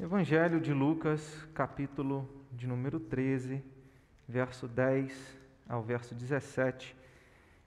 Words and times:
Evangelho 0.00 0.60
de 0.60 0.72
Lucas, 0.72 1.44
capítulo 1.52 2.28
de 2.52 2.68
número 2.68 3.00
13, 3.00 3.64
verso 4.28 4.68
10 4.68 5.36
ao 5.68 5.82
verso 5.82 6.14
17, 6.14 6.96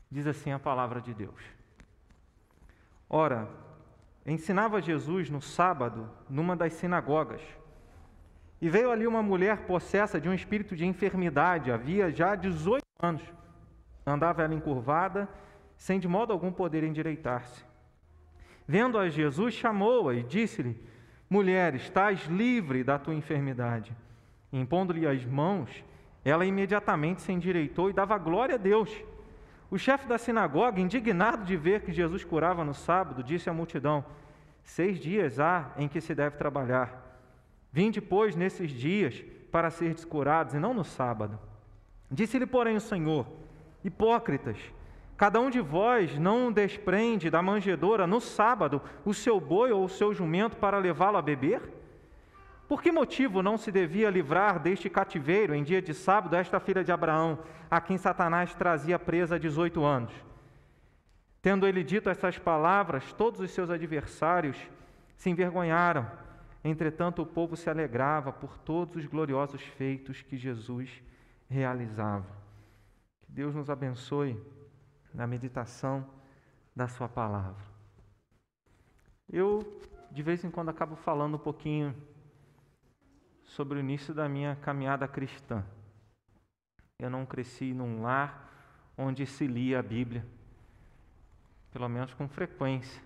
diz 0.10 0.26
assim 0.26 0.54
a 0.54 0.58
palavra 0.58 1.02
de 1.02 1.13
Deus. 1.13 1.42
Ora, 3.10 3.49
ensinava 4.26 4.81
Jesus 4.81 5.29
no 5.29 5.42
sábado 5.42 6.10
numa 6.29 6.56
das 6.56 6.72
sinagogas. 6.72 7.42
E 8.62 8.70
veio 8.70 8.92
ali 8.92 9.06
uma 9.06 9.22
mulher 9.22 9.66
possessa 9.66 10.18
de 10.18 10.29
um 10.29 10.34
espírito 10.34 10.74
de 10.74 10.86
enfermidade, 10.86 11.70
havia 11.70 12.10
já 12.13 12.34
18 12.34 12.82
anos. 13.02 13.24
Andava 14.06 14.42
ela 14.42 14.54
encurvada, 14.54 15.28
sem 15.76 16.00
de 16.00 16.08
modo 16.08 16.32
algum 16.32 16.50
poder 16.54 16.82
endireitar-se. 16.82 17.66
Vendo 18.66 18.98
a 18.98 19.09
Jesus, 19.09 19.54
chamou-a 19.54 20.13
e 20.13 20.23
disse-lhe: 20.23 20.91
Mulher, 21.32 21.76
estás 21.76 22.26
livre 22.26 22.84
da 22.84 23.00
tua 23.00 23.16
enfermidade. 23.16 23.96
Impondo-lhe 24.52 25.08
as 25.08 25.24
mãos, 25.24 25.82
ela 26.26 26.46
imediatamente 26.46 27.22
se 27.22 27.32
endireitou 27.32 27.90
e 27.90 27.94
dava 27.94 28.18
glória 28.18 28.55
a 28.55 28.58
Deus. 28.58 28.94
O 29.70 29.78
chefe 29.78 30.05
da 30.10 30.18
sinagoga, 30.18 30.82
indignado 30.82 31.46
de 31.46 31.55
ver 31.55 31.84
que 31.84 31.94
Jesus 31.94 32.26
curava 32.26 32.66
no 32.66 32.74
sábado, 32.74 33.24
disse 33.24 33.50
à 33.50 33.54
multidão: 33.54 34.04
Seis 34.62 35.00
dias 35.00 35.40
há 35.40 35.72
em 35.78 35.88
que 35.88 36.02
se 36.02 36.14
deve 36.14 36.36
trabalhar. 36.36 37.18
Vinde, 37.72 38.02
pois, 38.02 38.36
nesses 38.36 38.70
dias 38.70 39.24
para 39.50 39.70
ser 39.70 39.96
curados, 40.05 40.54
e 40.54 40.60
não 40.60 40.74
no 40.74 40.84
sábado. 40.84 41.40
Disse-lhe, 42.12 42.46
porém, 42.46 42.76
o 42.76 42.82
Senhor: 42.82 43.26
Hipócritas, 43.86 44.58
cada 45.22 45.40
um 45.40 45.52
de 45.52 45.62
vós 45.62 46.18
não 46.18 46.52
desprende 46.52 47.30
da 47.30 47.44
manjedoura 47.44 48.08
no 48.08 48.20
sábado 48.20 48.82
o 49.06 49.14
seu 49.14 49.40
boi 49.40 49.72
ou 49.72 49.86
o 49.86 49.88
seu 49.88 50.16
jumento 50.16 50.58
para 50.58 50.80
levá-lo 50.80 51.18
a 51.18 51.22
beber? 51.22 51.62
Por 52.68 52.82
que 52.82 52.92
motivo 52.92 53.44
não 53.44 53.56
se 53.56 53.72
devia 53.72 54.10
livrar 54.10 54.60
deste 54.60 54.90
cativeiro 54.90 55.54
em 55.54 55.63
dia 55.63 55.80
de 55.80 55.94
sábado 55.94 56.36
esta 56.36 56.60
filha 56.60 56.84
de 56.84 56.91
Abraão, 56.91 57.38
a 57.70 57.80
quem 57.80 58.00
Satanás 58.00 58.55
trazia 58.55 58.98
presa 58.98 59.36
há 59.36 59.38
18 59.38 59.84
anos? 59.84 60.12
Tendo 61.40 61.68
ele 61.68 61.84
dito 61.84 62.10
essas 62.10 62.40
palavras, 62.40 63.13
todos 63.13 63.41
os 63.41 63.52
seus 63.52 63.70
adversários 63.70 64.58
se 65.16 65.30
envergonharam 65.30 66.09
Entretanto, 66.63 67.22
o 67.22 67.25
povo 67.28 67.56
se 67.56 67.69
alegrava 67.69 68.31
por 68.31 68.58
todos 68.58 68.95
os 68.95 69.06
gloriosos 69.06 69.61
feitos 69.61 70.22
que 70.23 70.38
Jesus 70.38 70.89
realizava. 71.47 72.28
Que 73.23 73.31
Deus 73.31 73.56
nos 73.56 73.69
abençoe 73.69 74.39
na 75.13 75.27
meditação 75.27 76.07
da 76.75 76.87
Sua 76.87 77.07
palavra. 77.07 77.63
Eu, 79.29 79.59
de 80.11 80.21
vez 80.21 80.43
em 80.43 80.51
quando, 80.51 80.69
acabo 80.69 80.95
falando 80.95 81.35
um 81.35 81.39
pouquinho 81.39 81.95
sobre 83.43 83.77
o 83.77 83.79
início 83.79 84.13
da 84.13 84.27
minha 84.27 84.55
caminhada 84.57 85.07
cristã. 85.07 85.63
Eu 86.99 87.09
não 87.09 87.25
cresci 87.25 87.73
num 87.73 88.01
lar 88.01 88.49
onde 88.97 89.25
se 89.25 89.47
lia 89.47 89.79
a 89.79 89.83
Bíblia, 89.83 90.25
pelo 91.71 91.89
menos 91.89 92.13
com 92.13 92.27
frequência. 92.27 93.01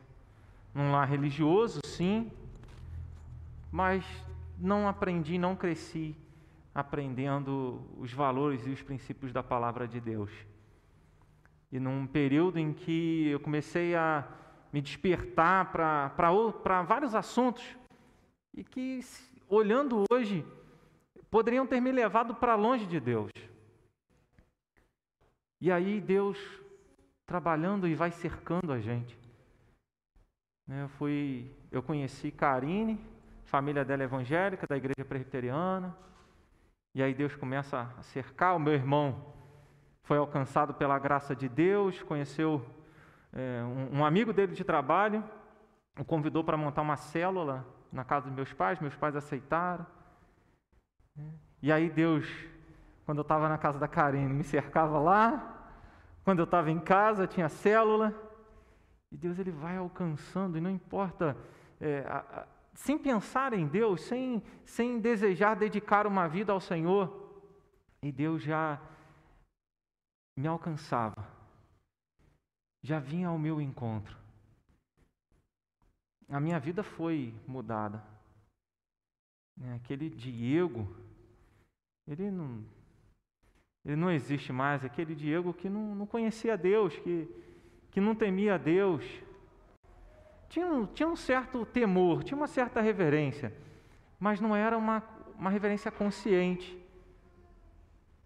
Num 0.73 0.91
lar 0.91 1.07
religioso, 1.07 1.79
sim, 1.85 2.31
mas 3.71 4.05
não 4.57 4.87
aprendi, 4.87 5.37
não 5.37 5.55
cresci 5.55 6.15
aprendendo 6.73 7.81
os 7.97 8.11
valores 8.11 8.65
e 8.67 8.69
os 8.69 8.81
princípios 8.81 9.31
da 9.31 9.41
palavra 9.41 9.87
de 9.87 10.01
Deus. 10.01 10.31
E 11.75 11.79
num 11.79 12.07
período 12.07 12.57
em 12.57 12.71
que 12.71 13.27
eu 13.27 13.37
comecei 13.37 13.95
a 13.95 14.25
me 14.71 14.81
despertar 14.81 15.73
para 15.73 16.81
vários 16.83 17.13
assuntos 17.13 17.75
e 18.55 18.63
que, 18.63 19.01
olhando 19.49 20.05
hoje, 20.09 20.45
poderiam 21.29 21.67
ter 21.67 21.81
me 21.81 21.91
levado 21.91 22.33
para 22.33 22.55
longe 22.55 22.85
de 22.85 22.97
Deus. 22.97 23.29
E 25.59 25.69
aí 25.69 25.99
Deus 25.99 26.39
trabalhando 27.25 27.89
e 27.89 27.93
vai 27.93 28.09
cercando 28.09 28.71
a 28.71 28.79
gente. 28.79 29.19
Né, 30.65 30.83
eu 30.83 30.87
fui, 30.87 31.51
eu 31.69 31.83
conheci 31.83 32.31
Karine, 32.31 32.97
família 33.43 33.83
dela 33.83 34.03
é 34.03 34.05
evangélica, 34.05 34.65
da 34.65 34.77
igreja 34.77 35.03
presbiteriana. 35.03 35.93
E 36.93 37.03
aí 37.03 37.13
Deus 37.13 37.35
começa 37.35 37.93
a 37.97 38.01
cercar. 38.01 38.55
O 38.55 38.59
meu 38.59 38.71
irmão 38.71 39.34
foi 40.05 40.17
alcançado 40.17 40.73
pela 40.73 40.97
graça 40.97 41.35
de 41.35 41.49
Deus, 41.49 42.01
conheceu 42.03 42.65
é, 43.33 43.63
um, 43.63 43.99
um, 43.99 44.05
amigo 44.05 44.31
dele 44.31 44.53
de 44.53 44.63
trabalho, 44.63 45.23
o 45.99 46.05
convidou 46.05 46.43
para 46.43 46.55
montar 46.55 46.83
uma 46.83 46.95
célula 46.95 47.65
na 47.91 48.03
casa 48.03 48.27
dos 48.27 48.35
meus 48.35 48.53
pais, 48.53 48.79
meus 48.79 48.95
pais 48.95 49.15
aceitaram. 49.15 49.85
E 51.61 51.71
aí 51.71 51.89
Deus, 51.89 52.27
quando 53.05 53.17
eu 53.17 53.23
estava 53.23 53.49
na 53.49 53.57
casa 53.57 53.79
da 53.79 53.87
Karine, 53.87 54.31
me 54.31 54.43
cercava 54.43 54.99
lá. 54.99 55.51
Quando 56.23 56.39
eu 56.39 56.45
estava 56.45 56.69
em 56.69 56.79
casa, 56.79 57.25
tinha 57.25 57.49
célula. 57.49 58.13
E 59.11 59.17
Deus 59.17 59.39
ele 59.39 59.51
vai 59.51 59.77
alcançando, 59.77 60.57
e 60.57 60.61
não 60.61 60.69
importa 60.69 61.35
é, 61.79 62.05
a, 62.07 62.45
sem 62.73 62.97
pensar 62.97 63.53
em 63.53 63.65
Deus, 63.65 64.01
sem, 64.01 64.43
sem 64.65 64.99
desejar 64.99 65.55
dedicar 65.55 66.05
uma 66.05 66.27
vida 66.27 66.51
ao 66.51 66.59
Senhor, 66.59 67.41
e 68.03 68.11
Deus 68.11 68.43
já 68.43 68.79
me 70.35 70.47
alcançava, 70.47 71.25
já 72.83 72.99
vinha 72.99 73.29
ao 73.29 73.39
meu 73.39 73.61
encontro. 73.61 74.15
A 76.29 76.39
minha 76.39 76.59
vida 76.59 76.83
foi 76.83 77.33
mudada. 77.47 78.03
Né, 79.55 79.75
aquele 79.75 80.09
Diego, 80.09 80.87
ele 82.05 82.29
não, 82.29 82.65
ele 83.85 83.95
não 83.95 84.11
existe 84.11 84.51
mais. 84.51 84.83
Aquele 84.83 85.15
Diego 85.15 85.53
que 85.53 85.69
não, 85.69 85.95
não 85.95 86.05
conhecia 86.05 86.57
Deus, 86.57 86.97
que, 86.97 87.29
que 87.91 88.01
não 88.01 88.13
temia 88.13 88.57
Deus, 88.57 89.05
tinha 90.49 90.67
um, 90.67 90.85
tinha 90.85 91.07
um 91.07 91.15
certo 91.15 91.65
temor, 91.65 92.23
tinha 92.23 92.37
uma 92.37 92.47
certa 92.47 92.81
reverência, 92.81 93.53
mas 94.19 94.41
não 94.41 94.55
era 94.55 94.77
uma, 94.77 95.01
uma 95.37 95.49
reverência 95.49 95.91
consciente 95.91 96.84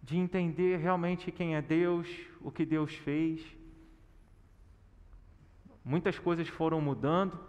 de 0.02 0.18
entender 0.18 0.78
realmente 0.78 1.32
quem 1.32 1.56
é 1.56 1.62
Deus, 1.62 2.08
o 2.42 2.52
que 2.52 2.66
Deus 2.66 2.94
fez. 2.96 3.42
Muitas 5.84 6.18
coisas 6.18 6.48
foram 6.48 6.80
mudando, 6.82 7.40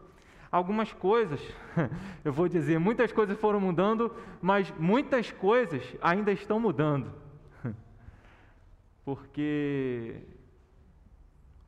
algumas 0.50 0.92
coisas, 0.92 1.40
eu 2.24 2.32
vou 2.32 2.48
dizer, 2.48 2.78
muitas 2.78 3.12
coisas 3.12 3.38
foram 3.38 3.60
mudando, 3.60 4.14
mas 4.40 4.70
muitas 4.78 5.30
coisas 5.30 5.82
ainda 6.02 6.32
estão 6.32 6.58
mudando. 6.58 7.12
Porque 9.04 10.22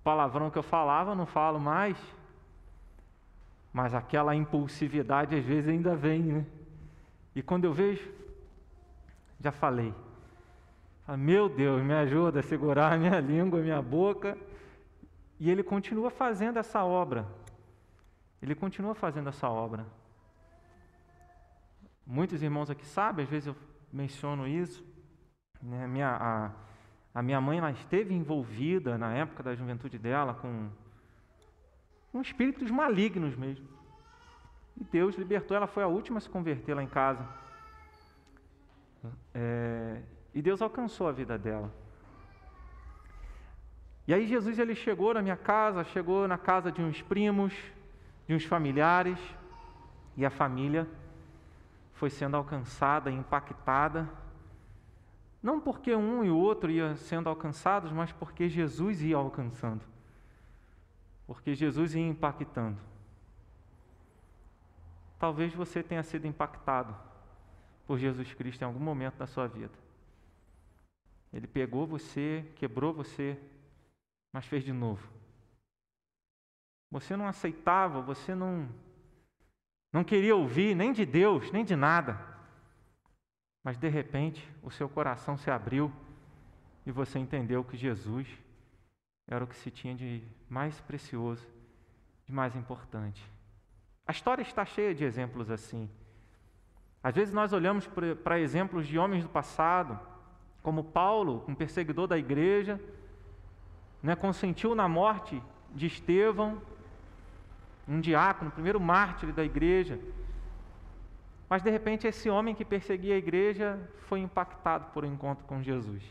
palavrão 0.03 0.51
que 0.51 0.59
eu 0.59 0.63
falava, 0.63 1.15
não 1.15 1.27
falo 1.27 1.61
mais. 1.61 1.97
Mas 3.73 3.95
aquela 3.95 4.35
impulsividade 4.35 5.35
às 5.35 5.45
vezes 5.45 5.69
ainda 5.69 5.95
vem, 5.95 6.21
né? 6.21 6.47
E 7.35 7.43
quando 7.43 7.65
eu 7.65 7.73
vejo, 7.73 8.07
já 9.41 9.51
falei. 9.51 9.95
Meu 11.17 11.49
Deus, 11.49 11.83
me 11.83 11.95
ajuda 11.95 12.41
a 12.41 12.43
segurar 12.43 12.93
a 12.93 12.99
minha 12.99 13.19
língua, 13.21 13.61
a 13.61 13.63
minha 13.63 13.83
boca. 13.83 14.37
E 15.39 15.51
ele 15.51 15.63
continua 15.63 16.11
fazendo 16.11 16.59
essa 16.59 16.85
obra. 16.85 17.27
Ele 18.41 18.55
continua 18.55 18.95
fazendo 18.95 19.29
essa 19.29 19.49
obra. 19.49 19.87
Muitos 22.07 22.43
irmãos 22.43 22.71
aqui 22.71 22.85
sabem, 22.85 23.25
às 23.25 23.31
vezes 23.31 23.49
eu 23.49 23.57
menciono 23.93 24.47
isso. 24.47 24.85
Né? 25.63 25.87
Minha, 25.87 26.09
a, 26.09 26.51
a 27.15 27.23
minha 27.23 27.41
mãe 27.41 27.59
ela 27.59 27.71
esteve 27.71 28.15
envolvida 28.15 28.99
na 28.99 29.13
época 29.15 29.43
da 29.43 29.55
juventude 29.55 29.99
dela 29.99 30.35
com 30.35 30.69
com 32.13 32.21
espíritos 32.21 32.71
malignos 32.71 33.35
mesmo. 33.35 33.67
E 34.79 34.85
Deus 34.85 35.17
libertou, 35.17 35.57
ela 35.57 35.67
foi 35.67 35.83
a 35.83 35.89
última 35.89 36.19
a 36.19 36.21
se 36.21 36.29
converter 36.29 36.75
lá 36.75 36.83
em 36.83 36.87
casa. 36.87 37.27
É, 39.35 40.03
e 40.35 40.41
Deus 40.43 40.63
alcançou 40.63 41.09
a 41.09 41.13
vida 41.13 41.39
dela. 41.39 41.73
E 44.07 44.13
aí 44.13 44.27
Jesus 44.27 44.59
ele 44.59 44.75
chegou 44.75 45.15
na 45.15 45.23
minha 45.23 45.37
casa, 45.37 45.85
chegou 45.85 46.27
na 46.27 46.37
casa 46.37 46.73
de 46.73 46.83
uns 46.83 47.01
primos, 47.03 47.55
de 48.27 48.35
uns 48.35 48.45
familiares, 48.45 49.19
e 50.17 50.27
a 50.27 50.31
família 50.31 50.89
foi 51.95 52.11
sendo 52.11 52.37
alcançada, 52.37 53.11
impactada, 53.11 54.09
não 55.43 55.61
porque 55.61 55.95
um 55.95 56.25
e 56.25 56.31
o 56.31 56.37
outro 56.37 56.71
iam 56.71 56.97
sendo 56.97 57.29
alcançados, 57.29 57.93
mas 57.93 58.13
porque 58.13 58.49
Jesus 58.49 59.03
ia 59.03 59.17
alcançando 59.17 59.93
porque 61.33 61.55
Jesus 61.55 61.95
ia 61.95 62.07
impactando. 62.07 62.79
Talvez 65.19 65.55
você 65.55 65.83
tenha 65.83 66.03
sido 66.03 66.27
impactado 66.27 66.95
por 67.87 67.99
Jesus 67.99 68.35
Cristo 68.35 68.63
em 68.63 68.65
algum 68.65 68.81
momento 68.81 69.17
da 69.17 69.27
sua 69.27 69.47
vida. 69.47 69.73
Ele 71.33 71.47
pegou 71.47 71.87
você, 71.87 72.45
quebrou 72.57 72.93
você, 72.93 73.39
mas 74.33 74.47
fez 74.47 74.63
de 74.63 74.73
novo. 74.73 75.07
Você 76.91 77.17
não 77.17 77.27
aceitava, 77.27 78.03
você 78.03 78.35
não 78.35 78.69
não 79.93 80.03
queria 80.03 80.35
ouvir 80.35 80.75
nem 80.75 80.91
de 80.93 81.05
Deus, 81.05 81.51
nem 81.51 81.65
de 81.65 81.77
nada. 81.77 82.19
Mas 83.63 83.77
de 83.77 83.89
repente, 83.89 84.49
o 84.63 84.71
seu 84.71 84.89
coração 84.89 85.37
se 85.37 85.51
abriu 85.51 85.93
e 86.87 86.91
você 86.91 87.19
entendeu 87.19 87.63
que 87.63 87.77
Jesus 87.77 88.27
era 89.27 89.45
o 89.45 89.47
que 89.47 89.55
se 89.57 89.71
tinha 89.71 89.95
de 89.95 90.23
mais 90.49 90.81
precioso, 90.81 91.47
de 92.27 92.33
mais 92.33 92.57
importante. 92.57 93.23
A 94.07 94.13
história 94.13 94.43
está 94.43 94.65
cheia 94.65 94.95
de 94.95 95.05
exemplos 95.05 95.51
assim. 95.51 95.89
Às 97.03 97.15
vezes 97.15 97.35
nós 97.35 97.53
olhamos 97.53 97.89
para 98.25 98.41
exemplos 98.41 98.87
de 98.87 98.99
homens 98.99 99.25
do 99.25 99.29
passado, 99.29 99.99
como 100.63 100.85
Paulo, 100.85 101.45
um 101.49 101.55
perseguidor 101.55 102.07
da 102.07 102.17
igreja, 102.17 102.81
né, 104.03 104.15
consentiu 104.15 104.75
na 104.75 104.89
morte 104.89 105.43
de 105.75 105.87
Estevão, 105.87 106.61
um 107.87 108.01
diácono, 108.01 108.51
o 108.51 108.53
primeiro 108.53 108.81
mártir 108.81 109.33
da 109.33 109.45
igreja. 109.45 109.99
Mas 111.49 111.63
de 111.63 111.71
repente 111.71 112.07
esse 112.07 112.31
homem 112.31 112.55
que 112.55 112.65
perseguia 112.65 113.15
a 113.15 113.19
igreja 113.19 113.79
foi 114.09 114.21
impactado 114.21 114.87
por 114.93 115.05
um 115.05 115.13
encontro 115.13 115.45
com 115.45 115.63
Jesus. 115.63 116.03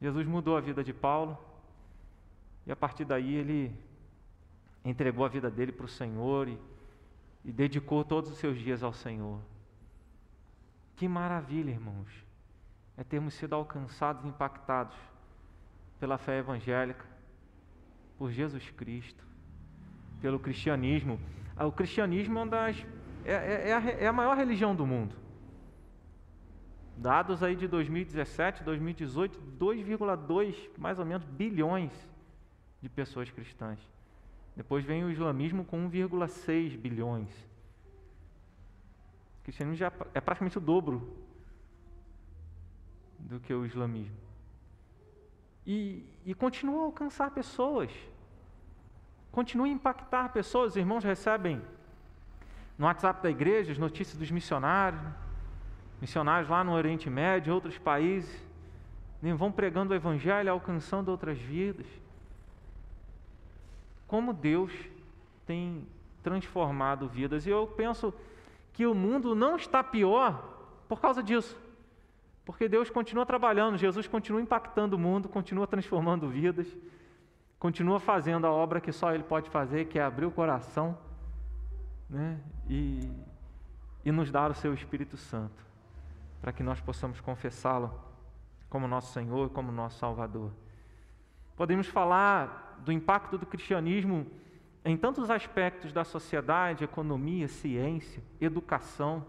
Jesus 0.00 0.26
mudou 0.26 0.56
a 0.56 0.60
vida 0.60 0.84
de 0.84 0.92
Paulo 0.92 1.36
e 2.66 2.72
a 2.72 2.76
partir 2.76 3.04
daí 3.04 3.34
ele 3.34 3.74
entregou 4.84 5.24
a 5.24 5.28
vida 5.28 5.50
dele 5.50 5.72
para 5.72 5.84
o 5.84 5.88
Senhor 5.88 6.48
e, 6.48 6.58
e 7.44 7.52
dedicou 7.52 8.04
todos 8.04 8.30
os 8.30 8.38
seus 8.38 8.58
dias 8.58 8.82
ao 8.82 8.92
Senhor. 8.92 9.40
Que 10.96 11.08
maravilha, 11.08 11.70
irmãos, 11.70 12.08
é 13.00 13.04
termos 13.04 13.32
sido 13.32 13.54
alcançados 13.54 14.22
e 14.26 14.28
impactados 14.28 14.94
pela 15.98 16.18
fé 16.18 16.36
evangélica, 16.36 17.06
por 18.18 18.30
Jesus 18.30 18.68
Cristo, 18.72 19.24
pelo 20.20 20.38
cristianismo. 20.38 21.18
Ah, 21.56 21.64
o 21.64 21.72
cristianismo 21.72 22.38
é, 22.40 22.46
das, 22.46 22.86
é, 23.24 23.32
é, 23.32 23.68
é, 23.70 23.72
a, 23.72 23.80
é 24.02 24.06
a 24.06 24.12
maior 24.12 24.36
religião 24.36 24.76
do 24.76 24.86
mundo. 24.86 25.16
Dados 26.94 27.42
aí 27.42 27.56
de 27.56 27.66
2017, 27.66 28.62
2018, 28.64 29.40
2,2 29.58 30.54
mais 30.76 30.98
ou 30.98 31.06
menos 31.06 31.24
bilhões 31.24 31.92
de 32.82 32.88
pessoas 32.90 33.30
cristãs. 33.30 33.78
Depois 34.54 34.84
vem 34.84 35.04
o 35.04 35.10
islamismo 35.10 35.64
com 35.64 35.88
1,6 35.88 36.76
bilhões. 36.76 37.30
O 39.38 39.44
cristianismo 39.44 39.78
já 39.78 39.90
é 40.12 40.20
praticamente 40.20 40.58
o 40.58 40.60
dobro 40.60 41.29
do 43.20 43.40
que 43.40 43.52
o 43.52 43.64
islamismo 43.64 44.30
e, 45.66 46.04
e 46.24 46.34
continua 46.34 46.82
a 46.82 46.84
alcançar 46.86 47.30
pessoas, 47.30 47.90
continua 49.30 49.66
a 49.66 49.70
impactar 49.70 50.30
pessoas. 50.30 50.72
Os 50.72 50.76
irmãos 50.76 51.04
recebem 51.04 51.60
no 52.78 52.86
WhatsApp 52.86 53.22
da 53.22 53.30
igreja 53.30 53.72
as 53.72 53.78
notícias 53.78 54.16
dos 54.16 54.30
missionários, 54.30 55.00
missionários 56.00 56.48
lá 56.48 56.64
no 56.64 56.72
Oriente 56.72 57.10
Médio, 57.10 57.54
outros 57.54 57.78
países, 57.78 58.44
vão 59.36 59.52
pregando 59.52 59.92
o 59.92 59.96
Evangelho, 59.96 60.50
alcançando 60.50 61.10
outras 61.10 61.38
vidas. 61.38 61.86
Como 64.08 64.32
Deus 64.32 64.72
tem 65.46 65.86
transformado 66.22 67.06
vidas. 67.06 67.46
E 67.46 67.50
eu 67.50 67.66
penso 67.76 68.12
que 68.72 68.86
o 68.86 68.94
mundo 68.94 69.34
não 69.34 69.56
está 69.56 69.84
pior 69.84 70.42
por 70.88 71.00
causa 71.00 71.22
disso. 71.22 71.56
Porque 72.44 72.68
Deus 72.68 72.90
continua 72.90 73.26
trabalhando, 73.26 73.76
Jesus 73.76 74.08
continua 74.08 74.40
impactando 74.40 74.96
o 74.96 74.98
mundo, 74.98 75.28
continua 75.28 75.66
transformando 75.66 76.28
vidas, 76.28 76.66
continua 77.58 78.00
fazendo 78.00 78.46
a 78.46 78.50
obra 78.50 78.80
que 78.80 78.92
só 78.92 79.14
Ele 79.14 79.22
pode 79.22 79.50
fazer, 79.50 79.86
que 79.86 79.98
é 79.98 80.02
abrir 80.02 80.26
o 80.26 80.30
coração 80.30 80.98
né? 82.08 82.40
e, 82.68 83.10
e 84.04 84.10
nos 84.10 84.30
dar 84.30 84.50
o 84.50 84.54
Seu 84.54 84.74
Espírito 84.74 85.16
Santo, 85.16 85.64
para 86.40 86.52
que 86.52 86.62
nós 86.62 86.80
possamos 86.80 87.20
confessá-lo 87.20 87.92
como 88.68 88.86
nosso 88.86 89.12
Senhor 89.12 89.50
como 89.50 89.72
nosso 89.72 89.98
Salvador. 89.98 90.52
Podemos 91.56 91.88
falar 91.88 92.80
do 92.84 92.92
impacto 92.92 93.36
do 93.36 93.44
cristianismo 93.44 94.26
em 94.84 94.96
tantos 94.96 95.28
aspectos 95.28 95.92
da 95.92 96.04
sociedade, 96.04 96.84
economia, 96.84 97.48
ciência, 97.48 98.22
educação 98.40 99.26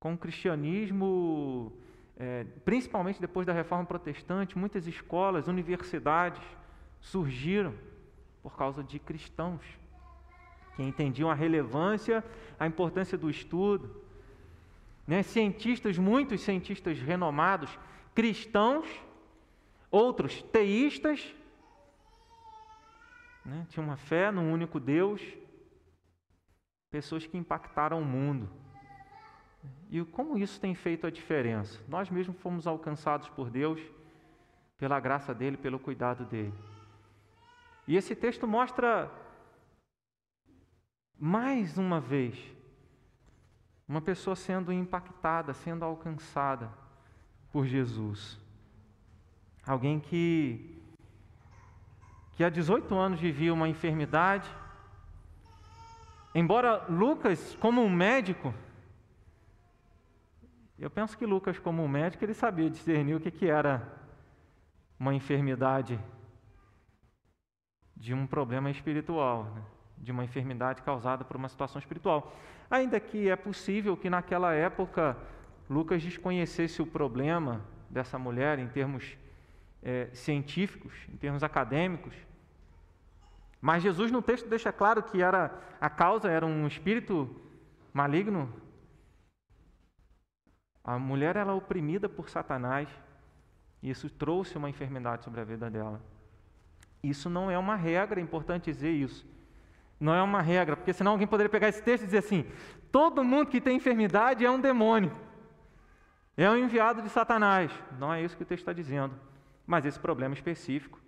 com 0.00 0.14
o 0.14 0.18
cristianismo, 0.18 1.72
é, 2.16 2.44
principalmente 2.64 3.20
depois 3.20 3.46
da 3.46 3.52
reforma 3.52 3.84
protestante, 3.84 4.56
muitas 4.56 4.86
escolas, 4.86 5.46
universidades 5.46 6.42
surgiram 7.00 7.74
por 8.42 8.56
causa 8.56 8.82
de 8.82 8.98
cristãos 8.98 9.60
que 10.74 10.82
entendiam 10.82 11.30
a 11.30 11.34
relevância, 11.34 12.24
a 12.58 12.66
importância 12.66 13.18
do 13.18 13.28
estudo. 13.28 14.02
Né? 15.06 15.22
Cientistas, 15.22 15.98
muitos 15.98 16.40
cientistas 16.40 16.98
renomados, 16.98 17.78
cristãos, 18.14 18.88
outros 19.90 20.42
teístas, 20.44 21.34
né? 23.44 23.66
tinham 23.68 23.84
uma 23.84 23.98
fé 23.98 24.30
num 24.30 24.50
único 24.50 24.80
Deus, 24.80 25.20
pessoas 26.90 27.26
que 27.26 27.36
impactaram 27.36 28.00
o 28.00 28.04
mundo. 28.04 28.59
E 29.90 30.04
como 30.04 30.38
isso 30.38 30.60
tem 30.60 30.72
feito 30.72 31.04
a 31.04 31.10
diferença? 31.10 31.80
Nós 31.88 32.08
mesmos 32.08 32.36
fomos 32.38 32.64
alcançados 32.64 33.28
por 33.28 33.50
Deus, 33.50 33.80
pela 34.78 35.00
graça 35.00 35.34
dele, 35.34 35.56
pelo 35.56 35.80
cuidado 35.80 36.24
dele. 36.24 36.54
E 37.88 37.96
esse 37.96 38.14
texto 38.14 38.46
mostra 38.46 39.10
mais 41.18 41.76
uma 41.76 42.00
vez 42.00 42.38
uma 43.88 44.00
pessoa 44.00 44.36
sendo 44.36 44.72
impactada, 44.72 45.52
sendo 45.52 45.84
alcançada 45.84 46.72
por 47.50 47.66
Jesus. 47.66 48.38
Alguém 49.66 49.98
que 49.98 50.76
que 52.36 52.44
há 52.44 52.48
18 52.48 52.94
anos 52.94 53.20
vivia 53.20 53.52
uma 53.52 53.68
enfermidade. 53.68 54.48
Embora 56.34 56.86
Lucas, 56.88 57.54
como 57.60 57.82
um 57.82 57.90
médico, 57.90 58.54
eu 60.80 60.88
penso 60.88 61.16
que 61.16 61.26
Lucas, 61.26 61.58
como 61.58 61.86
médico, 61.86 62.24
ele 62.24 62.32
sabia 62.32 62.70
discernir 62.70 63.14
o 63.14 63.20
que, 63.20 63.30
que 63.30 63.46
era 63.46 63.86
uma 64.98 65.14
enfermidade 65.14 66.00
de 67.94 68.14
um 68.14 68.26
problema 68.26 68.70
espiritual, 68.70 69.44
né? 69.44 69.62
de 69.98 70.10
uma 70.10 70.24
enfermidade 70.24 70.80
causada 70.80 71.22
por 71.22 71.36
uma 71.36 71.50
situação 71.50 71.78
espiritual. 71.78 72.34
Ainda 72.70 72.98
que 72.98 73.28
é 73.28 73.36
possível 73.36 73.94
que 73.94 74.08
naquela 74.08 74.54
época 74.54 75.16
Lucas 75.68 76.02
desconhecesse 76.02 76.80
o 76.80 76.86
problema 76.86 77.60
dessa 77.90 78.18
mulher 78.18 78.58
em 78.58 78.66
termos 78.66 79.18
é, 79.82 80.08
científicos, 80.14 80.94
em 81.12 81.16
termos 81.18 81.42
acadêmicos, 81.42 82.14
mas 83.60 83.82
Jesus 83.82 84.10
no 84.10 84.22
texto 84.22 84.48
deixa 84.48 84.72
claro 84.72 85.02
que 85.02 85.20
era 85.20 85.52
a 85.78 85.90
causa 85.90 86.30
era 86.30 86.46
um 86.46 86.66
espírito 86.66 87.28
maligno 87.92 88.50
a 90.84 90.98
mulher 90.98 91.36
era 91.36 91.54
oprimida 91.54 92.08
por 92.08 92.28
Satanás 92.30 92.88
e 93.82 93.90
isso 93.90 94.10
trouxe 94.10 94.56
uma 94.58 94.68
enfermidade 94.68 95.24
sobre 95.24 95.40
a 95.40 95.44
vida 95.44 95.70
dela. 95.70 96.00
Isso 97.02 97.30
não 97.30 97.50
é 97.50 97.58
uma 97.58 97.76
regra, 97.76 98.20
é 98.20 98.22
importante 98.22 98.70
dizer 98.70 98.90
isso. 98.90 99.26
Não 99.98 100.14
é 100.14 100.22
uma 100.22 100.40
regra, 100.40 100.76
porque 100.76 100.92
senão 100.92 101.12
alguém 101.12 101.26
poderia 101.26 101.50
pegar 101.50 101.68
esse 101.68 101.82
texto 101.82 102.04
e 102.04 102.06
dizer 102.06 102.18
assim: 102.18 102.46
todo 102.90 103.24
mundo 103.24 103.50
que 103.50 103.60
tem 103.60 103.76
enfermidade 103.76 104.44
é 104.44 104.50
um 104.50 104.60
demônio, 104.60 105.14
é 106.36 106.48
um 106.48 106.56
enviado 106.56 107.02
de 107.02 107.08
Satanás. 107.08 107.70
Não 107.98 108.12
é 108.12 108.22
isso 108.22 108.36
que 108.36 108.42
o 108.42 108.46
texto 108.46 108.62
está 108.62 108.72
dizendo. 108.72 109.14
Mas 109.66 109.84
esse 109.84 110.00
problema 110.00 110.34
específico 110.34 110.98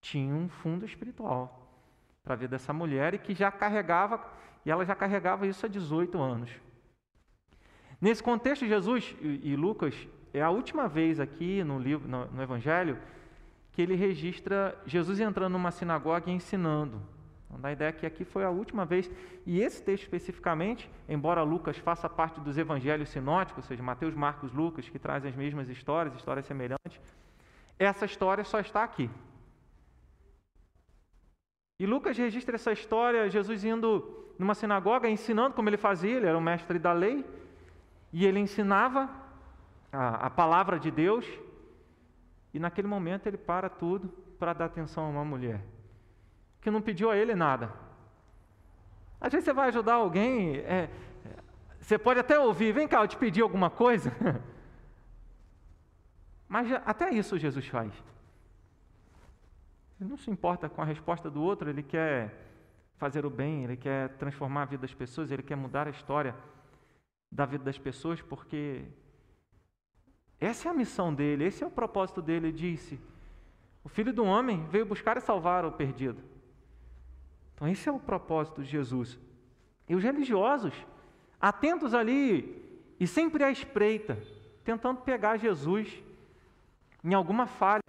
tinha 0.00 0.34
um 0.34 0.48
fundo 0.48 0.84
espiritual 0.84 1.64
para 2.22 2.34
a 2.34 2.36
vida 2.36 2.50
dessa 2.50 2.72
mulher 2.72 3.14
e 3.14 3.18
que 3.18 3.34
já 3.34 3.50
carregava, 3.50 4.22
e 4.64 4.70
ela 4.70 4.84
já 4.84 4.94
carregava 4.94 5.46
isso 5.46 5.64
há 5.64 5.68
18 5.68 6.20
anos. 6.20 6.50
Nesse 8.04 8.22
contexto, 8.22 8.66
Jesus 8.66 9.16
e, 9.22 9.56
Lucas 9.56 9.94
é 10.34 10.42
a 10.42 10.50
última 10.50 10.86
vez 10.86 11.18
aqui 11.18 11.64
no 11.64 11.78
livro, 11.78 12.06
no, 12.06 12.26
no 12.26 12.42
Evangelho, 12.42 12.98
que 13.72 13.80
ele 13.80 13.94
registra 13.94 14.78
Jesus 14.84 15.20
entrando 15.20 15.54
numa 15.54 15.70
sinagoga 15.70 16.30
e 16.30 16.34
ensinando. 16.34 17.00
Então, 17.46 17.58
dá 17.58 17.68
a 17.68 17.72
ideia 17.72 17.90
que 17.92 18.04
aqui 18.04 18.22
foi 18.22 18.44
a 18.44 18.50
última 18.50 18.84
vez, 18.84 19.10
e 19.46 19.58
esse 19.58 19.82
texto 19.82 20.02
especificamente, 20.02 20.90
embora 21.08 21.42
Lucas 21.42 21.78
faça 21.78 22.06
parte 22.06 22.40
dos 22.40 22.58
evangelhos 22.58 23.08
sinóticos, 23.08 23.64
ou 23.64 23.68
seja, 23.68 23.82
Mateus, 23.82 24.14
Marcos, 24.14 24.52
Lucas, 24.52 24.86
que 24.86 24.98
trazem 24.98 25.30
as 25.30 25.34
mesmas 25.34 25.70
histórias, 25.70 26.14
histórias 26.14 26.44
semelhantes, 26.44 27.00
essa 27.78 28.04
história 28.04 28.44
só 28.44 28.60
está 28.60 28.84
aqui. 28.84 29.08
E 31.80 31.86
Lucas 31.86 32.18
registra 32.18 32.56
essa 32.56 32.70
história, 32.70 33.30
Jesus 33.30 33.64
indo 33.64 34.30
numa 34.38 34.54
sinagoga, 34.54 35.08
ensinando 35.08 35.54
como 35.54 35.70
ele 35.70 35.78
fazia, 35.78 36.18
ele 36.18 36.26
era 36.26 36.36
um 36.36 36.42
mestre 36.42 36.78
da 36.78 36.92
lei, 36.92 37.24
e 38.14 38.24
ele 38.24 38.38
ensinava 38.38 39.10
a, 39.92 40.26
a 40.26 40.30
palavra 40.30 40.78
de 40.78 40.88
Deus, 40.88 41.26
e 42.54 42.60
naquele 42.60 42.86
momento 42.86 43.26
ele 43.26 43.36
para 43.36 43.68
tudo 43.68 44.08
para 44.38 44.52
dar 44.52 44.66
atenção 44.66 45.06
a 45.06 45.08
uma 45.08 45.24
mulher, 45.24 45.60
que 46.60 46.70
não 46.70 46.80
pediu 46.80 47.10
a 47.10 47.16
ele 47.16 47.34
nada. 47.34 47.72
Às 49.20 49.32
vezes 49.32 49.44
você 49.44 49.52
vai 49.52 49.66
ajudar 49.66 49.94
alguém, 49.94 50.58
é, 50.58 50.88
você 51.80 51.98
pode 51.98 52.20
até 52.20 52.38
ouvir, 52.38 52.72
vem 52.72 52.86
cá, 52.86 53.02
eu 53.02 53.08
te 53.08 53.16
pedi 53.16 53.40
alguma 53.40 53.68
coisa. 53.68 54.12
Mas 56.48 56.70
até 56.86 57.10
isso 57.10 57.36
Jesus 57.36 57.66
faz. 57.66 57.92
Ele 60.00 60.08
não 60.08 60.16
se 60.16 60.30
importa 60.30 60.68
com 60.68 60.80
a 60.80 60.84
resposta 60.84 61.28
do 61.28 61.42
outro, 61.42 61.68
ele 61.68 61.82
quer 61.82 62.32
fazer 62.96 63.26
o 63.26 63.30
bem, 63.30 63.64
ele 63.64 63.76
quer 63.76 64.10
transformar 64.10 64.62
a 64.62 64.66
vida 64.66 64.82
das 64.82 64.94
pessoas, 64.94 65.32
ele 65.32 65.42
quer 65.42 65.56
mudar 65.56 65.88
a 65.88 65.90
história 65.90 66.32
da 67.30 67.44
vida 67.44 67.64
das 67.64 67.78
pessoas, 67.78 68.20
porque 68.22 68.84
essa 70.40 70.68
é 70.68 70.70
a 70.70 70.74
missão 70.74 71.14
dele, 71.14 71.44
esse 71.44 71.64
é 71.64 71.66
o 71.66 71.70
propósito 71.70 72.20
dele. 72.20 72.48
Ele 72.48 72.56
disse: 72.56 73.00
O 73.82 73.88
filho 73.88 74.12
do 74.12 74.24
homem 74.24 74.66
veio 74.68 74.86
buscar 74.86 75.16
e 75.16 75.20
salvar 75.20 75.64
o 75.64 75.72
perdido. 75.72 76.22
Então, 77.54 77.68
esse 77.68 77.88
é 77.88 77.92
o 77.92 78.00
propósito 78.00 78.62
de 78.62 78.68
Jesus. 78.68 79.18
E 79.88 79.94
os 79.94 80.02
religiosos, 80.02 80.74
atentos 81.40 81.94
ali 81.94 82.62
e 82.98 83.06
sempre 83.06 83.44
à 83.44 83.50
espreita, 83.50 84.18
tentando 84.64 85.00
pegar 85.02 85.36
Jesus 85.36 86.02
em 87.02 87.12
alguma 87.14 87.46
falha, 87.46 87.82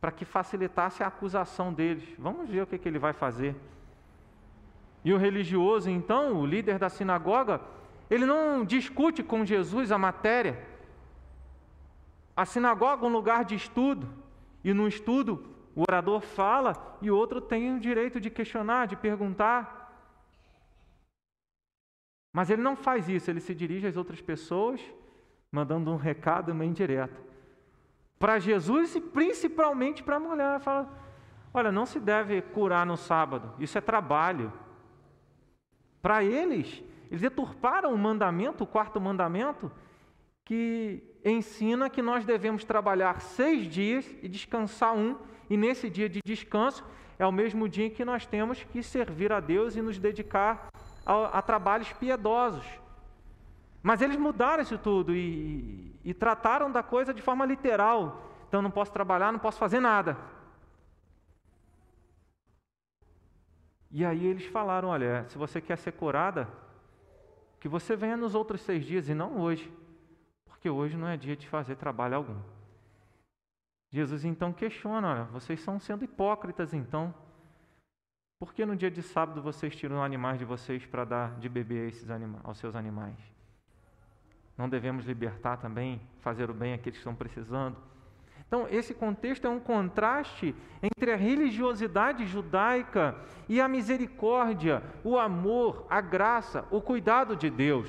para 0.00 0.10
que 0.10 0.24
facilitasse 0.24 1.02
a 1.02 1.08
acusação 1.08 1.72
deles. 1.72 2.08
Vamos 2.18 2.48
ver 2.48 2.62
o 2.62 2.66
que, 2.66 2.78
que 2.78 2.88
ele 2.88 2.98
vai 2.98 3.12
fazer. 3.12 3.54
E 5.04 5.12
o 5.12 5.16
religioso, 5.16 5.88
então, 5.88 6.40
o 6.40 6.46
líder 6.46 6.78
da 6.78 6.88
sinagoga, 6.88 7.60
ele 8.10 8.26
não 8.26 8.64
discute 8.64 9.22
com 9.22 9.44
Jesus 9.44 9.90
a 9.90 9.98
matéria. 9.98 10.66
A 12.36 12.44
sinagoga 12.44 13.04
é 13.04 13.08
um 13.08 13.12
lugar 13.12 13.44
de 13.44 13.54
estudo, 13.54 14.08
e 14.62 14.72
no 14.74 14.86
estudo 14.86 15.44
o 15.74 15.82
orador 15.82 16.20
fala 16.20 16.98
e 17.00 17.10
o 17.10 17.16
outro 17.16 17.40
tem 17.40 17.74
o 17.74 17.80
direito 17.80 18.20
de 18.20 18.28
questionar, 18.28 18.86
de 18.86 18.96
perguntar. 18.96 19.78
Mas 22.32 22.50
ele 22.50 22.62
não 22.62 22.76
faz 22.76 23.08
isso, 23.08 23.30
ele 23.30 23.40
se 23.40 23.54
dirige 23.54 23.86
às 23.86 23.96
outras 23.96 24.20
pessoas, 24.20 24.80
mandando 25.50 25.90
um 25.90 25.96
recado, 25.96 26.52
uma 26.52 26.64
indireta 26.64 27.30
para 28.20 28.38
Jesus 28.38 28.94
e 28.94 29.00
principalmente 29.00 30.02
para 30.02 30.16
a 30.16 30.20
mulher. 30.20 30.60
Fala: 30.60 30.86
olha, 31.54 31.72
não 31.72 31.86
se 31.86 31.98
deve 31.98 32.42
curar 32.42 32.84
no 32.84 32.96
sábado, 32.96 33.54
isso 33.58 33.78
é 33.78 33.80
trabalho. 33.80 34.52
Para 36.02 36.24
eles, 36.24 36.82
eles 37.10 37.20
deturparam 37.20 37.92
o 37.92 37.98
mandamento, 37.98 38.64
o 38.64 38.66
quarto 38.66 39.00
mandamento, 39.00 39.70
que 40.44 41.02
ensina 41.24 41.90
que 41.90 42.00
nós 42.00 42.24
devemos 42.24 42.64
trabalhar 42.64 43.20
seis 43.20 43.66
dias 43.66 44.06
e 44.22 44.28
descansar 44.28 44.94
um, 44.94 45.16
e 45.48 45.56
nesse 45.56 45.90
dia 45.90 46.08
de 46.08 46.20
descanso 46.24 46.84
é 47.18 47.26
o 47.26 47.32
mesmo 47.32 47.68
dia 47.68 47.86
em 47.86 47.90
que 47.90 48.04
nós 48.04 48.24
temos 48.24 48.64
que 48.64 48.82
servir 48.82 49.32
a 49.32 49.40
Deus 49.40 49.76
e 49.76 49.82
nos 49.82 49.98
dedicar 49.98 50.68
a, 51.04 51.38
a 51.38 51.42
trabalhos 51.42 51.92
piedosos. 51.92 52.64
Mas 53.82 54.00
eles 54.00 54.16
mudaram 54.16 54.62
isso 54.62 54.78
tudo 54.78 55.14
e, 55.14 55.94
e 56.04 56.14
trataram 56.14 56.70
da 56.70 56.82
coisa 56.82 57.12
de 57.12 57.20
forma 57.20 57.44
literal. 57.44 58.22
Então 58.48 58.62
não 58.62 58.70
posso 58.70 58.92
trabalhar, 58.92 59.32
não 59.32 59.38
posso 59.38 59.58
fazer 59.58 59.80
nada. 59.80 60.16
E 63.90 64.04
aí 64.04 64.24
eles 64.26 64.46
falaram: 64.46 64.88
olha, 64.88 65.24
se 65.28 65.36
você 65.36 65.60
quer 65.60 65.76
ser 65.76 65.92
curada, 65.92 66.48
que 67.58 67.68
você 67.68 67.96
venha 67.96 68.16
nos 68.16 68.34
outros 68.34 68.60
seis 68.60 68.84
dias 68.84 69.08
e 69.08 69.14
não 69.14 69.38
hoje, 69.40 69.70
porque 70.46 70.70
hoje 70.70 70.96
não 70.96 71.08
é 71.08 71.16
dia 71.16 71.36
de 71.36 71.48
fazer 71.48 71.76
trabalho 71.76 72.16
algum. 72.16 72.40
Jesus 73.90 74.24
então 74.24 74.52
questiona: 74.52 75.08
olha, 75.08 75.24
vocês 75.24 75.58
estão 75.58 75.80
sendo 75.80 76.04
hipócritas 76.04 76.72
então. 76.72 77.14
Por 78.38 78.54
que 78.54 78.64
no 78.64 78.74
dia 78.74 78.90
de 78.90 79.02
sábado 79.02 79.42
vocês 79.42 79.76
tiram 79.76 80.02
animais 80.02 80.38
de 80.38 80.46
vocês 80.46 80.86
para 80.86 81.04
dar 81.04 81.38
de 81.38 81.48
beber 81.48 81.84
a 81.84 81.88
esses 81.88 82.08
aos 82.42 82.56
seus 82.56 82.74
animais? 82.74 83.18
Não 84.56 84.68
devemos 84.68 85.04
libertar 85.04 85.58
também, 85.58 86.00
fazer 86.20 86.50
o 86.50 86.54
bem 86.54 86.72
àqueles 86.72 86.96
que 86.96 87.00
estão 87.00 87.14
precisando. 87.14 87.76
Então, 88.50 88.66
esse 88.68 88.92
contexto 88.92 89.46
é 89.46 89.48
um 89.48 89.60
contraste 89.60 90.56
entre 90.82 91.12
a 91.12 91.16
religiosidade 91.16 92.26
judaica 92.26 93.14
e 93.48 93.60
a 93.60 93.68
misericórdia, 93.68 94.82
o 95.04 95.16
amor, 95.16 95.86
a 95.88 96.00
graça, 96.00 96.66
o 96.68 96.80
cuidado 96.80 97.36
de 97.36 97.48
Deus. 97.48 97.88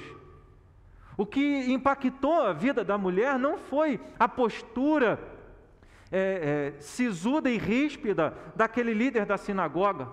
O 1.17 1.25
que 1.25 1.73
impactou 1.73 2.43
a 2.43 2.53
vida 2.53 2.83
da 2.83 2.95
mulher 2.95 3.39
não 3.39 3.57
foi 3.57 3.99
a 4.19 4.27
postura 4.27 5.19
é, 6.11 6.75
é, 6.77 6.79
sisuda 6.79 7.49
e 7.49 7.57
ríspida 7.57 8.37
daquele 8.55 8.93
líder 8.93 9.25
da 9.25 9.39
sinagoga. 9.39 10.09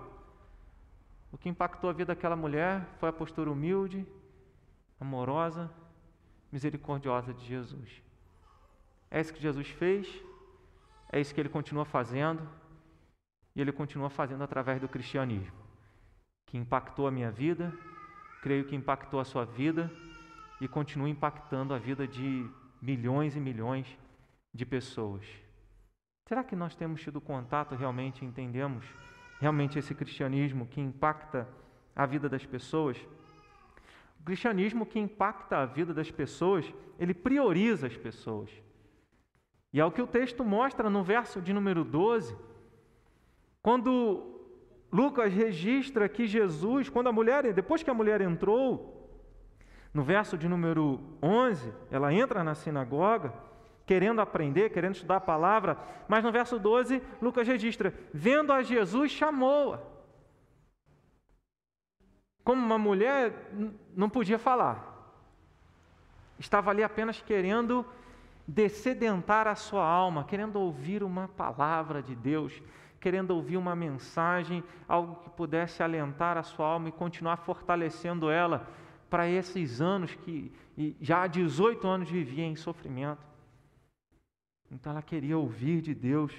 O 1.31 1.37
que 1.37 1.47
impactou 1.47 1.91
a 1.91 1.93
vida 1.93 2.15
daquela 2.15 2.35
mulher 2.35 2.87
foi 2.99 3.09
a 3.09 3.13
postura 3.13 3.51
humilde, 3.51 4.03
amorosa 4.99 5.69
misericordiosa 6.51 7.35
de 7.35 7.45
Jesus. 7.45 8.01
É 9.11 9.21
isso 9.21 9.31
que 9.31 9.39
Jesus 9.39 9.67
fez, 9.67 10.27
é 11.11 11.19
isso 11.19 11.33
que 11.33 11.41
ele 11.41 11.49
continua 11.49 11.85
fazendo, 11.85 12.47
e 13.55 13.61
ele 13.61 13.71
continua 13.71 14.09
fazendo 14.09 14.43
através 14.43 14.79
do 14.79 14.87
cristianismo, 14.87 15.57
que 16.45 16.57
impactou 16.57 17.07
a 17.07 17.11
minha 17.11 17.31
vida, 17.31 17.73
creio 18.41 18.65
que 18.65 18.75
impactou 18.75 19.19
a 19.19 19.25
sua 19.25 19.43
vida 19.43 19.91
e 20.61 20.67
continua 20.67 21.09
impactando 21.09 21.73
a 21.73 21.77
vida 21.77 22.07
de 22.07 22.49
milhões 22.81 23.35
e 23.35 23.39
milhões 23.39 23.85
de 24.53 24.65
pessoas. 24.65 25.25
Será 26.25 26.43
que 26.43 26.55
nós 26.55 26.75
temos 26.75 27.01
tido 27.01 27.19
contato 27.19 27.75
realmente, 27.75 28.23
entendemos 28.23 28.85
realmente 29.39 29.79
esse 29.79 29.95
cristianismo 29.95 30.67
que 30.67 30.79
impacta 30.79 31.47
a 31.95 32.05
vida 32.05 32.29
das 32.29 32.45
pessoas? 32.45 32.97
O 34.19 34.23
cristianismo 34.23 34.85
que 34.85 34.99
impacta 34.99 35.57
a 35.57 35.65
vida 35.65 35.93
das 35.93 36.11
pessoas, 36.11 36.71
ele 36.99 37.13
prioriza 37.13 37.87
as 37.87 37.97
pessoas. 37.97 38.49
E 39.71 39.79
é 39.79 39.85
o 39.85 39.91
que 39.91 40.01
o 40.01 40.07
texto 40.07 40.43
mostra 40.43 40.89
no 40.89 41.03
verso 41.03 41.41
de 41.41 41.53
número 41.53 41.83
12, 41.83 42.35
quando 43.61 44.39
Lucas 44.91 45.31
registra 45.31 46.09
que 46.09 46.25
Jesus, 46.25 46.89
quando 46.89 47.07
a 47.07 47.11
mulher, 47.11 47.53
depois 47.53 47.83
que 47.83 47.89
a 47.89 47.93
mulher 47.93 48.21
entrou, 48.21 48.95
no 49.93 50.03
verso 50.03 50.37
de 50.37 50.47
número 50.47 50.99
11, 51.21 51.73
ela 51.91 52.13
entra 52.13 52.43
na 52.43 52.55
sinagoga, 52.55 53.33
querendo 53.85 54.21
aprender, 54.21 54.69
querendo 54.71 54.95
estudar 54.95 55.17
a 55.17 55.21
palavra, 55.21 55.77
mas 56.07 56.23
no 56.23 56.31
verso 56.31 56.59
12, 56.59 57.01
Lucas 57.21 57.47
registra: 57.47 57.93
vendo 58.13 58.53
a 58.53 58.61
Jesus, 58.61 59.11
chamou-a 59.11 59.79
como 62.49 62.65
uma 62.65 62.79
mulher, 62.79 63.51
não 63.95 64.09
podia 64.09 64.39
falar. 64.39 64.83
Estava 66.39 66.71
ali 66.71 66.81
apenas 66.81 67.21
querendo 67.21 67.85
descedentar 68.49 69.47
a 69.47 69.53
sua 69.53 69.85
alma, 69.85 70.23
querendo 70.23 70.59
ouvir 70.59 71.03
uma 71.03 71.27
palavra 71.27 72.01
de 72.01 72.15
Deus, 72.15 72.61
querendo 72.99 73.31
ouvir 73.31 73.57
uma 73.57 73.75
mensagem, 73.75 74.63
algo 74.87 75.17
que 75.17 75.29
pudesse 75.29 75.83
alentar 75.83 76.35
a 76.35 76.41
sua 76.41 76.65
alma 76.65 76.89
e 76.89 76.91
continuar 76.91 77.37
fortalecendo 77.37 78.29
ela 78.29 78.67
para 79.07 79.29
esses 79.29 79.79
anos 79.81 80.15
que 80.15 80.51
já 80.99 81.23
há 81.23 81.27
18 81.27 81.87
anos 81.87 82.09
vivia 82.09 82.43
em 82.43 82.55
sofrimento. 82.55 83.23
Então 84.71 84.91
ela 84.91 85.01
queria 85.01 85.37
ouvir 85.37 85.81
de 85.81 85.93
Deus, 85.93 86.33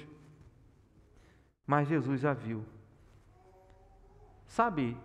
mas 1.64 1.88
Jesus 1.88 2.24
a 2.24 2.34
viu. 2.34 2.64
Sabe, 4.46 4.96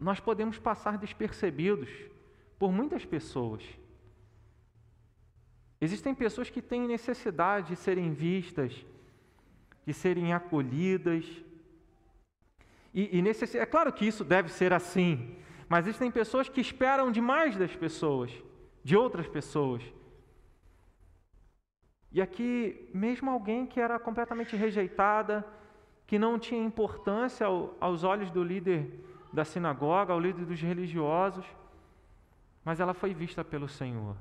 nós 0.00 0.18
podemos 0.18 0.58
passar 0.58 0.98
despercebidos 0.98 1.88
por 2.58 2.72
muitas 2.72 3.04
pessoas. 3.04 3.62
Existem 5.80 6.14
pessoas 6.14 6.50
que 6.50 6.60
têm 6.60 6.86
necessidade 6.86 7.68
de 7.68 7.76
serem 7.76 8.12
vistas, 8.12 8.84
de 9.86 9.94
serem 9.94 10.32
acolhidas. 10.32 11.24
E, 12.92 13.18
e 13.18 13.22
necess... 13.22 13.54
é 13.54 13.64
claro 13.64 13.92
que 13.92 14.06
isso 14.06 14.22
deve 14.22 14.50
ser 14.50 14.72
assim, 14.72 15.36
mas 15.68 15.86
existem 15.86 16.10
pessoas 16.10 16.48
que 16.48 16.60
esperam 16.60 17.10
demais 17.10 17.56
das 17.56 17.74
pessoas, 17.74 18.30
de 18.84 18.96
outras 18.96 19.26
pessoas. 19.26 19.82
E 22.12 22.20
aqui, 22.20 22.90
mesmo 22.92 23.30
alguém 23.30 23.64
que 23.66 23.80
era 23.80 23.98
completamente 23.98 24.56
rejeitada, 24.56 25.46
que 26.06 26.18
não 26.18 26.38
tinha 26.38 26.62
importância 26.62 27.46
aos 27.78 28.02
olhos 28.02 28.30
do 28.30 28.42
líder 28.42 29.00
da 29.32 29.44
sinagoga, 29.44 30.12
ao 30.12 30.20
líder 30.20 30.44
dos 30.44 30.60
religiosos, 30.60 31.46
mas 32.64 32.80
ela 32.80 32.92
foi 32.92 33.14
vista 33.14 33.44
pelo 33.44 33.68
Senhor. 33.68 34.16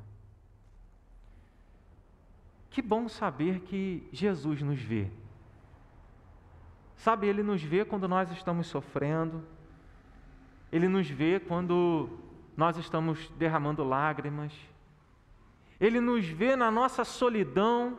Que 2.70 2.82
bom 2.82 3.08
saber 3.10 3.62
que 3.62 4.08
Jesus 4.12 4.62
nos 4.62 4.80
vê. 4.80 5.10
Sabe, 6.96 7.28
Ele 7.28 7.42
nos 7.42 7.64
vê 7.64 7.84
quando 7.84 8.08
nós 8.08 8.30
estamos 8.32 8.68
sofrendo, 8.68 9.44
Ele 10.72 10.88
nos 10.88 11.10
vê 11.10 11.40
quando 11.40 12.10
nós 12.56 12.78
estamos 12.78 13.30
derramando 13.38 13.84
lágrimas, 13.84 14.54
Ele 15.80 16.00
nos 16.02 16.26
vê 16.28 16.56
na 16.56 16.70
nossa 16.70 17.06
solidão, 17.06 17.98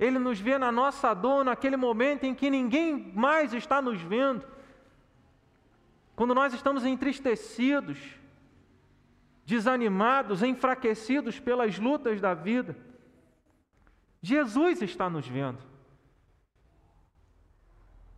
Ele 0.00 0.18
nos 0.18 0.40
vê 0.40 0.58
na 0.58 0.72
nossa 0.72 1.14
dor, 1.14 1.44
naquele 1.44 1.76
momento 1.76 2.24
em 2.24 2.34
que 2.34 2.50
ninguém 2.50 3.12
mais 3.14 3.54
está 3.54 3.80
nos 3.80 4.00
vendo. 4.00 4.44
quando 6.14 6.34
nós 6.34 6.52
estamos 6.52 6.84
entristecidos, 6.84 7.98
desanimados, 9.46 10.42
enfraquecidos 10.42 11.40
pelas 11.40 11.78
lutas 11.78 12.20
da 12.20 12.34
vida, 12.34 12.76
Jesus 14.22 14.80
está 14.80 15.10
nos 15.10 15.26
vendo. 15.26 15.58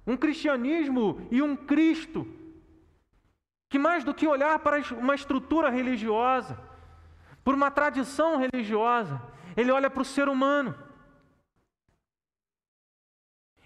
Um 0.07 0.17
cristianismo 0.19 1.27
e 1.31 1.41
um 1.41 1.57
Cristo 1.57 2.29
que, 3.71 3.79
mais 3.79 4.05
do 4.05 4.13
que 4.13 4.29
olhar 4.29 4.59
para 4.59 4.81
uma 4.93 5.15
estrutura 5.15 5.71
religiosa, 5.71 6.61
por 7.43 7.55
uma 7.55 7.71
tradição 7.71 8.37
religiosa, 8.37 9.21
ele 9.57 9.73
olha 9.73 9.89
para 9.89 10.03
o 10.03 10.05
ser 10.05 10.29
humano. 10.29 10.79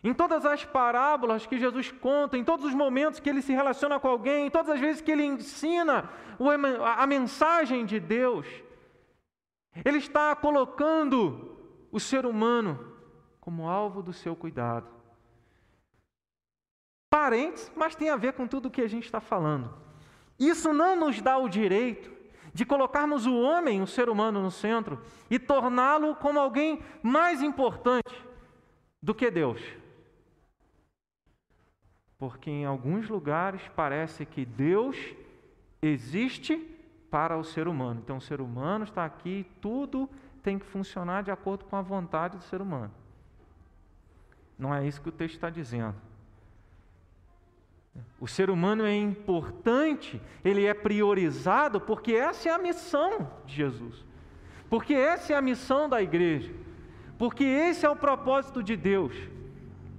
Em 0.03 0.15
todas 0.15 0.47
as 0.47 0.65
parábolas 0.65 1.45
que 1.45 1.59
Jesus 1.59 1.91
conta, 1.91 2.39
em 2.39 2.45
todos 2.45 2.65
os 2.65 2.75
momentos 2.75 3.19
que 3.19 3.29
ele 3.29 3.43
se 3.43 3.53
relaciona 3.53 3.99
com 3.99 4.07
alguém, 4.07 4.47
em 4.47 4.51
todas 4.51 4.71
as 4.71 4.81
vezes 4.81 5.03
que 5.03 5.11
ele 5.11 5.25
ensina 5.25 6.09
a 6.97 7.05
mensagem 7.05 7.85
de 7.85 7.99
Deus, 7.99 8.47
ele 9.85 9.99
está 9.99 10.37
colocando 10.37 11.58
o 11.91 11.99
ser 11.99 12.27
humano 12.27 12.97
como 13.41 13.69
alvo 13.69 14.03
do 14.03 14.13
seu 14.13 14.37
cuidado. 14.37 14.89
Parentes, 17.11 17.71
mas 17.75 17.95
tem 17.95 18.11
a 18.11 18.17
ver 18.17 18.35
com 18.35 18.47
tudo 18.47 18.67
o 18.67 18.71
que 18.71 18.83
a 18.83 18.89
gente 18.89 19.05
está 19.05 19.21
falando. 19.21 19.73
Isso 20.39 20.73
não 20.73 20.95
nos 20.95 21.21
dá 21.21 21.39
o 21.39 21.49
direito 21.49 22.11
de 22.53 22.65
colocarmos 22.65 23.27
o 23.27 23.41
homem, 23.41 23.83
o 23.83 23.87
ser 23.87 24.09
humano, 24.09 24.43
no 24.43 24.51
centro 24.51 25.01
e 25.31 25.39
torná-lo 25.39 26.15
como 26.17 26.39
alguém 26.39 26.83
mais 27.03 27.43
importante 27.43 28.25
do 29.03 29.15
que 29.15 29.31
Deus. 29.31 29.61
Porque 32.19 32.51
em 32.51 32.65
alguns 32.65 33.09
lugares 33.09 33.63
parece 33.75 34.27
que 34.27 34.45
Deus 34.45 34.97
existe 35.81 36.57
para 37.11 37.39
o 37.39 37.45
ser 37.45 37.69
humano. 37.69 38.01
Então 38.03 38.17
o 38.17 38.21
ser 38.21 38.41
humano 38.41 38.85
está 38.85 39.05
aqui, 39.05 39.47
tudo 39.61 40.09
tem 40.39 40.59
que 40.59 40.67
funcionar 40.67 41.23
de 41.23 41.31
acordo 41.31 41.65
com 41.65 41.77
a 41.77 41.83
vontade 41.83 42.37
do 42.37 42.43
ser 42.43 42.61
humano. 42.61 42.93
Não 44.59 44.75
é 44.75 44.87
isso 44.87 45.01
que 45.01 45.09
o 45.09 45.13
texto 45.13 45.35
está 45.35 45.51
dizendo. 45.51 45.95
O 48.21 48.27
ser 48.27 48.51
humano 48.51 48.85
é 48.85 48.95
importante, 48.95 50.21
ele 50.45 50.65
é 50.65 50.75
priorizado, 50.75 51.81
porque 51.81 52.13
essa 52.13 52.49
é 52.49 52.53
a 52.53 52.59
missão 52.59 53.31
de 53.47 53.55
Jesus. 53.55 54.05
Porque 54.69 54.95
essa 54.95 55.33
é 55.33 55.37
a 55.37 55.43
missão 55.43 55.89
da 55.89 56.03
igreja. 56.03 56.53
Porque 57.17 57.45
esse 57.45 57.87
é 57.87 57.91
o 57.91 57.97
propósito 57.97 58.63
de 58.63 58.77
Deus. 58.77 59.15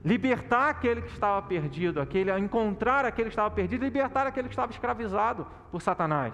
Libertar 0.03 0.69
aquele 0.69 1.01
que 1.01 1.11
estava 1.11 1.41
perdido, 1.41 1.99
aquele, 1.99 2.31
encontrar 2.37 3.05
aquele 3.05 3.29
que 3.29 3.33
estava 3.33 3.51
perdido, 3.51 3.83
libertar 3.83 4.27
aquele 4.27 4.47
que 4.47 4.53
estava 4.53 4.71
escravizado 4.71 5.47
por 5.71 5.81
Satanás. 5.81 6.33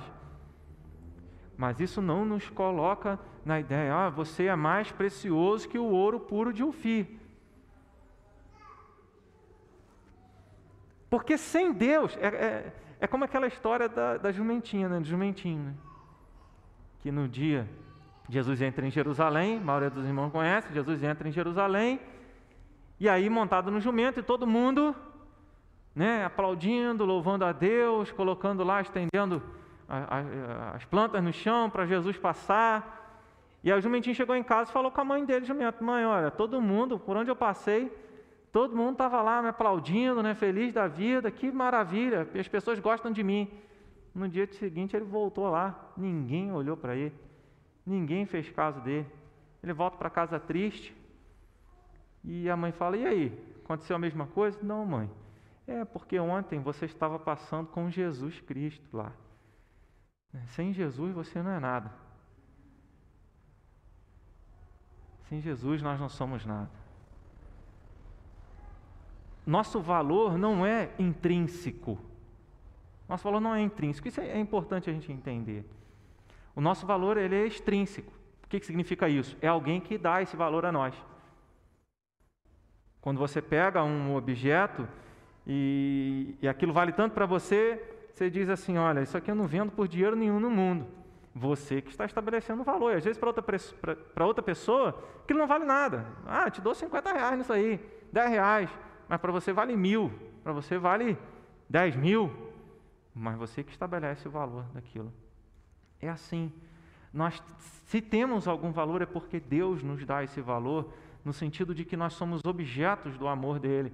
Mas 1.58 1.80
isso 1.80 2.02
não 2.02 2.26
nos 2.26 2.50
coloca 2.50 3.20
na 3.46 3.60
ideia, 3.60 3.94
ah, 3.94 4.10
você 4.10 4.46
é 4.46 4.56
mais 4.56 4.92
precioso 4.92 5.70
que 5.70 5.78
o 5.78 5.86
ouro 5.86 6.20
puro 6.20 6.52
de 6.52 6.64
Ufi. 6.64 7.20
Porque 11.10 11.38
sem 11.38 11.72
Deus, 11.72 12.18
é, 12.18 12.28
é, 12.28 12.74
é 13.02 13.08
como 13.08 13.24
aquela 13.24 13.48
história 13.48 13.88
da, 13.88 14.18
da 14.18 14.32
jumentinha, 14.32 14.90
né, 14.90 15.02
jumentinho, 15.04 15.64
né? 15.64 15.74
que 17.00 17.12
no 17.12 17.28
dia 17.28 17.70
Jesus 18.28 18.62
entra 18.62 18.86
em 18.86 18.90
Jerusalém, 18.90 19.58
a 19.58 19.62
maioria 19.62 19.90
dos 19.92 20.06
irmãos 20.06 20.32
conhece, 20.32 20.74
Jesus 20.74 21.04
entra 21.04 21.30
em 21.30 21.32
Jerusalém, 21.32 22.00
e 23.00 23.08
aí 23.08 23.30
montado 23.30 23.70
no 23.70 23.80
jumento, 23.80 24.20
e 24.20 24.24
todo 24.24 24.48
mundo 24.48 24.96
né, 25.94 26.26
aplaudindo, 26.26 27.06
louvando 27.06 27.46
a 27.46 27.52
Deus, 27.52 28.12
colocando 28.12 28.64
lá, 28.64 28.82
estendendo 28.82 29.42
a, 29.88 30.18
a, 30.18 30.75
as 30.75 30.86
plantas 30.86 31.24
no 31.24 31.32
chão 31.34 31.70
para 31.70 31.86
Jesus 31.86 32.18
passar. 32.18 33.22
E 33.64 33.72
aí 33.72 33.77
o 33.77 33.81
jumentinho 33.81 34.16
chegou 34.16 34.36
em 34.36 34.44
casa 34.44 34.70
e 34.70 34.74
falou 34.74 34.92
com 34.92 35.01
a 35.01 35.05
mãe 35.05 35.25
dele, 35.25 35.46
jumento, 35.46 35.83
mãe, 35.83 36.05
olha, 36.05 36.29
todo 36.29 36.62
mundo, 36.62 37.00
por 37.00 37.18
onde 37.18 37.31
eu 37.31 37.36
passei, 37.36 37.92
todo 38.51 38.75
mundo 38.75 38.94
estava 38.94 39.22
lá 39.22 39.42
me 39.42 39.50
aplaudindo, 39.50 40.22
né, 40.22 40.36
feliz 40.36 40.74
da 40.74 40.88
vida, 40.88 41.31
que 41.31 41.51
maravilha, 41.51 42.27
as 42.40 42.48
pessoas 42.48 42.79
gostam 42.79 43.12
de 43.12 43.24
mim. 43.24 43.50
No 44.14 44.29
dia 44.29 44.48
seguinte 44.53 44.96
ele 44.96 45.05
voltou 45.05 45.50
lá, 45.50 45.92
ninguém 45.98 46.51
olhou 46.51 46.77
para 46.77 46.96
ele, 46.96 47.16
ninguém 47.86 48.25
fez 48.25 48.50
caso 48.50 48.79
dele. 48.81 49.07
Ele 49.64 49.74
volta 49.74 49.98
para 49.98 50.10
casa 50.12 50.40
triste, 50.40 50.96
e 52.24 52.50
a 52.50 52.57
mãe 52.57 52.72
fala: 52.72 52.98
E 52.98 53.05
aí? 53.05 53.55
Aconteceu 53.64 53.96
a 53.96 54.00
mesma 54.00 54.25
coisa? 54.27 54.57
Não, 54.62 54.86
mãe. 54.86 55.10
É 55.68 55.83
porque 55.86 56.20
ontem 56.20 56.60
você 56.60 56.86
estava 56.86 57.18
passando 57.18 57.68
com 57.68 57.90
Jesus 57.90 58.40
Cristo 58.42 58.86
lá. 58.96 59.12
Sem 60.48 60.74
Jesus 60.74 61.14
você 61.14 61.42
não 61.42 61.52
é 61.52 61.60
nada. 61.60 61.92
Sem 65.30 65.42
Jesus 65.42 65.82
nós 65.82 66.00
não 66.00 66.10
somos 66.10 66.46
nada. 66.46 66.70
Nosso 69.46 69.80
valor 69.80 70.38
não 70.38 70.66
é 70.66 70.90
intrínseco. 70.98 72.00
Nosso 73.08 73.24
valor 73.24 73.40
não 73.40 73.54
é 73.54 73.62
intrínseco. 73.62 74.08
Isso 74.08 74.20
é 74.20 74.40
importante 74.40 74.90
a 74.90 74.94
gente 74.94 75.12
entender. 75.12 75.64
O 76.56 76.62
nosso 76.62 76.86
valor 76.86 77.18
ele 77.18 77.36
é 77.36 77.46
extrínseco. 77.46 78.12
O 78.44 78.48
que, 78.48 78.60
que 78.60 78.66
significa 78.66 79.10
isso? 79.10 79.38
É 79.42 79.48
alguém 79.48 79.80
que 79.80 79.98
dá 79.98 80.22
esse 80.22 80.36
valor 80.36 80.66
a 80.66 80.72
nós. 80.72 80.96
Quando 83.02 83.20
você 83.20 83.42
pega 83.42 83.84
um 83.84 84.16
objeto 84.16 84.88
e, 85.46 86.36
e 86.42 86.48
aquilo 86.48 86.74
vale 86.74 86.92
tanto 86.92 87.14
para 87.14 87.26
você, 87.26 87.95
você 88.16 88.30
diz 88.30 88.48
assim: 88.48 88.78
olha, 88.78 89.01
isso 89.01 89.18
aqui 89.18 89.30
eu 89.30 89.36
não 89.36 89.46
vendo 89.46 89.74
por 89.74 89.90
dinheiro 89.90 90.16
nenhum 90.16 90.40
no 90.40 90.50
mundo. 90.50 90.88
Você 91.34 91.82
que 91.82 91.92
está 91.92 92.06
estabelecendo 92.06 92.62
o 92.62 92.66
valor. 92.66 92.94
E 92.94 92.96
às 92.96 93.04
vezes, 93.04 93.20
para 93.20 93.28
outra, 93.28 94.25
outra 94.25 94.42
pessoa, 94.42 95.04
aquilo 95.22 95.40
não 95.40 95.48
vale 95.48 95.66
nada. 95.66 96.06
Ah, 96.25 96.50
te 96.50 96.62
dou 96.62 96.74
50 96.74 97.12
reais 97.12 97.38
nisso 97.38 97.51
aí, 97.51 97.78
10 98.14 98.30
reais. 98.30 98.70
Mas 99.10 99.20
para 99.20 99.34
você 99.34 99.51
vale 99.51 99.75
mil, 99.75 100.14
para 100.42 100.54
você 100.54 100.78
vale 100.78 101.18
10 101.70 101.98
mil. 101.98 102.32
Mas 103.14 103.36
você 103.36 103.66
que 103.66 103.72
estabelece 103.72 104.30
o 104.30 104.32
valor 104.32 104.64
daquilo. 104.74 105.12
É 106.00 106.08
assim. 106.08 106.50
Nós, 107.12 107.44
se 107.86 108.01
temos 108.01 108.48
algum 108.48 108.72
valor, 108.72 109.01
é 109.01 109.06
porque 109.06 109.42
Deus 109.42 109.84
nos 109.84 110.06
dá 110.06 110.24
esse 110.24 110.40
valor 110.40 110.94
no 111.24 111.34
sentido 111.34 111.75
de 111.75 111.84
que 111.84 111.98
nós 111.98 112.14
somos 112.14 112.42
objetos 112.46 113.18
do 113.18 113.28
amor 113.28 113.60
dele, 113.60 113.94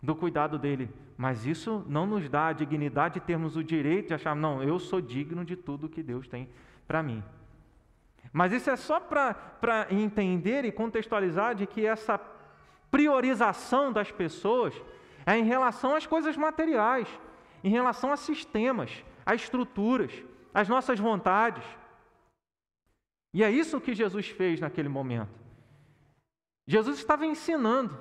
do 0.00 0.14
cuidado 0.14 0.60
dele. 0.60 0.88
Mas 1.22 1.46
isso 1.46 1.84
não 1.86 2.04
nos 2.04 2.28
dá 2.28 2.48
a 2.48 2.52
dignidade 2.52 3.20
de 3.20 3.20
termos 3.20 3.56
o 3.56 3.62
direito 3.62 4.08
de 4.08 4.14
achar, 4.14 4.34
não, 4.34 4.60
eu 4.60 4.80
sou 4.80 5.00
digno 5.00 5.44
de 5.44 5.54
tudo 5.54 5.88
que 5.88 6.02
Deus 6.02 6.26
tem 6.26 6.48
para 6.84 7.00
mim. 7.00 7.22
Mas 8.32 8.52
isso 8.52 8.68
é 8.68 8.74
só 8.74 8.98
para 8.98 9.86
entender 9.88 10.64
e 10.64 10.72
contextualizar 10.72 11.54
de 11.54 11.64
que 11.64 11.86
essa 11.86 12.20
priorização 12.90 13.92
das 13.92 14.10
pessoas 14.10 14.74
é 15.24 15.38
em 15.38 15.44
relação 15.44 15.94
às 15.94 16.08
coisas 16.08 16.36
materiais, 16.36 17.06
em 17.62 17.70
relação 17.70 18.10
a 18.10 18.16
sistemas, 18.16 19.04
a 19.24 19.32
estruturas, 19.32 20.24
às 20.52 20.68
nossas 20.68 20.98
vontades. 20.98 21.64
E 23.32 23.44
é 23.44 23.50
isso 23.52 23.80
que 23.80 23.94
Jesus 23.94 24.26
fez 24.26 24.58
naquele 24.58 24.88
momento. 24.88 25.30
Jesus 26.66 26.98
estava 26.98 27.24
ensinando. 27.24 27.96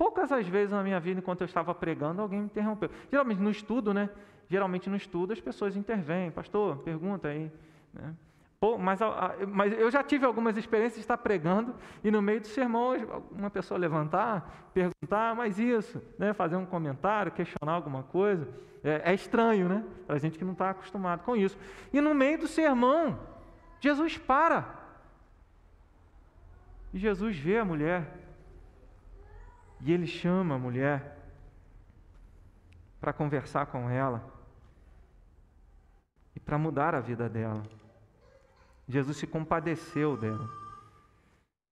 Poucas 0.00 0.32
as 0.32 0.48
vezes 0.48 0.70
na 0.70 0.82
minha 0.82 0.98
vida, 0.98 1.20
enquanto 1.20 1.42
eu 1.42 1.44
estava 1.44 1.74
pregando, 1.74 2.22
alguém 2.22 2.38
me 2.38 2.46
interrompeu. 2.46 2.88
Geralmente 3.10 3.38
no 3.42 3.50
estudo, 3.50 3.92
né? 3.92 4.08
Geralmente 4.48 4.88
no 4.88 4.96
estudo 4.96 5.34
as 5.34 5.40
pessoas 5.42 5.76
intervêm. 5.76 6.30
Pastor, 6.30 6.78
pergunta 6.78 7.28
aí. 7.28 7.52
Né? 7.92 8.14
Pô, 8.58 8.78
mas, 8.78 8.98
mas, 9.48 9.78
eu 9.78 9.90
já 9.90 10.02
tive 10.02 10.24
algumas 10.24 10.56
experiências 10.56 10.94
de 10.94 11.00
estar 11.00 11.18
pregando 11.18 11.74
e 12.02 12.10
no 12.10 12.22
meio 12.22 12.40
do 12.40 12.46
sermão 12.46 12.94
uma 13.30 13.50
pessoa 13.50 13.76
levantar, 13.76 14.70
perguntar, 14.72 15.34
mas 15.34 15.58
isso, 15.58 16.02
né? 16.18 16.32
fazer 16.32 16.56
um 16.56 16.64
comentário, 16.64 17.30
questionar 17.30 17.72
alguma 17.72 18.02
coisa. 18.02 18.48
É, 18.82 19.10
é 19.10 19.14
estranho, 19.14 19.68
né? 19.68 19.84
Para 20.06 20.16
a 20.16 20.18
gente 20.18 20.38
que 20.38 20.44
não 20.46 20.52
está 20.52 20.70
acostumado 20.70 21.24
com 21.24 21.36
isso. 21.36 21.58
E 21.92 22.00
no 22.00 22.14
meio 22.14 22.38
do 22.38 22.48
sermão, 22.48 23.20
Jesus 23.78 24.16
para 24.16 24.80
e 26.90 26.98
Jesus 26.98 27.36
vê 27.36 27.58
a 27.58 27.66
mulher 27.66 28.29
e 29.82 29.92
ele 29.92 30.06
chama 30.06 30.54
a 30.54 30.58
mulher 30.58 31.18
para 33.00 33.12
conversar 33.12 33.66
com 33.66 33.88
ela 33.88 34.22
e 36.36 36.40
para 36.40 36.58
mudar 36.58 36.94
a 36.94 37.00
vida 37.00 37.28
dela. 37.28 37.62
Jesus 38.86 39.16
se 39.16 39.26
compadeceu 39.26 40.16
dela. 40.16 40.48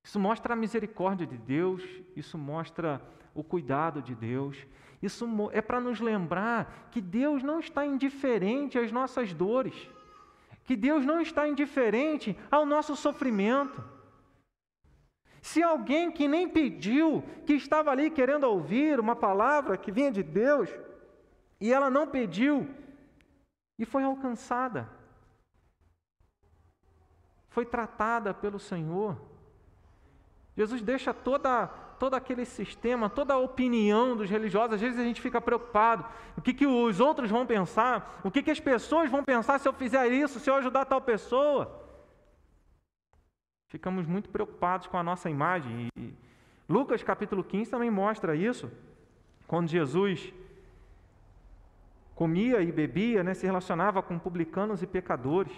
Isso 0.02 0.18
mostra 0.18 0.54
a 0.54 0.56
misericórdia 0.56 1.26
de 1.26 1.36
Deus, 1.36 1.82
isso 2.16 2.38
mostra 2.38 3.02
o 3.34 3.44
cuidado 3.44 4.00
de 4.00 4.14
Deus. 4.14 4.56
Isso 5.02 5.26
é 5.52 5.60
para 5.60 5.80
nos 5.80 6.00
lembrar 6.00 6.88
que 6.90 7.00
Deus 7.00 7.42
não 7.42 7.60
está 7.60 7.84
indiferente 7.84 8.78
às 8.78 8.90
nossas 8.90 9.34
dores, 9.34 9.88
que 10.64 10.74
Deus 10.74 11.04
não 11.04 11.20
está 11.20 11.46
indiferente 11.46 12.36
ao 12.50 12.64
nosso 12.64 12.96
sofrimento. 12.96 13.97
Se 15.48 15.62
alguém 15.62 16.10
que 16.10 16.28
nem 16.28 16.46
pediu, 16.46 17.24
que 17.46 17.54
estava 17.54 17.90
ali 17.90 18.10
querendo 18.10 18.44
ouvir 18.44 19.00
uma 19.00 19.16
palavra 19.16 19.78
que 19.78 19.90
vinha 19.90 20.12
de 20.12 20.22
Deus, 20.22 20.68
E 21.60 21.72
ela 21.72 21.90
não 21.90 22.06
pediu 22.06 22.68
e 23.76 23.84
foi 23.84 24.04
alcançada. 24.04 24.88
Foi 27.48 27.64
tratada 27.64 28.32
pelo 28.32 28.60
Senhor. 28.60 29.16
Jesus 30.56 30.82
deixa 30.82 31.12
toda, 31.12 31.66
todo 31.98 32.14
aquele 32.14 32.44
sistema, 32.44 33.10
toda 33.10 33.34
a 33.34 33.38
opinião 33.38 34.16
dos 34.16 34.30
religiosos. 34.30 34.74
Às 34.74 34.80
vezes 34.80 35.00
a 35.00 35.04
gente 35.04 35.20
fica 35.20 35.40
preocupado: 35.40 36.04
o 36.36 36.42
que, 36.42 36.54
que 36.54 36.66
os 36.66 37.00
outros 37.00 37.28
vão 37.28 37.44
pensar, 37.44 38.20
o 38.22 38.30
que, 38.30 38.42
que 38.42 38.52
as 38.52 38.60
pessoas 38.60 39.10
vão 39.10 39.24
pensar 39.24 39.58
se 39.58 39.66
eu 39.66 39.72
fizer 39.72 40.06
isso, 40.08 40.38
se 40.38 40.48
eu 40.48 40.56
ajudar 40.56 40.84
tal 40.84 41.00
pessoa. 41.00 41.87
Ficamos 43.68 44.06
muito 44.06 44.30
preocupados 44.30 44.86
com 44.86 44.96
a 44.96 45.02
nossa 45.02 45.28
imagem. 45.28 45.88
E 45.94 46.14
Lucas 46.66 47.02
capítulo 47.02 47.44
15 47.44 47.70
também 47.70 47.90
mostra 47.90 48.34
isso, 48.34 48.70
quando 49.46 49.68
Jesus 49.68 50.32
comia 52.14 52.62
e 52.62 52.72
bebia, 52.72 53.22
né, 53.22 53.34
se 53.34 53.44
relacionava 53.44 54.02
com 54.02 54.18
publicanos 54.18 54.82
e 54.82 54.86
pecadores. 54.86 55.52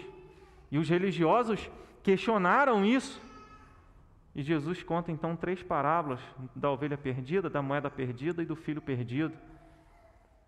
E 0.72 0.78
os 0.78 0.88
religiosos 0.88 1.70
questionaram 2.02 2.84
isso. 2.84 3.20
E 4.34 4.42
Jesus 4.42 4.82
conta 4.82 5.12
então 5.12 5.36
três 5.36 5.62
parábolas 5.62 6.20
da 6.54 6.70
ovelha 6.70 6.98
perdida, 6.98 7.48
da 7.48 7.62
moeda 7.62 7.88
perdida 7.88 8.42
e 8.42 8.46
do 8.46 8.56
filho 8.56 8.82
perdido, 8.82 9.36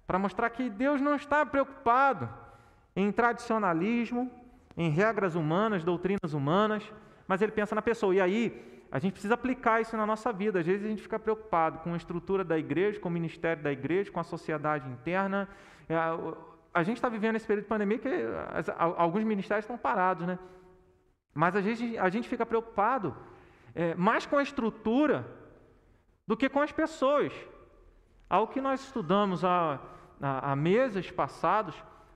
para 0.06 0.18
mostrar 0.18 0.50
que 0.50 0.68
Deus 0.68 1.00
não 1.00 1.14
está 1.14 1.46
preocupado 1.46 2.28
em 2.94 3.10
tradicionalismo, 3.10 4.30
em 4.76 4.90
regras 4.90 5.34
humanas, 5.34 5.84
doutrinas 5.84 6.34
humanas, 6.34 6.84
mas 7.26 7.42
ele 7.42 7.52
pensa 7.52 7.74
na 7.74 7.82
pessoa. 7.82 8.14
E 8.14 8.20
aí, 8.20 8.86
a 8.90 8.98
gente 8.98 9.12
precisa 9.12 9.34
aplicar 9.34 9.80
isso 9.80 9.96
na 9.96 10.04
nossa 10.04 10.30
vida. 10.32 10.60
Às 10.60 10.66
vezes 10.66 10.84
a 10.84 10.88
gente 10.88 11.02
fica 11.02 11.18
preocupado 11.18 11.78
com 11.78 11.94
a 11.94 11.96
estrutura 11.96 12.44
da 12.44 12.58
igreja, 12.58 13.00
com 13.00 13.08
o 13.08 13.12
ministério 13.12 13.62
da 13.62 13.72
igreja, 13.72 14.10
com 14.10 14.20
a 14.20 14.24
sociedade 14.24 14.86
interna. 14.90 15.48
É, 15.88 15.96
a 16.74 16.82
gente 16.82 16.98
está 16.98 17.08
vivendo 17.08 17.36
esse 17.36 17.46
período 17.46 17.64
de 17.64 17.68
pandemia 17.68 17.98
que 17.98 18.08
alguns 18.76 19.24
ministérios 19.24 19.64
estão 19.64 19.78
parados, 19.78 20.26
né? 20.26 20.38
Mas 21.34 21.56
a 21.56 21.62
gente, 21.62 21.96
a 21.96 22.10
gente 22.10 22.28
fica 22.28 22.44
preocupado 22.44 23.16
é, 23.74 23.94
mais 23.94 24.26
com 24.26 24.36
a 24.36 24.42
estrutura 24.42 25.26
do 26.26 26.36
que 26.36 26.50
com 26.50 26.60
as 26.60 26.70
pessoas. 26.70 27.32
Algo 28.28 28.52
que 28.52 28.60
nós 28.60 28.82
estudamos 28.82 29.42
há, 29.42 29.80
há 30.20 30.54
meses 30.54 31.10
passados 31.10 31.74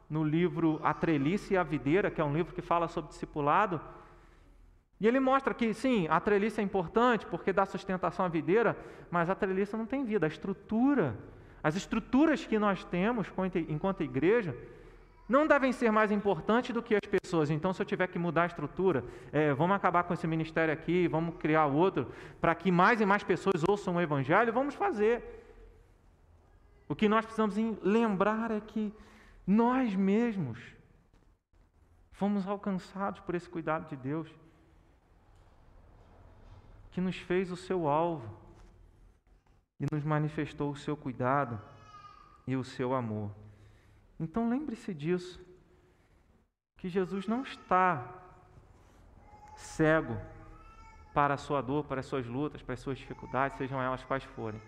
no 0.08 0.22
livro 0.22 0.78
A 0.82 0.94
Trelice 0.94 1.54
e 1.54 1.56
a 1.56 1.62
Videira, 1.62 2.10
que 2.10 2.20
é 2.20 2.24
um 2.24 2.34
livro 2.34 2.54
que 2.54 2.62
fala 2.62 2.86
sobre 2.86 3.10
discipulado. 3.10 3.80
E 5.00 5.06
ele 5.06 5.20
mostra 5.20 5.52
que, 5.52 5.74
sim, 5.74 6.06
a 6.08 6.18
treliça 6.18 6.60
é 6.60 6.64
importante 6.64 7.26
porque 7.26 7.52
dá 7.52 7.66
sustentação 7.66 8.24
à 8.24 8.28
videira, 8.28 8.76
mas 9.10 9.28
a 9.28 9.34
treliça 9.34 9.76
não 9.76 9.86
tem 9.86 10.04
vida. 10.04 10.26
A 10.26 10.28
estrutura, 10.28 11.16
as 11.62 11.76
estruturas 11.76 12.46
que 12.46 12.58
nós 12.58 12.84
temos 12.84 13.26
enquanto 13.68 14.02
igreja, 14.02 14.56
não 15.28 15.46
devem 15.46 15.72
ser 15.72 15.90
mais 15.90 16.10
importantes 16.10 16.72
do 16.72 16.82
que 16.82 16.94
as 16.94 17.00
pessoas. 17.00 17.50
Então, 17.50 17.72
se 17.72 17.82
eu 17.82 17.86
tiver 17.86 18.06
que 18.06 18.18
mudar 18.18 18.44
a 18.44 18.46
estrutura, 18.46 19.04
é, 19.32 19.52
vamos 19.52 19.76
acabar 19.76 20.04
com 20.04 20.14
esse 20.14 20.26
ministério 20.26 20.72
aqui, 20.72 21.08
vamos 21.08 21.36
criar 21.36 21.66
outro, 21.66 22.10
para 22.40 22.54
que 22.54 22.70
mais 22.70 23.00
e 23.00 23.06
mais 23.06 23.22
pessoas 23.22 23.62
ouçam 23.68 23.96
o 23.96 24.00
Evangelho, 24.00 24.52
vamos 24.52 24.74
fazer. 24.74 25.22
O 26.88 26.94
que 26.94 27.08
nós 27.08 27.24
precisamos 27.24 27.56
lembrar 27.82 28.50
é 28.52 28.60
que 28.60 28.94
nós 29.46 29.94
mesmos 29.94 30.60
fomos 32.12 32.46
alcançados 32.46 33.20
por 33.20 33.34
esse 33.34 33.48
cuidado 33.48 33.88
de 33.88 33.96
Deus, 33.96 34.32
que 36.96 37.00
nos 37.02 37.18
fez 37.18 37.52
o 37.52 37.56
seu 37.58 37.86
alvo 37.86 38.26
e 39.78 39.84
nos 39.92 40.02
manifestou 40.02 40.70
o 40.70 40.76
seu 40.76 40.96
cuidado 40.96 41.60
e 42.46 42.56
o 42.56 42.64
seu 42.64 42.94
amor. 42.94 43.30
Então 44.18 44.48
lembre-se 44.48 44.94
disso, 44.94 45.38
que 46.78 46.88
Jesus 46.88 47.26
não 47.26 47.42
está 47.42 48.02
cego 49.54 50.16
para 51.12 51.34
a 51.34 51.36
sua 51.36 51.60
dor, 51.60 51.84
para 51.84 52.00
as 52.00 52.06
suas 52.06 52.26
lutas, 52.26 52.62
para 52.62 52.72
as 52.72 52.80
suas 52.80 52.96
dificuldades, 52.96 53.58
sejam 53.58 53.82
elas 53.82 54.02
quais 54.02 54.24
forem. 54.24 54.62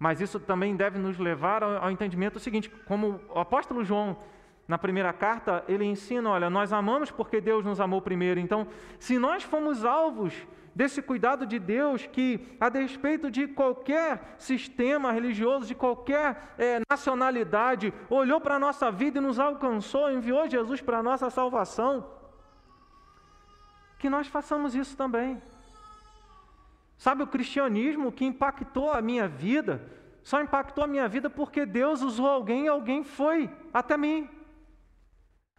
Mas 0.00 0.20
isso 0.20 0.40
também 0.40 0.74
deve 0.74 0.98
nos 0.98 1.20
levar 1.20 1.62
ao, 1.62 1.88
entendimento 1.88 2.40
seguinte: 2.40 2.68
como 2.68 3.20
o 3.32 3.38
apóstolo 3.38 3.84
João, 3.84 4.18
na 4.66 4.76
primeira 4.76 5.12
carta, 5.12 5.64
ele 5.68 5.84
ensina: 5.84 6.30
olha, 6.30 6.50
nós 6.50 6.72
amamos 6.72 7.12
porque 7.12 7.40
Deus 7.40 7.64
nos 7.64 7.80
amou 7.80 8.02
primeiro. 8.02 8.40
Então, 8.40 8.66
se 8.98 9.20
nós 9.20 9.44
fomos 9.44 9.84
alvos 9.84 10.34
desse 10.76 11.00
cuidado 11.00 11.46
de 11.46 11.58
Deus 11.58 12.06
que, 12.06 12.54
a 12.60 12.68
despeito 12.68 13.30
de 13.30 13.48
qualquer 13.48 14.34
sistema 14.36 15.10
religioso, 15.10 15.66
de 15.66 15.74
qualquer 15.74 16.54
é, 16.58 16.80
nacionalidade, 16.90 17.94
olhou 18.10 18.38
para 18.42 18.56
a 18.56 18.58
nossa 18.58 18.92
vida 18.92 19.16
e 19.16 19.22
nos 19.22 19.40
alcançou, 19.40 20.12
enviou 20.12 20.46
Jesus 20.46 20.82
para 20.82 20.98
a 20.98 21.02
nossa 21.02 21.30
salvação, 21.30 22.06
que 23.98 24.10
nós 24.10 24.26
façamos 24.26 24.74
isso 24.74 24.94
também. 24.98 25.40
Sabe, 26.98 27.22
o 27.22 27.26
cristianismo 27.26 28.12
que 28.12 28.26
impactou 28.26 28.92
a 28.92 29.00
minha 29.00 29.26
vida, 29.26 29.80
só 30.22 30.42
impactou 30.42 30.84
a 30.84 30.86
minha 30.86 31.08
vida 31.08 31.30
porque 31.30 31.64
Deus 31.64 32.02
usou 32.02 32.28
alguém 32.28 32.66
e 32.66 32.68
alguém 32.68 33.02
foi 33.02 33.50
até 33.72 33.96
mim. 33.96 34.28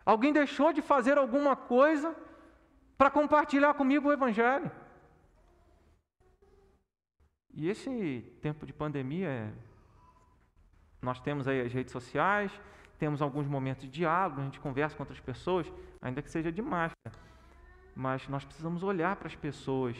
Alguém 0.06 0.32
deixou 0.32 0.72
de 0.72 0.84
fazer 0.84 1.18
alguma 1.18 1.56
coisa 1.56 2.16
para 2.96 3.10
compartilhar 3.10 3.74
comigo 3.74 4.10
o 4.10 4.14
Evangelho. 4.14 4.72
E 7.58 7.68
esse 7.68 8.24
tempo 8.40 8.68
de 8.68 8.72
pandemia, 8.72 9.52
nós 11.02 11.20
temos 11.20 11.48
aí 11.48 11.60
as 11.60 11.74
redes 11.74 11.92
sociais, 11.92 12.52
temos 13.00 13.20
alguns 13.20 13.48
momentos 13.48 13.84
de 13.84 13.90
diálogo, 13.90 14.42
a 14.42 14.44
gente 14.44 14.60
conversa 14.60 14.96
com 14.96 15.02
outras 15.02 15.20
pessoas, 15.20 15.66
ainda 16.00 16.22
que 16.22 16.30
seja 16.30 16.52
de 16.52 16.62
máscara. 16.62 17.16
Mas 17.96 18.28
nós 18.28 18.46
precisamos 18.46 18.84
olhar 18.84 19.16
para 19.16 19.28
as 19.28 19.36
pessoas. 19.36 19.98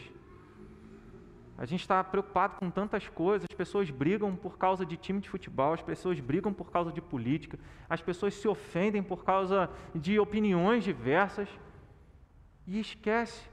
A 1.58 1.64
gente 1.64 1.80
está 1.80 2.04
preocupado 2.04 2.54
com 2.54 2.70
tantas 2.70 3.08
coisas, 3.08 3.44
as 3.50 3.56
pessoas 3.56 3.90
brigam 3.90 4.36
por 4.36 4.56
causa 4.56 4.86
de 4.86 4.96
time 4.96 5.20
de 5.20 5.28
futebol, 5.28 5.72
as 5.72 5.82
pessoas 5.82 6.20
brigam 6.20 6.54
por 6.54 6.70
causa 6.70 6.92
de 6.92 7.02
política, 7.02 7.58
as 7.90 8.00
pessoas 8.00 8.34
se 8.34 8.46
ofendem 8.46 9.02
por 9.02 9.24
causa 9.24 9.68
de 9.92 10.16
opiniões 10.20 10.84
diversas 10.84 11.48
e 12.68 12.78
esquece 12.78 13.50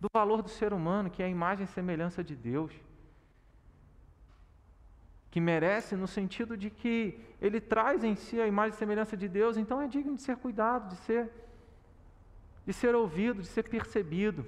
do 0.00 0.08
valor 0.12 0.42
do 0.42 0.48
ser 0.48 0.72
humano, 0.72 1.08
que 1.08 1.22
é 1.22 1.26
a 1.26 1.28
imagem 1.28 1.66
e 1.66 1.68
semelhança 1.68 2.24
de 2.24 2.34
Deus 2.34 2.87
que 5.30 5.40
merece 5.40 5.94
no 5.94 6.06
sentido 6.06 6.56
de 6.56 6.70
que 6.70 7.20
ele 7.40 7.60
traz 7.60 8.02
em 8.02 8.14
si 8.14 8.40
a 8.40 8.46
imagem 8.46 8.74
e 8.74 8.78
semelhança 8.78 9.16
de 9.16 9.28
Deus, 9.28 9.56
então 9.56 9.80
é 9.80 9.86
digno 9.86 10.16
de 10.16 10.22
ser 10.22 10.36
cuidado, 10.36 10.88
de 10.94 10.96
ser 11.02 11.30
de 12.68 12.74
ser 12.74 12.94
ouvido, 12.94 13.40
de 13.40 13.48
ser 13.48 13.66
percebido. 13.66 14.44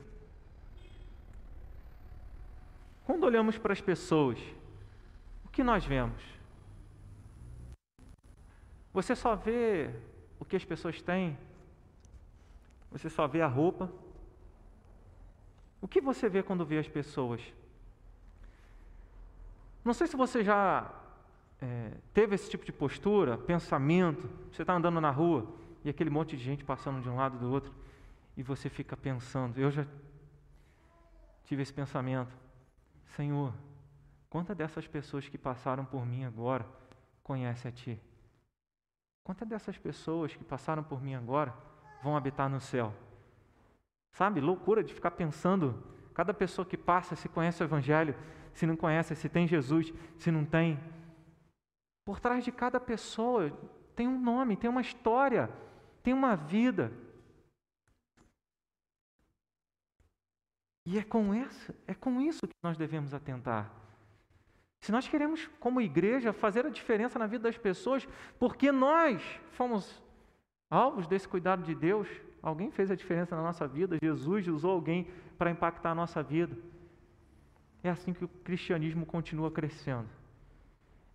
Quando 3.07 3.25
olhamos 3.25 3.57
para 3.57 3.73
as 3.73 3.81
pessoas, 3.81 4.39
o 5.43 5.49
que 5.49 5.65
nós 5.65 5.87
vemos? 5.87 6.23
Você 8.93 9.17
só 9.17 9.35
vê 9.35 9.89
o 10.39 10.45
que 10.45 10.55
as 10.55 10.67
pessoas 10.67 11.01
têm? 11.01 11.39
Você 12.93 13.09
só 13.09 13.27
vê 13.27 13.41
a 13.41 13.47
roupa? 13.47 13.91
O 15.81 15.89
que 15.89 15.99
você 15.99 16.29
vê 16.29 16.43
quando 16.43 16.67
vê 16.67 16.79
as 16.79 16.89
pessoas? 16.89 17.41
Não 19.85 19.95
sei 19.95 20.07
se 20.07 20.17
você 20.17 20.45
já 20.45 20.91
é, 21.61 21.93
teve 22.13 22.35
esse 22.35 22.51
tipo 22.51 22.65
de 22.65 22.73
postura, 22.73 23.37
pensamento. 23.39 24.29
Você 24.53 24.63
está 24.63 24.75
andando 24.75 25.01
na 25.01 25.11
rua 25.11 25.47
e 25.85 25.91
aquele 25.91 26.11
monte 26.11 26.37
de 26.37 26.43
gente 26.43 26.65
passando 26.65 27.03
de 27.03 27.09
um 27.09 27.17
lado 27.17 27.39
do 27.39 27.51
outro 27.51 27.73
e 28.37 28.43
você 28.43 28.69
fica 28.69 28.97
pensando. 28.97 29.59
Eu 29.59 29.71
já 29.71 29.87
tive 31.45 31.63
esse 31.63 31.73
pensamento. 31.73 32.35
Senhor, 33.17 33.53
quantas 34.29 34.57
dessas 34.57 34.87
pessoas 34.87 35.29
que 35.29 35.37
passaram 35.37 35.85
por 35.85 36.07
mim 36.07 36.25
agora 36.25 36.67
conhece 37.23 37.67
a 37.67 37.73
Ti? 37.73 38.01
Quantas 39.25 39.49
dessas 39.49 39.77
pessoas 39.77 40.35
que 40.35 40.45
passaram 40.45 40.83
por 40.83 41.03
mim 41.03 41.15
agora 41.15 41.55
vão 42.03 42.17
habitar 42.17 42.49
no 42.49 42.61
céu? 42.61 42.95
Sabe, 44.13 44.41
loucura 44.41 44.83
de 44.83 44.93
ficar 44.93 45.13
pensando. 45.13 45.83
Cada 46.15 46.35
pessoa 46.35 46.67
que 46.67 46.77
passa 46.77 47.15
se 47.15 47.29
conhece 47.29 47.63
o 47.63 47.65
Evangelho 47.65 48.15
se 48.53 48.67
não 48.67 48.77
conhece, 48.77 49.15
se 49.15 49.29
tem 49.29 49.47
Jesus, 49.47 49.93
se 50.19 50.31
não 50.31 50.45
tem. 50.45 50.79
Por 52.05 52.21
trás 52.21 52.45
de 52.45 52.53
cada 52.53 52.81
pessoa 52.81 53.51
tem 53.95 54.09
um 54.09 54.21
nome, 54.21 54.57
tem 54.57 54.71
uma 54.71 54.81
história, 54.81 55.51
tem 56.03 56.15
uma 56.15 56.35
vida. 56.35 56.93
E 60.87 60.99
é 60.99 61.03
com 61.03 61.35
isso, 61.35 61.75
é 61.87 61.95
com 61.95 62.21
isso 62.21 62.47
que 62.47 62.55
nós 62.63 62.77
devemos 62.77 63.15
atentar. 63.15 63.71
Se 64.81 64.91
nós 64.91 65.07
queremos, 65.07 65.47
como 65.61 65.81
igreja, 65.81 66.33
fazer 66.33 66.65
a 66.65 66.71
diferença 66.71 67.19
na 67.19 67.27
vida 67.27 67.45
das 67.45 67.59
pessoas, 67.59 68.09
porque 68.39 68.73
nós 68.73 69.23
fomos 69.53 70.03
alvos 70.71 71.07
desse 71.07 71.29
cuidado 71.29 71.63
de 71.63 71.75
Deus, 71.75 72.09
alguém 72.43 72.71
fez 72.71 72.91
a 72.91 72.95
diferença 72.95 73.37
na 73.37 73.43
nossa 73.43 73.69
vida, 73.69 73.99
Jesus 74.03 74.49
usou 74.49 74.73
alguém 74.73 75.07
para 75.37 75.51
impactar 75.51 75.91
a 75.91 75.95
nossa 75.95 76.23
vida. 76.23 76.57
É 77.83 77.91
assim 77.91 78.13
que 78.13 78.25
o 78.25 78.29
cristianismo 78.29 79.07
continua 79.07 79.51
crescendo. 79.51 80.09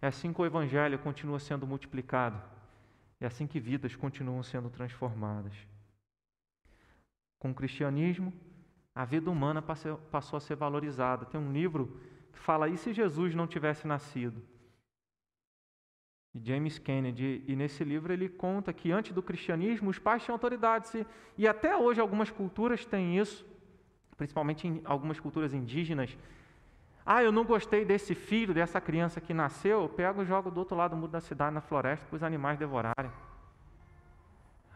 É 0.02 0.08
assim 0.08 0.34
que 0.34 0.42
o 0.42 0.46
Evangelho 0.46 1.00
continua 1.00 1.40
sendo 1.40 1.68
multiplicado. 1.68 2.42
É 3.20 3.26
assim 3.26 3.48
que 3.48 3.60
vidas 3.60 3.96
continuam 3.96 4.44
sendo 4.44 4.70
transformadas. 4.70 5.54
Com 7.40 7.52
o 7.52 7.56
cristianismo, 7.56 8.34
a 8.94 9.06
vida 9.06 9.30
humana 9.30 9.62
passou 9.62 10.38
a 10.38 10.40
ser 10.40 10.56
valorizada. 10.56 11.26
Tem 11.26 11.40
um 11.40 11.52
livro 11.52 12.00
que 12.34 12.40
fala: 12.40 12.68
e 12.68 12.78
se 12.78 12.94
Jesus 12.94 13.36
não 13.36 13.48
tivesse 13.48 13.88
nascido? 13.88 14.42
James 16.34 16.78
Kennedy. 16.78 17.44
E 17.48 17.56
nesse 17.56 17.84
livro 17.84 18.12
ele 18.12 18.28
conta 18.28 18.74
que 18.74 18.92
antes 18.92 19.14
do 19.14 19.24
cristianismo 19.24 19.90
os 19.90 20.00
pais 20.00 20.24
tinham 20.24 20.36
autoridade. 20.36 21.06
E 21.38 21.48
até 21.48 21.78
hoje 21.78 22.02
algumas 22.02 22.30
culturas 22.30 22.86
têm 22.86 23.18
isso, 23.18 23.46
principalmente 24.18 24.68
em 24.68 24.82
algumas 24.84 25.20
culturas 25.20 25.54
indígenas 25.54 26.18
ah, 27.06 27.22
eu 27.22 27.32
não 27.32 27.44
gostei 27.44 27.86
desse 27.86 28.16
filho, 28.16 28.52
dessa 28.52 28.82
criança 28.82 29.22
que 29.22 29.32
nasceu, 29.32 29.84
eu 29.84 29.90
pego 29.90 30.24
e 30.24 30.26
jogo 30.26 30.50
do 30.50 30.60
outro 30.60 30.76
lado 30.76 30.92
do 30.92 30.98
muro 30.98 31.12
da 31.12 31.22
cidade, 31.22 31.54
na 31.54 31.62
floresta, 31.62 32.04
para 32.08 32.16
os 32.16 32.24
animais 32.24 32.58
devorarem. 32.58 33.12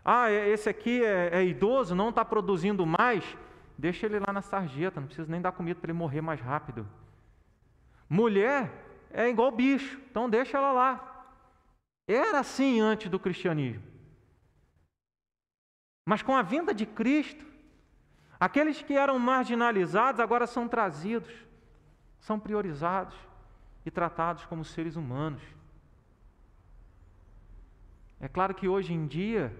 Ah, 0.06 0.30
esse 0.30 0.70
aqui 0.70 1.04
é, 1.04 1.30
é 1.39 1.44
idoso, 1.44 1.96
não 1.96 2.10
está 2.10 2.24
produzindo 2.24 2.86
mais, 2.86 3.24
deixa 3.76 4.06
ele 4.06 4.20
lá 4.20 4.32
na 4.32 4.44
sarjeta, 4.44 5.00
não 5.00 5.08
precisa 5.08 5.30
nem 5.30 5.42
dar 5.42 5.54
comida 5.54 5.80
para 5.80 5.89
ele 5.89 5.98
morrer 5.98 6.22
mais 6.22 6.39
rápido. 6.39 6.88
Mulher 8.08 8.72
é 9.10 9.28
igual 9.28 9.52
bicho, 9.52 10.00
então 10.12 10.30
deixa 10.30 10.58
ela 10.58 10.72
lá. 10.72 11.26
Era 12.08 12.39
assim 12.39 12.80
antes 12.80 13.10
do 13.10 13.20
cristianismo. 13.20 13.84
Mas 16.06 16.22
com 16.22 16.36
a 16.36 16.44
vinda 16.44 16.76
de 16.76 16.86
Cristo, 16.86 17.44
aqueles 18.39 18.84
que 18.84 18.94
eram 18.94 19.18
marginalizados 19.18 20.20
agora 20.20 20.46
são 20.46 20.68
trazidos 20.68 21.49
são 22.19 22.39
priorizados 22.39 23.15
e 23.86 23.91
tratados 23.91 24.45
como 24.45 24.63
seres 24.63 24.95
humanos. 24.95 25.41
É 28.19 28.27
claro 28.27 28.53
que 28.53 28.67
hoje 28.67 28.93
em 28.93 29.08
dia 29.08 29.55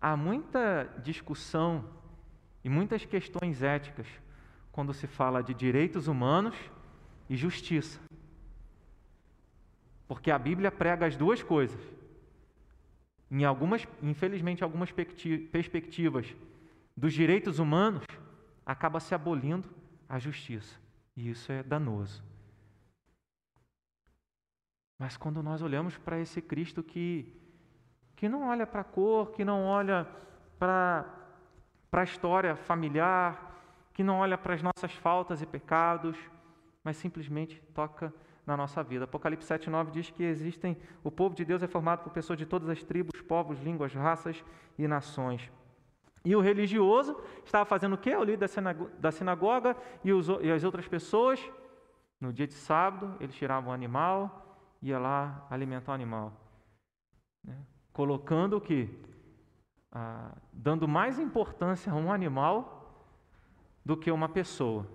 há 0.00 0.16
muita 0.16 0.84
discussão 1.02 1.84
e 2.62 2.68
muitas 2.68 3.04
questões 3.04 3.62
éticas 3.62 4.06
quando 4.70 4.92
se 4.92 5.06
fala 5.06 5.42
de 5.42 5.54
direitos 5.54 6.08
humanos 6.08 6.56
e 7.28 7.36
justiça. 7.36 7.98
Porque 10.06 10.30
a 10.30 10.38
Bíblia 10.38 10.70
prega 10.70 11.06
as 11.06 11.16
duas 11.16 11.42
coisas. 11.42 11.80
Em 13.30 13.44
algumas, 13.44 13.86
infelizmente, 14.02 14.62
algumas 14.62 14.92
perspectivas 14.92 16.34
dos 16.96 17.14
direitos 17.14 17.58
humanos 17.58 18.04
acaba 18.64 19.00
se 19.00 19.14
abolindo 19.14 19.68
a 20.08 20.18
justiça. 20.18 20.83
E 21.16 21.30
isso 21.30 21.52
é 21.52 21.62
danoso. 21.62 22.22
Mas 24.98 25.16
quando 25.16 25.42
nós 25.42 25.62
olhamos 25.62 25.96
para 25.96 26.18
esse 26.18 26.40
Cristo 26.40 26.82
que, 26.82 27.32
que 28.16 28.28
não 28.28 28.48
olha 28.48 28.66
para 28.66 28.80
a 28.80 28.84
cor, 28.84 29.32
que 29.32 29.44
não 29.44 29.64
olha 29.64 30.08
para 30.58 31.04
a 31.92 32.02
história 32.02 32.56
familiar, 32.56 33.54
que 33.92 34.02
não 34.02 34.18
olha 34.18 34.38
para 34.38 34.54
as 34.54 34.62
nossas 34.62 34.92
faltas 34.94 35.42
e 35.42 35.46
pecados, 35.46 36.16
mas 36.82 36.96
simplesmente 36.96 37.60
toca 37.74 38.12
na 38.46 38.56
nossa 38.56 38.82
vida. 38.82 39.04
Apocalipse 39.04 39.48
7,9 39.48 39.90
diz 39.90 40.10
que 40.10 40.22
existem, 40.22 40.76
o 41.02 41.10
povo 41.10 41.34
de 41.34 41.44
Deus 41.44 41.62
é 41.62 41.66
formado 41.66 42.02
por 42.02 42.12
pessoas 42.12 42.38
de 42.38 42.46
todas 42.46 42.68
as 42.68 42.82
tribos, 42.82 43.20
povos, 43.22 43.60
línguas, 43.60 43.94
raças 43.94 44.44
e 44.78 44.86
nações. 44.86 45.50
E 46.24 46.34
o 46.34 46.40
religioso 46.40 47.20
estava 47.44 47.66
fazendo 47.66 47.94
o 47.94 47.98
quê? 47.98 48.16
O 48.16 48.24
líder 48.24 48.48
da 48.98 49.12
sinagoga 49.12 49.76
e, 50.02 50.12
os, 50.12 50.28
e 50.40 50.50
as 50.50 50.64
outras 50.64 50.88
pessoas, 50.88 51.38
no 52.18 52.32
dia 52.32 52.46
de 52.46 52.54
sábado, 52.54 53.14
eles 53.20 53.34
tiravam 53.34 53.70
o 53.70 53.74
animal, 53.74 54.58
ia 54.80 54.98
lá 54.98 55.46
alimentar 55.50 55.92
o 55.92 55.94
animal. 55.94 56.32
Né? 57.42 57.54
Colocando 57.92 58.56
o 58.56 58.60
quê? 58.60 58.88
Ah, 59.92 60.32
dando 60.50 60.88
mais 60.88 61.18
importância 61.18 61.92
a 61.92 61.94
um 61.94 62.10
animal 62.10 63.04
do 63.84 63.96
que 63.96 64.10
uma 64.10 64.28
pessoa. 64.28 64.86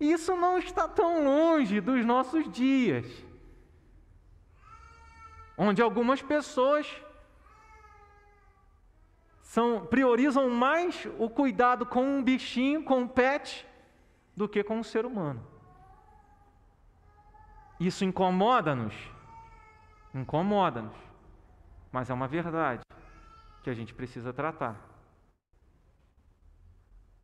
Isso 0.00 0.34
não 0.36 0.58
está 0.58 0.88
tão 0.88 1.24
longe 1.24 1.80
dos 1.80 2.04
nossos 2.04 2.48
dias, 2.50 3.06
onde 5.56 5.82
algumas 5.82 6.22
pessoas 6.22 7.02
são, 9.48 9.86
priorizam 9.86 10.50
mais 10.50 11.08
o 11.18 11.30
cuidado 11.30 11.86
com 11.86 12.02
um 12.02 12.22
bichinho, 12.22 12.84
com 12.84 13.00
um 13.00 13.08
pet, 13.08 13.66
do 14.36 14.46
que 14.46 14.62
com 14.62 14.76
um 14.76 14.82
ser 14.82 15.06
humano. 15.06 15.42
Isso 17.80 18.04
incomoda-nos. 18.04 18.94
Incomoda-nos. 20.14 20.94
Mas 21.90 22.10
é 22.10 22.14
uma 22.14 22.28
verdade 22.28 22.82
que 23.62 23.70
a 23.70 23.74
gente 23.74 23.94
precisa 23.94 24.34
tratar. 24.34 24.76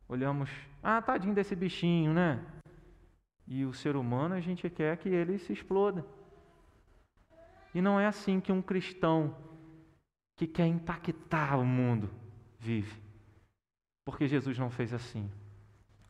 Olhamos, 0.09 0.49
ah, 0.81 0.99
tadinho 1.03 1.35
desse 1.35 1.55
bichinho, 1.55 2.11
né? 2.11 2.43
E 3.47 3.65
o 3.65 3.73
ser 3.73 3.95
humano 3.95 4.33
a 4.33 4.39
gente 4.39 4.67
quer 4.67 4.97
que 4.97 5.09
ele 5.09 5.37
se 5.37 5.53
exploda. 5.53 6.03
E 7.71 7.83
não 7.83 7.99
é 7.99 8.07
assim 8.07 8.39
que 8.39 8.51
um 8.51 8.63
cristão 8.63 9.37
que 10.35 10.45
quer 10.45 10.67
impactar 10.67 11.57
o 11.57 11.65
mundo 11.65 12.09
vive. 12.59 13.01
Porque 14.05 14.27
Jesus 14.27 14.57
não 14.57 14.69
fez 14.69 14.93
assim. 14.93 15.29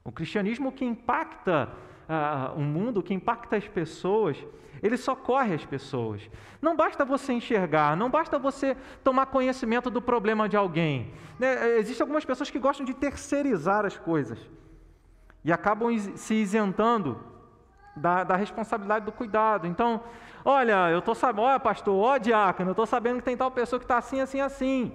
O 0.04 0.12
cristianismo 0.12 0.72
que 0.72 0.84
impacta 0.86 1.70
uh, 2.10 2.60
o 2.60 2.62
mundo, 2.62 3.04
que 3.04 3.14
impacta 3.14 3.56
as 3.56 3.68
pessoas, 3.68 4.38
ele 4.82 4.98
socorre 4.98 5.54
as 5.54 5.66
pessoas. 5.66 6.30
Não 6.62 6.76
basta 6.76 7.06
você 7.06 7.34
enxergar, 7.34 7.96
não 7.96 8.10
basta 8.10 8.38
você 8.38 8.76
tomar 9.04 9.28
conhecimento 9.28 9.90
do 9.90 10.02
problema 10.02 10.48
de 10.50 10.58
alguém. 10.58 11.14
Né? 11.40 11.78
Existem 11.78 12.04
algumas 12.04 12.26
pessoas 12.26 12.50
que 12.50 12.60
gostam 12.60 12.86
de 12.86 12.94
terceirizar 12.94 13.86
as 13.86 13.98
coisas 13.98 14.40
e 15.44 15.52
acabam 15.52 15.98
se 16.16 16.34
isentando 16.34 17.35
da, 17.96 18.24
da 18.24 18.36
responsabilidade 18.36 19.06
do 19.06 19.12
cuidado. 19.12 19.68
Então, 19.68 20.04
olha, 20.44 20.90
eu 20.90 21.00
estou 21.00 21.16
sabendo, 21.16 21.44
olha 21.44 21.60
pastor, 21.60 21.96
ó 21.96 22.18
diácono, 22.18 22.70
eu 22.70 22.74
estou 22.74 22.86
sabendo 22.86 23.18
que 23.18 23.24
tem 23.24 23.38
tal 23.38 23.52
pessoa 23.52 23.80
que 23.80 23.86
está 23.86 23.98
assim, 23.98 24.20
assim, 24.20 24.42
assim. 24.42 24.92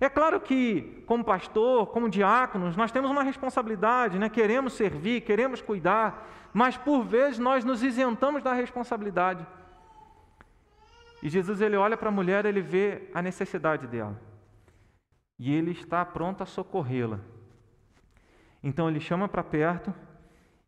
É 0.00 0.08
claro 0.08 0.40
que, 0.40 1.02
como 1.06 1.24
pastor, 1.24 1.86
como 1.88 2.08
diáconos, 2.08 2.76
nós 2.76 2.92
temos 2.92 3.10
uma 3.10 3.22
responsabilidade, 3.22 4.18
né? 4.18 4.28
queremos 4.28 4.74
servir, 4.74 5.22
queremos 5.22 5.60
cuidar, 5.60 6.28
mas 6.52 6.76
por 6.76 7.02
vezes 7.02 7.38
nós 7.38 7.64
nos 7.64 7.82
isentamos 7.82 8.42
da 8.42 8.52
responsabilidade. 8.52 9.44
E 11.20 11.28
Jesus 11.28 11.60
ele 11.60 11.76
olha 11.76 11.96
para 11.96 12.10
a 12.10 12.12
mulher, 12.12 12.46
ele 12.46 12.60
vê 12.60 13.10
a 13.12 13.20
necessidade 13.20 13.88
dela. 13.88 14.16
E 15.36 15.52
ele 15.52 15.72
está 15.72 16.04
pronto 16.04 16.42
a 16.42 16.46
socorrê-la. 16.46 17.18
Então 18.62 18.88
ele 18.88 19.00
chama 19.00 19.28
para 19.28 19.42
perto 19.42 19.92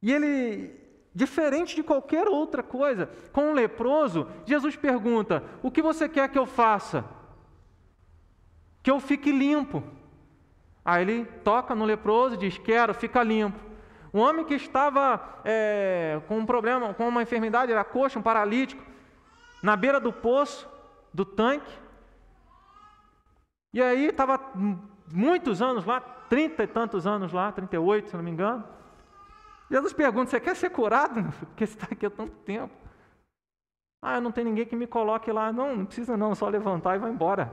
e 0.02 0.12
ele 0.12 0.79
Diferente 1.14 1.74
de 1.74 1.82
qualquer 1.82 2.28
outra 2.28 2.62
coisa. 2.62 3.10
Com 3.32 3.50
um 3.50 3.52
leproso, 3.52 4.28
Jesus 4.46 4.76
pergunta: 4.76 5.42
O 5.62 5.70
que 5.70 5.82
você 5.82 6.08
quer 6.08 6.28
que 6.28 6.38
eu 6.38 6.46
faça? 6.46 7.04
Que 8.82 8.90
eu 8.90 9.00
fique 9.00 9.32
limpo. 9.32 9.82
Aí 10.84 11.02
ele 11.02 11.24
toca 11.44 11.74
no 11.74 11.84
leproso 11.84 12.34
e 12.34 12.38
diz: 12.38 12.58
Quero, 12.58 12.94
fica 12.94 13.22
limpo. 13.22 13.58
Um 14.12 14.20
homem 14.20 14.44
que 14.44 14.54
estava 14.54 15.40
é, 15.44 16.20
com 16.26 16.38
um 16.38 16.46
problema, 16.46 16.94
com 16.94 17.08
uma 17.08 17.22
enfermidade, 17.22 17.70
era 17.70 17.84
coxa, 17.84 18.18
um 18.18 18.22
paralítico, 18.22 18.82
na 19.62 19.76
beira 19.76 20.00
do 20.00 20.12
poço, 20.12 20.68
do 21.14 21.24
tanque. 21.24 21.72
E 23.72 23.80
aí 23.80 24.06
estava 24.06 24.40
muitos 25.12 25.62
anos 25.62 25.84
lá, 25.84 26.00
trinta 26.00 26.64
e 26.64 26.66
tantos 26.66 27.06
anos 27.06 27.32
lá, 27.32 27.52
38, 27.52 28.10
se 28.10 28.16
não 28.16 28.22
me 28.24 28.30
engano. 28.30 28.64
Jesus 29.70 29.92
pergunta: 29.92 30.30
Você 30.30 30.40
quer 30.40 30.56
ser 30.56 30.70
curado? 30.70 31.22
Porque 31.46 31.66
você 31.66 31.74
está 31.74 31.86
aqui 31.90 32.06
há 32.06 32.10
tanto 32.10 32.34
tempo. 32.38 32.74
Ah, 34.02 34.20
não 34.20 34.32
tem 34.32 34.44
ninguém 34.44 34.66
que 34.66 34.74
me 34.74 34.86
coloque 34.86 35.30
lá. 35.30 35.52
Não, 35.52 35.76
não 35.76 35.84
precisa 35.84 36.16
não, 36.16 36.34
só 36.34 36.48
levantar 36.48 36.96
e 36.96 36.98
vai 36.98 37.10
embora. 37.10 37.52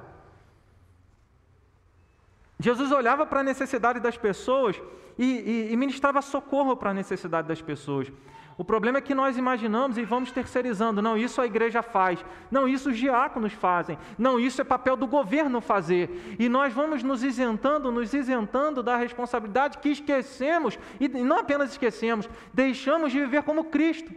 Jesus 2.59 2.91
olhava 2.91 3.25
para 3.25 3.41
a 3.41 3.43
necessidade 3.43 3.99
das 3.99 4.17
pessoas 4.17 4.81
e, 5.17 5.25
e, 5.25 5.73
e 5.73 5.77
ministrava 5.77 6.21
socorro 6.21 6.75
para 6.75 6.89
a 6.89 6.93
necessidade 6.93 7.47
das 7.47 7.61
pessoas. 7.61 8.11
O 8.57 8.65
problema 8.65 8.97
é 8.97 9.01
que 9.01 9.13
nós 9.13 9.37
imaginamos 9.37 9.99
e 9.99 10.03
vamos 10.03 10.31
terceirizando. 10.31 10.99
Não, 10.99 11.15
isso 11.15 11.39
a 11.39 11.45
igreja 11.45 11.83
faz. 11.83 12.25
Não, 12.49 12.67
isso 12.67 12.89
os 12.89 12.97
diáconos 12.97 13.53
fazem. 13.53 13.99
Não, 14.17 14.39
isso 14.39 14.59
é 14.59 14.63
papel 14.63 14.97
do 14.97 15.05
governo 15.05 15.61
fazer. 15.61 16.35
E 16.39 16.49
nós 16.49 16.73
vamos 16.73 17.03
nos 17.03 17.23
isentando, 17.23 17.91
nos 17.91 18.15
isentando 18.15 18.81
da 18.81 18.97
responsabilidade 18.97 19.77
que 19.77 19.89
esquecemos, 19.89 20.79
e 20.99 21.07
não 21.07 21.39
apenas 21.39 21.69
esquecemos, 21.69 22.27
deixamos 22.51 23.11
de 23.11 23.19
viver 23.19 23.43
como 23.43 23.65
Cristo. 23.65 24.11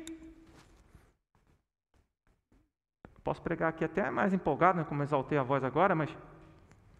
Posso 3.22 3.42
pregar 3.42 3.68
aqui 3.68 3.84
até 3.84 4.10
mais 4.10 4.32
empolgado, 4.32 4.78
né, 4.78 4.84
como 4.88 5.02
exaltei 5.02 5.36
a 5.36 5.42
voz 5.42 5.62
agora, 5.62 5.94
mas 5.94 6.08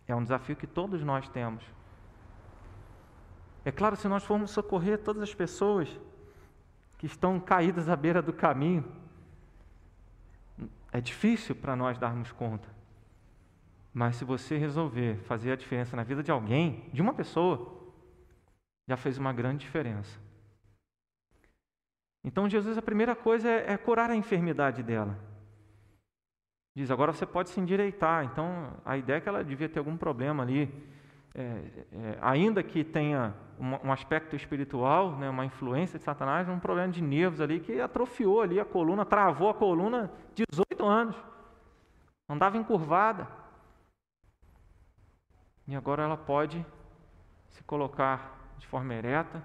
é 0.07 0.15
um 0.15 0.23
desafio 0.23 0.57
que 0.57 0.67
todos 0.67 1.03
nós 1.03 1.27
temos. 1.31 1.65
É 3.65 3.73
claro, 3.73 3.97
se 3.97 4.07
nós 4.09 4.25
formos 4.25 4.51
socorrer 4.51 4.99
todas 4.99 5.23
as 5.23 5.35
pessoas, 5.35 5.89
que 7.01 7.07
estão 7.07 7.41
caídas 7.41 7.89
à 7.89 7.97
beira 7.97 8.21
do 8.21 8.31
caminho. 8.31 8.85
É 10.93 11.01
difícil 11.01 11.57
para 11.57 11.75
nós 11.75 11.97
darmos 11.99 12.31
conta. 12.31 12.69
Mas 13.91 14.17
se 14.17 14.25
você 14.25 14.59
resolver 14.59 15.17
fazer 15.23 15.53
a 15.53 15.57
diferença 15.57 15.97
na 15.97 16.03
vida 16.03 16.23
de 16.23 16.31
alguém, 16.31 16.91
de 16.93 17.01
uma 17.01 17.15
pessoa, 17.15 17.75
já 18.87 18.99
fez 18.99 19.17
uma 19.17 19.33
grande 19.33 19.61
diferença. 19.61 20.21
Então, 22.23 22.47
Jesus, 22.51 22.77
a 22.77 22.83
primeira 22.83 23.17
coisa 23.17 23.49
é, 23.49 23.73
é 23.73 23.79
curar 23.79 24.11
a 24.11 24.15
enfermidade 24.15 24.83
dela. 24.83 25.19
Diz, 26.77 26.91
agora 26.91 27.15
você 27.15 27.25
pode 27.25 27.49
se 27.49 27.59
endireitar. 27.59 28.27
Então, 28.27 28.77
a 28.85 28.99
ideia 28.99 29.17
é 29.17 29.21
que 29.23 29.29
ela 29.29 29.43
devia 29.43 29.71
ter 29.71 29.79
algum 29.79 29.97
problema 29.97 30.43
ali. 30.43 30.71
É, 31.35 31.41
é, 31.41 32.19
ainda 32.21 32.63
que 32.63 32.85
tenha 32.85 33.35
um, 33.61 33.93
aspecto 33.93 34.35
espiritual, 34.35 35.13
né, 35.17 35.29
uma 35.29 35.45
influência 35.45 35.99
de 35.99 36.05
Satanás, 36.05 36.49
um 36.49 36.59
problema 36.59 36.91
de 36.91 37.03
nervos 37.03 37.41
ali 37.41 37.61
que 37.61 37.79
atrofiou 37.79 38.41
ali 38.41 38.59
a 38.59 38.65
coluna, 38.65 39.05
travou 39.05 39.51
a 39.51 39.55
coluna 39.55 40.11
18 40.35 40.87
anos. 40.87 41.17
Andava 42.29 42.57
encurvada. 42.57 43.29
E 45.69 45.77
agora 45.77 46.03
ela 46.03 46.17
pode 46.17 46.65
se 47.51 47.63
colocar 47.65 48.39
de 48.57 48.67
forma 48.67 48.95
ereta. 48.95 49.45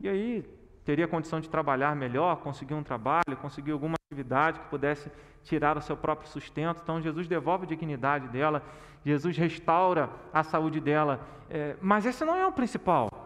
E 0.00 0.08
aí 0.08 0.42
teria 0.84 1.06
condição 1.06 1.38
de 1.38 1.50
trabalhar 1.50 1.94
melhor, 1.94 2.36
conseguir 2.36 2.74
um 2.74 2.82
trabalho, 2.82 3.36
conseguir 3.40 3.72
alguma 3.72 3.96
atividade 4.10 4.60
que 4.60 4.66
pudesse 4.66 5.10
tirar 5.42 5.76
o 5.76 5.82
seu 5.82 5.96
próprio 5.96 6.28
sustento. 6.28 6.80
Então 6.82 7.02
Jesus 7.02 7.28
devolve 7.28 7.64
a 7.64 7.68
dignidade 7.68 8.28
dela, 8.28 8.62
Jesus 9.04 9.36
restaura 9.36 10.08
a 10.32 10.42
saúde 10.42 10.80
dela. 10.80 11.20
É, 11.50 11.76
mas 11.80 12.06
esse 12.06 12.24
não 12.24 12.34
é 12.34 12.46
o 12.46 12.52
principal. 12.52 13.25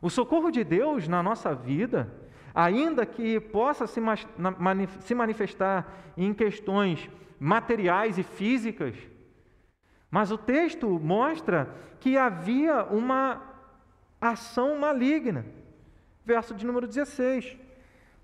O 0.00 0.08
socorro 0.08 0.50
de 0.50 0.62
Deus 0.62 1.08
na 1.08 1.22
nossa 1.22 1.54
vida, 1.54 2.12
ainda 2.54 3.04
que 3.04 3.40
possa 3.40 3.86
se, 3.86 4.00
se 5.00 5.14
manifestar 5.14 5.92
em 6.16 6.32
questões 6.32 7.08
materiais 7.38 8.18
e 8.18 8.22
físicas, 8.22 8.94
mas 10.10 10.30
o 10.30 10.38
texto 10.38 10.88
mostra 10.98 11.68
que 12.00 12.16
havia 12.16 12.84
uma 12.84 13.42
ação 14.20 14.78
maligna. 14.78 15.44
Verso 16.24 16.54
de 16.54 16.66
número 16.66 16.86
16. 16.86 17.56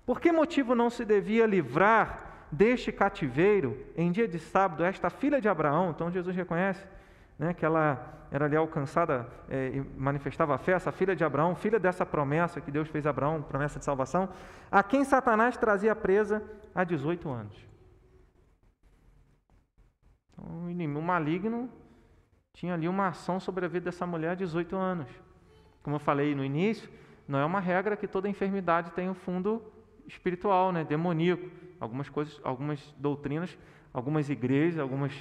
Por 0.05 0.19
que 0.19 0.31
motivo 0.31 0.75
não 0.75 0.89
se 0.89 1.03
devia 1.03 1.45
livrar 1.45 2.47
deste 2.51 2.91
cativeiro 2.91 3.85
em 3.95 4.11
dia 4.11 4.27
de 4.27 4.39
sábado 4.39 4.83
esta 4.83 5.09
filha 5.09 5.41
de 5.41 5.49
Abraão? 5.49 5.91
Então 5.91 6.11
Jesus 6.11 6.35
reconhece 6.35 6.85
né, 7.37 7.53
que 7.53 7.65
ela 7.65 8.27
era 8.31 8.45
ali 8.45 8.55
alcançada 8.55 9.27
é, 9.49 9.69
e 9.69 9.81
manifestava 9.97 10.55
a 10.55 10.57
fé, 10.57 10.73
essa 10.73 10.91
filha 10.91 11.15
de 11.15 11.23
Abraão, 11.23 11.55
filha 11.55 11.79
dessa 11.79 12.05
promessa 12.05 12.59
que 12.59 12.71
Deus 12.71 12.87
fez 12.89 13.05
a 13.05 13.09
Abraão, 13.09 13.41
promessa 13.41 13.79
de 13.79 13.85
salvação, 13.85 14.29
a 14.71 14.83
quem 14.83 15.03
Satanás 15.03 15.55
trazia 15.57 15.95
presa 15.95 16.43
há 16.73 16.83
18 16.83 17.29
anos. 17.29 17.55
Então, 20.33 20.65
o 20.65 20.69
inimigo 20.69 21.01
maligno 21.01 21.69
tinha 22.53 22.73
ali 22.73 22.87
uma 22.87 23.07
ação 23.07 23.39
sobre 23.39 23.65
a 23.65 23.67
vida 23.67 23.85
dessa 23.85 24.05
mulher 24.05 24.31
há 24.31 24.35
18 24.35 24.75
anos. 24.75 25.07
Como 25.83 25.95
eu 25.95 25.99
falei 25.99 26.33
no 26.33 26.43
início, 26.43 26.89
não 27.27 27.39
é 27.39 27.45
uma 27.45 27.59
regra 27.59 27.97
que 27.97 28.07
toda 28.07 28.29
enfermidade 28.29 28.91
tem 28.91 29.09
um 29.09 29.13
fundo 29.13 29.61
espiritual, 30.07 30.71
né, 30.71 30.83
demoníaco. 30.83 31.49
Algumas 31.79 32.09
coisas, 32.09 32.39
algumas 32.43 32.93
doutrinas, 32.97 33.57
algumas 33.93 34.29
igrejas, 34.29 34.79
algumas, 34.79 35.13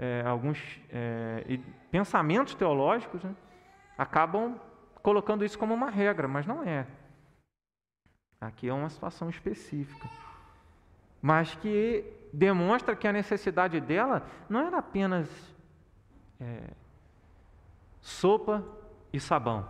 é, 0.00 0.22
alguns 0.26 0.80
é, 0.88 1.60
pensamentos 1.90 2.54
teológicos 2.54 3.22
né, 3.22 3.36
acabam 3.98 4.58
colocando 5.02 5.44
isso 5.44 5.58
como 5.58 5.74
uma 5.74 5.90
regra, 5.90 6.26
mas 6.26 6.46
não 6.46 6.62
é. 6.62 6.86
Aqui 8.40 8.70
é 8.70 8.72
uma 8.72 8.88
situação 8.88 9.28
específica. 9.28 10.08
Mas 11.20 11.54
que 11.54 12.02
demonstra 12.32 12.96
que 12.96 13.06
a 13.06 13.12
necessidade 13.12 13.78
dela 13.78 14.26
não 14.48 14.60
era 14.60 14.78
apenas 14.78 15.28
é, 16.40 16.70
sopa 18.00 18.64
e 19.12 19.20
sabão. 19.20 19.68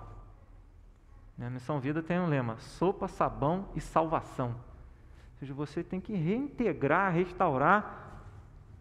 A 1.40 1.50
Missão 1.50 1.80
Vida 1.80 2.02
tem 2.02 2.20
um 2.20 2.28
lema: 2.28 2.56
sopa, 2.58 3.08
sabão 3.08 3.68
e 3.74 3.80
salvação. 3.80 4.50
Ou 4.50 5.38
seja, 5.40 5.54
você 5.54 5.82
tem 5.82 6.00
que 6.00 6.14
reintegrar, 6.14 7.12
restaurar, 7.12 8.09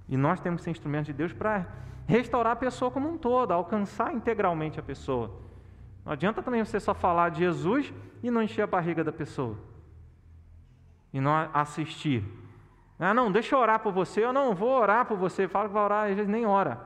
e 0.09 0.17
nós 0.17 0.39
temos 0.41 0.61
esse 0.61 0.71
instrumento 0.71 1.05
de 1.05 1.13
Deus 1.13 1.31
para 1.31 1.67
restaurar 2.07 2.53
a 2.53 2.55
pessoa 2.55 2.89
como 2.89 3.07
um 3.07 3.17
todo, 3.17 3.51
alcançar 3.51 4.11
integralmente 4.11 4.79
a 4.79 4.83
pessoa. 4.83 5.31
Não 6.03 6.11
adianta 6.11 6.41
também 6.41 6.65
você 6.65 6.79
só 6.79 6.93
falar 6.93 7.29
de 7.29 7.39
Jesus 7.39 7.93
e 8.23 8.31
não 8.31 8.41
encher 8.41 8.63
a 8.63 8.67
barriga 8.67 9.03
da 9.03 9.11
pessoa. 9.11 9.55
E 11.13 11.21
não 11.21 11.49
assistir. 11.53 12.23
Ah, 12.97 13.13
não, 13.13 13.31
deixa 13.31 13.55
eu 13.55 13.59
orar 13.59 13.79
por 13.79 13.93
você, 13.93 14.25
eu 14.25 14.33
não 14.33 14.55
vou 14.55 14.71
orar 14.71 15.05
por 15.05 15.15
você. 15.15 15.47
Fala 15.47 15.67
que 15.67 15.73
vai 15.73 15.83
orar, 15.83 16.09
às 16.09 16.15
vezes 16.15 16.29
nem 16.29 16.45
ora. 16.45 16.81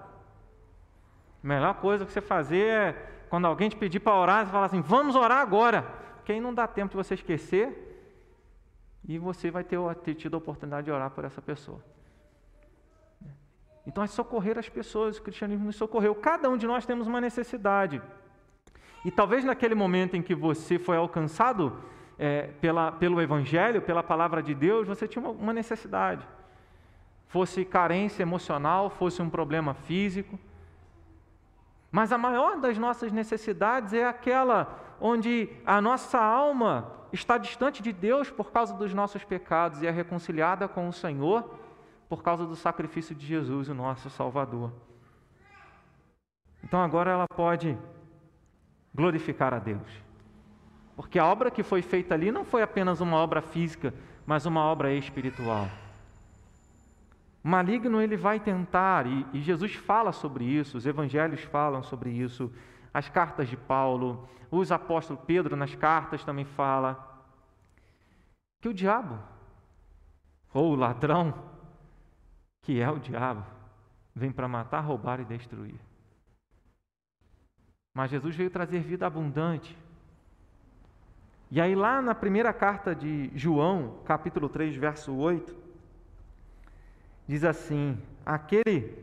A 1.41 1.47
melhor 1.47 1.73
coisa 1.75 2.05
que 2.05 2.11
você 2.11 2.21
fazer 2.21 2.67
é 2.67 3.09
quando 3.29 3.45
alguém 3.45 3.69
te 3.69 3.75
pedir 3.77 3.99
para 3.99 4.15
orar, 4.15 4.45
você 4.45 4.51
fala 4.51 4.65
assim: 4.65 4.81
vamos 4.81 5.15
orar 5.15 5.39
agora. 5.39 5.81
Porque 6.17 6.33
aí 6.33 6.39
não 6.39 6.53
dá 6.53 6.67
tempo 6.67 6.91
de 6.91 6.97
você 6.97 7.15
esquecer 7.15 7.93
e 9.07 9.17
você 9.17 9.49
vai 9.49 9.63
ter, 9.63 9.77
ter 10.03 10.13
tido 10.15 10.35
a 10.35 10.37
oportunidade 10.37 10.85
de 10.85 10.91
orar 10.91 11.09
por 11.09 11.25
essa 11.25 11.41
pessoa. 11.41 11.83
Então 13.85 14.03
é 14.03 14.07
socorrer 14.07 14.57
as 14.57 14.69
pessoas, 14.69 15.17
o 15.17 15.21
cristianismo 15.21 15.65
nos 15.65 15.75
socorreu. 15.75 16.15
Cada 16.15 16.49
um 16.49 16.57
de 16.57 16.65
nós 16.65 16.85
temos 16.85 17.05
uma 17.07 17.19
necessidade. 17.19 18.01
E 19.03 19.11
talvez 19.11 19.43
naquele 19.43 19.75
momento 19.75 20.15
em 20.15 20.21
que 20.21 20.33
você 20.33 20.79
foi 20.79 20.95
alcançado 20.95 21.77
é, 22.17 22.43
pela, 22.61 22.91
pelo 22.91 23.21
Evangelho, 23.21 23.81
pela 23.81 24.01
palavra 24.01 24.41
de 24.41 24.53
Deus, 24.53 24.87
você 24.87 25.07
tinha 25.07 25.21
uma, 25.23 25.31
uma 25.31 25.53
necessidade. 25.53 26.25
Fosse 27.27 27.65
carência 27.65 28.21
emocional, 28.21 28.89
fosse 28.89 29.21
um 29.21 29.29
problema 29.29 29.73
físico. 29.73 30.39
Mas 31.91 32.11
a 32.11 32.17
maior 32.17 32.59
das 32.59 32.77
nossas 32.77 33.11
necessidades 33.11 33.93
é 33.93 34.05
aquela 34.05 34.79
onde 35.01 35.49
a 35.65 35.81
nossa 35.81 36.19
alma 36.19 36.91
está 37.11 37.37
distante 37.37 37.83
de 37.83 37.91
Deus 37.91 38.31
por 38.31 38.51
causa 38.51 38.73
dos 38.73 38.93
nossos 38.93 39.23
pecados 39.23 39.81
e 39.81 39.87
é 39.87 39.91
reconciliada 39.91 40.67
com 40.67 40.87
o 40.87 40.93
Senhor 40.93 41.59
por 42.15 42.21
causa 42.21 42.45
do 42.45 42.55
sacrifício 42.55 43.15
de 43.15 43.25
Jesus, 43.25 43.69
o 43.69 43.73
nosso 43.73 44.07
Salvador. 44.07 44.71
Então 46.63 46.79
agora 46.79 47.09
ela 47.09 47.27
pode 47.27 47.75
glorificar 48.93 49.51
a 49.51 49.57
Deus. 49.57 49.81
Porque 50.95 51.17
a 51.17 51.25
obra 51.25 51.49
que 51.49 51.63
foi 51.63 51.81
feita 51.81 52.13
ali 52.13 52.31
não 52.31 52.45
foi 52.45 52.61
apenas 52.61 53.01
uma 53.01 53.17
obra 53.17 53.41
física, 53.41 53.91
mas 54.27 54.45
uma 54.45 54.61
obra 54.61 54.93
espiritual. 54.93 55.67
O 57.43 57.47
maligno 57.49 57.99
ele 57.99 58.15
vai 58.15 58.39
tentar, 58.39 59.07
e, 59.07 59.25
e 59.33 59.41
Jesus 59.41 59.73
fala 59.73 60.11
sobre 60.11 60.45
isso, 60.45 60.77
os 60.77 60.85
evangelhos 60.85 61.41
falam 61.41 61.81
sobre 61.81 62.11
isso, 62.11 62.53
as 62.93 63.09
cartas 63.09 63.49
de 63.49 63.57
Paulo, 63.57 64.29
os 64.51 64.71
apóstolos 64.71 65.23
Pedro 65.25 65.55
nas 65.55 65.73
cartas 65.73 66.23
também 66.23 66.45
fala 66.45 67.25
que 68.61 68.69
o 68.69 68.73
diabo, 68.73 69.17
ou 70.53 70.73
o 70.73 70.75
ladrão, 70.75 71.51
que 72.63 72.81
é 72.81 72.89
o 72.89 72.97
diabo, 72.97 73.45
vem 74.15 74.31
para 74.31 74.47
matar, 74.47 74.79
roubar 74.79 75.19
e 75.19 75.25
destruir. 75.25 75.75
Mas 77.93 78.09
Jesus 78.09 78.35
veio 78.35 78.49
trazer 78.49 78.79
vida 78.79 79.05
abundante. 79.05 79.77
E 81.51 81.61
aí, 81.61 81.75
lá 81.75 82.01
na 82.01 82.15
primeira 82.15 82.51
carta 82.51 82.95
de 82.95 83.29
João, 83.35 83.99
capítulo 84.05 84.49
3, 84.49 84.75
verso 84.75 85.13
8, 85.13 85.55
diz 87.27 87.43
assim: 87.43 88.01
aquele 88.25 88.97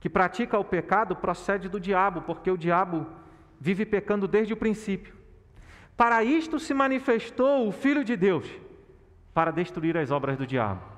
que 0.00 0.10
pratica 0.10 0.58
o 0.58 0.64
pecado 0.64 1.14
procede 1.14 1.68
do 1.68 1.78
diabo, 1.78 2.22
porque 2.22 2.50
o 2.50 2.58
diabo 2.58 3.06
vive 3.60 3.86
pecando 3.86 4.26
desde 4.26 4.52
o 4.52 4.56
princípio. 4.56 5.14
Para 5.96 6.24
isto 6.24 6.58
se 6.58 6.74
manifestou 6.74 7.68
o 7.68 7.72
Filho 7.72 8.02
de 8.02 8.16
Deus, 8.16 8.50
para 9.32 9.52
destruir 9.52 9.96
as 9.96 10.10
obras 10.10 10.36
do 10.36 10.46
diabo. 10.46 10.93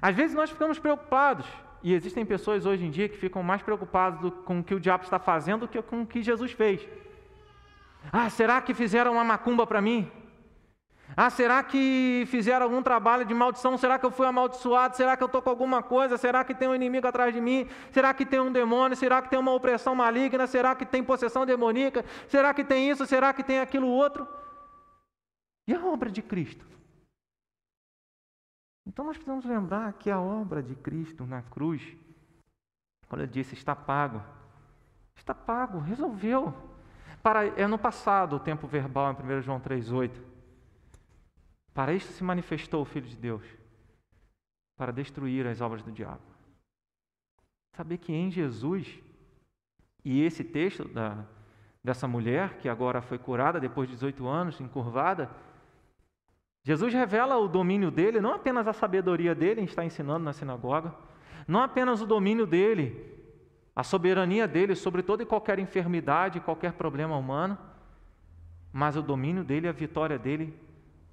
Às 0.00 0.14
vezes 0.14 0.34
nós 0.34 0.50
ficamos 0.50 0.78
preocupados, 0.78 1.46
e 1.82 1.94
existem 1.94 2.24
pessoas 2.24 2.66
hoje 2.66 2.84
em 2.84 2.90
dia 2.90 3.08
que 3.08 3.16
ficam 3.16 3.42
mais 3.42 3.62
preocupadas 3.62 4.32
com 4.44 4.60
o 4.60 4.64
que 4.64 4.74
o 4.74 4.80
diabo 4.80 5.04
está 5.04 5.18
fazendo 5.18 5.60
do 5.60 5.68
que 5.68 5.80
com 5.82 6.02
o 6.02 6.06
que 6.06 6.22
Jesus 6.22 6.52
fez. 6.52 6.86
Ah, 8.12 8.28
será 8.30 8.60
que 8.60 8.74
fizeram 8.74 9.12
uma 9.12 9.24
macumba 9.24 9.66
para 9.66 9.80
mim? 9.80 10.10
Ah, 11.16 11.28
será 11.28 11.62
que 11.62 12.24
fizeram 12.28 12.64
algum 12.64 12.82
trabalho 12.82 13.24
de 13.24 13.34
maldição? 13.34 13.76
Será 13.76 13.98
que 13.98 14.06
eu 14.06 14.10
fui 14.10 14.26
amaldiçoado? 14.26 14.96
Será 14.96 15.16
que 15.16 15.22
eu 15.22 15.26
estou 15.26 15.42
com 15.42 15.50
alguma 15.50 15.82
coisa? 15.82 16.16
Será 16.16 16.44
que 16.44 16.54
tem 16.54 16.68
um 16.68 16.74
inimigo 16.74 17.06
atrás 17.06 17.34
de 17.34 17.40
mim? 17.40 17.68
Será 17.90 18.14
que 18.14 18.24
tem 18.24 18.40
um 18.40 18.52
demônio? 18.52 18.96
Será 18.96 19.20
que 19.20 19.28
tem 19.28 19.38
uma 19.38 19.52
opressão 19.52 19.94
maligna? 19.94 20.46
Será 20.46 20.74
que 20.74 20.86
tem 20.86 21.02
possessão 21.02 21.44
demoníaca? 21.44 22.04
Será 22.28 22.54
que 22.54 22.62
tem 22.62 22.90
isso? 22.90 23.06
Será 23.06 23.32
que 23.32 23.42
tem 23.42 23.58
aquilo 23.58 23.88
outro? 23.88 24.26
E 25.66 25.74
a 25.74 25.84
obra 25.84 26.10
de 26.10 26.22
Cristo? 26.22 26.64
Então 28.86 29.04
nós 29.04 29.16
precisamos 29.16 29.44
lembrar 29.44 29.92
que 29.94 30.10
a 30.10 30.20
obra 30.20 30.62
de 30.62 30.74
Cristo 30.74 31.26
na 31.26 31.42
cruz, 31.42 31.82
quando 33.08 33.22
ele 33.22 33.30
disse 33.30 33.54
está 33.54 33.74
pago, 33.76 34.22
está 35.16 35.34
pago, 35.34 35.78
resolveu. 35.78 36.54
Para, 37.22 37.46
é 37.46 37.66
no 37.66 37.78
passado 37.78 38.36
o 38.36 38.40
tempo 38.40 38.66
verbal 38.66 39.12
em 39.12 39.38
1 39.38 39.42
João 39.42 39.60
3,8. 39.60 40.10
Para 41.74 41.92
isto 41.92 42.12
se 42.12 42.24
manifestou 42.24 42.82
o 42.82 42.86
Filho 42.86 43.06
de 43.06 43.16
Deus, 43.16 43.44
para 44.76 44.92
destruir 44.92 45.46
as 45.46 45.60
obras 45.60 45.82
do 45.82 45.92
diabo. 45.92 46.22
Saber 47.76 47.98
que 47.98 48.12
em 48.12 48.30
Jesus, 48.30 49.00
e 50.04 50.22
esse 50.22 50.42
texto 50.42 50.88
da, 50.88 51.24
dessa 51.82 52.08
mulher 52.08 52.58
que 52.58 52.68
agora 52.68 53.00
foi 53.00 53.18
curada 53.18 53.60
depois 53.60 53.88
de 53.88 53.94
18 53.94 54.26
anos, 54.26 54.60
encurvada, 54.60 55.30
Jesus 56.62 56.92
revela 56.92 57.38
o 57.38 57.48
domínio 57.48 57.90
dele, 57.90 58.20
não 58.20 58.34
apenas 58.34 58.68
a 58.68 58.72
sabedoria 58.72 59.34
dele, 59.34 59.62
a 59.62 59.64
está 59.64 59.84
ensinando 59.84 60.24
na 60.24 60.32
sinagoga, 60.32 60.94
não 61.48 61.62
apenas 61.62 62.02
o 62.02 62.06
domínio 62.06 62.46
dele, 62.46 63.18
a 63.74 63.82
soberania 63.82 64.46
dele 64.46 64.74
sobre 64.74 65.02
toda 65.02 65.22
e 65.22 65.26
qualquer 65.26 65.58
enfermidade, 65.58 66.40
qualquer 66.40 66.74
problema 66.74 67.16
humano, 67.16 67.56
mas 68.72 68.96
o 68.96 69.02
domínio 69.02 69.42
dele, 69.42 69.68
a 69.68 69.72
vitória 69.72 70.18
dele 70.18 70.54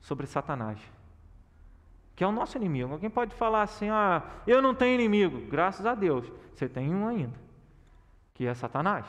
sobre 0.01 0.27
Satanás, 0.27 0.79
que 2.15 2.23
é 2.23 2.27
o 2.27 2.31
nosso 2.31 2.57
inimigo. 2.57 2.91
Alguém 2.91 3.09
pode 3.09 3.33
falar 3.33 3.63
assim: 3.63 3.89
ah, 3.89 4.23
eu 4.45 4.61
não 4.61 4.75
tenho 4.75 4.95
inimigo. 4.95 5.47
Graças 5.49 5.85
a 5.85 5.95
Deus, 5.95 6.31
você 6.53 6.67
tem 6.67 6.93
um 6.93 7.07
ainda, 7.07 7.33
que 8.33 8.45
é 8.45 8.53
Satanás. 8.53 9.05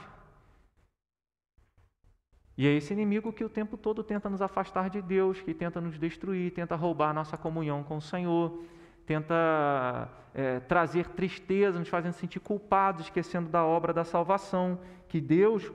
E 2.58 2.66
é 2.66 2.72
esse 2.72 2.92
inimigo 2.92 3.32
que 3.32 3.44
o 3.44 3.48
tempo 3.48 3.76
todo 3.76 4.02
tenta 4.02 4.28
nos 4.28 4.42
afastar 4.42 4.90
de 4.90 5.00
Deus, 5.00 5.40
que 5.40 5.54
tenta 5.54 5.80
nos 5.80 5.96
destruir, 5.96 6.50
tenta 6.50 6.74
roubar 6.74 7.14
nossa 7.14 7.36
comunhão 7.36 7.84
com 7.84 7.98
o 7.98 8.02
Senhor, 8.02 8.64
tenta 9.06 10.08
é, 10.34 10.58
trazer 10.58 11.06
tristeza, 11.10 11.78
nos 11.78 11.88
fazendo 11.88 12.14
sentir 12.14 12.40
culpados, 12.40 13.02
esquecendo 13.02 13.48
da 13.48 13.64
obra 13.64 13.92
da 13.92 14.02
salvação 14.02 14.80
que 15.06 15.20
Deus 15.20 15.70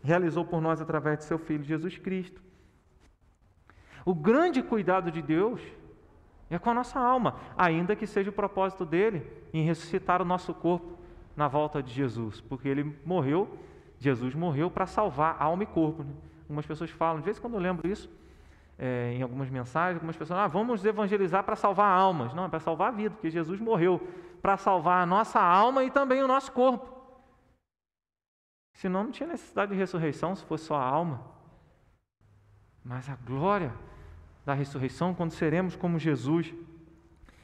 realizou 0.00 0.44
por 0.44 0.60
nós 0.60 0.80
através 0.80 1.18
de 1.18 1.24
seu 1.24 1.40
Filho 1.40 1.64
Jesus 1.64 1.98
Cristo. 1.98 2.40
O 4.04 4.14
grande 4.14 4.62
cuidado 4.62 5.10
de 5.10 5.20
Deus 5.20 5.60
é 6.48 6.56
com 6.56 6.70
a 6.70 6.74
nossa 6.74 7.00
alma, 7.00 7.34
ainda 7.56 7.96
que 7.96 8.06
seja 8.06 8.30
o 8.30 8.32
propósito 8.32 8.86
dele 8.86 9.26
em 9.52 9.64
ressuscitar 9.64 10.22
o 10.22 10.24
nosso 10.24 10.54
corpo 10.54 10.96
na 11.36 11.48
volta 11.48 11.82
de 11.82 11.92
Jesus, 11.92 12.40
porque 12.40 12.68
ele 12.68 12.96
morreu, 13.04 13.58
Jesus 13.98 14.34
morreu 14.34 14.70
para 14.70 14.86
salvar 14.86 15.36
alma 15.40 15.62
e 15.62 15.66
corpo. 15.66 16.02
Né? 16.02 16.12
Algumas 16.42 16.66
pessoas 16.66 16.90
falam, 16.90 17.18
de 17.18 17.24
vez 17.24 17.38
em 17.38 17.40
quando 17.40 17.54
eu 17.54 17.60
lembro 17.60 17.88
isso, 17.88 18.08
é, 18.78 19.12
em 19.14 19.22
algumas 19.22 19.50
mensagens, 19.50 19.96
algumas 19.96 20.16
pessoas, 20.16 20.38
ah, 20.38 20.46
vamos 20.46 20.84
evangelizar 20.84 21.42
para 21.42 21.56
salvar 21.56 21.90
almas. 21.90 22.32
Não, 22.32 22.44
é 22.44 22.48
para 22.48 22.60
salvar 22.60 22.88
a 22.88 22.96
vida, 22.96 23.10
porque 23.10 23.30
Jesus 23.30 23.60
morreu 23.60 24.00
para 24.40 24.56
salvar 24.56 25.02
a 25.02 25.06
nossa 25.06 25.40
alma 25.40 25.82
e 25.82 25.90
também 25.90 26.22
o 26.22 26.28
nosso 26.28 26.52
corpo. 26.52 26.96
Senão 28.74 29.04
não 29.04 29.10
tinha 29.10 29.28
necessidade 29.28 29.72
de 29.72 29.76
ressurreição 29.76 30.36
se 30.36 30.44
fosse 30.44 30.66
só 30.66 30.76
a 30.76 30.84
alma. 30.84 31.20
Mas 32.84 33.08
a 33.08 33.16
glória 33.16 33.74
da 34.46 34.54
ressurreição, 34.54 35.12
quando 35.12 35.32
seremos 35.32 35.74
como 35.74 35.98
Jesus, 35.98 36.54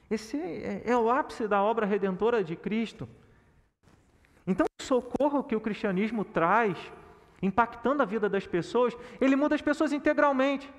esse 0.08 0.40
é, 0.40 0.82
é 0.84 0.96
o 0.96 1.10
ápice 1.10 1.48
da 1.48 1.60
obra 1.62 1.84
redentora 1.84 2.44
de 2.44 2.54
Cristo. 2.54 3.08
Então, 4.46 4.66
o 4.80 4.82
socorro 4.82 5.44
que 5.44 5.56
o 5.56 5.60
cristianismo 5.60 6.24
traz 6.24 6.76
impactando 7.40 8.02
a 8.02 8.06
vida 8.06 8.28
das 8.28 8.46
pessoas, 8.46 8.96
ele 9.20 9.36
muda 9.36 9.54
as 9.54 9.62
pessoas 9.62 9.92
integralmente. 9.92 10.72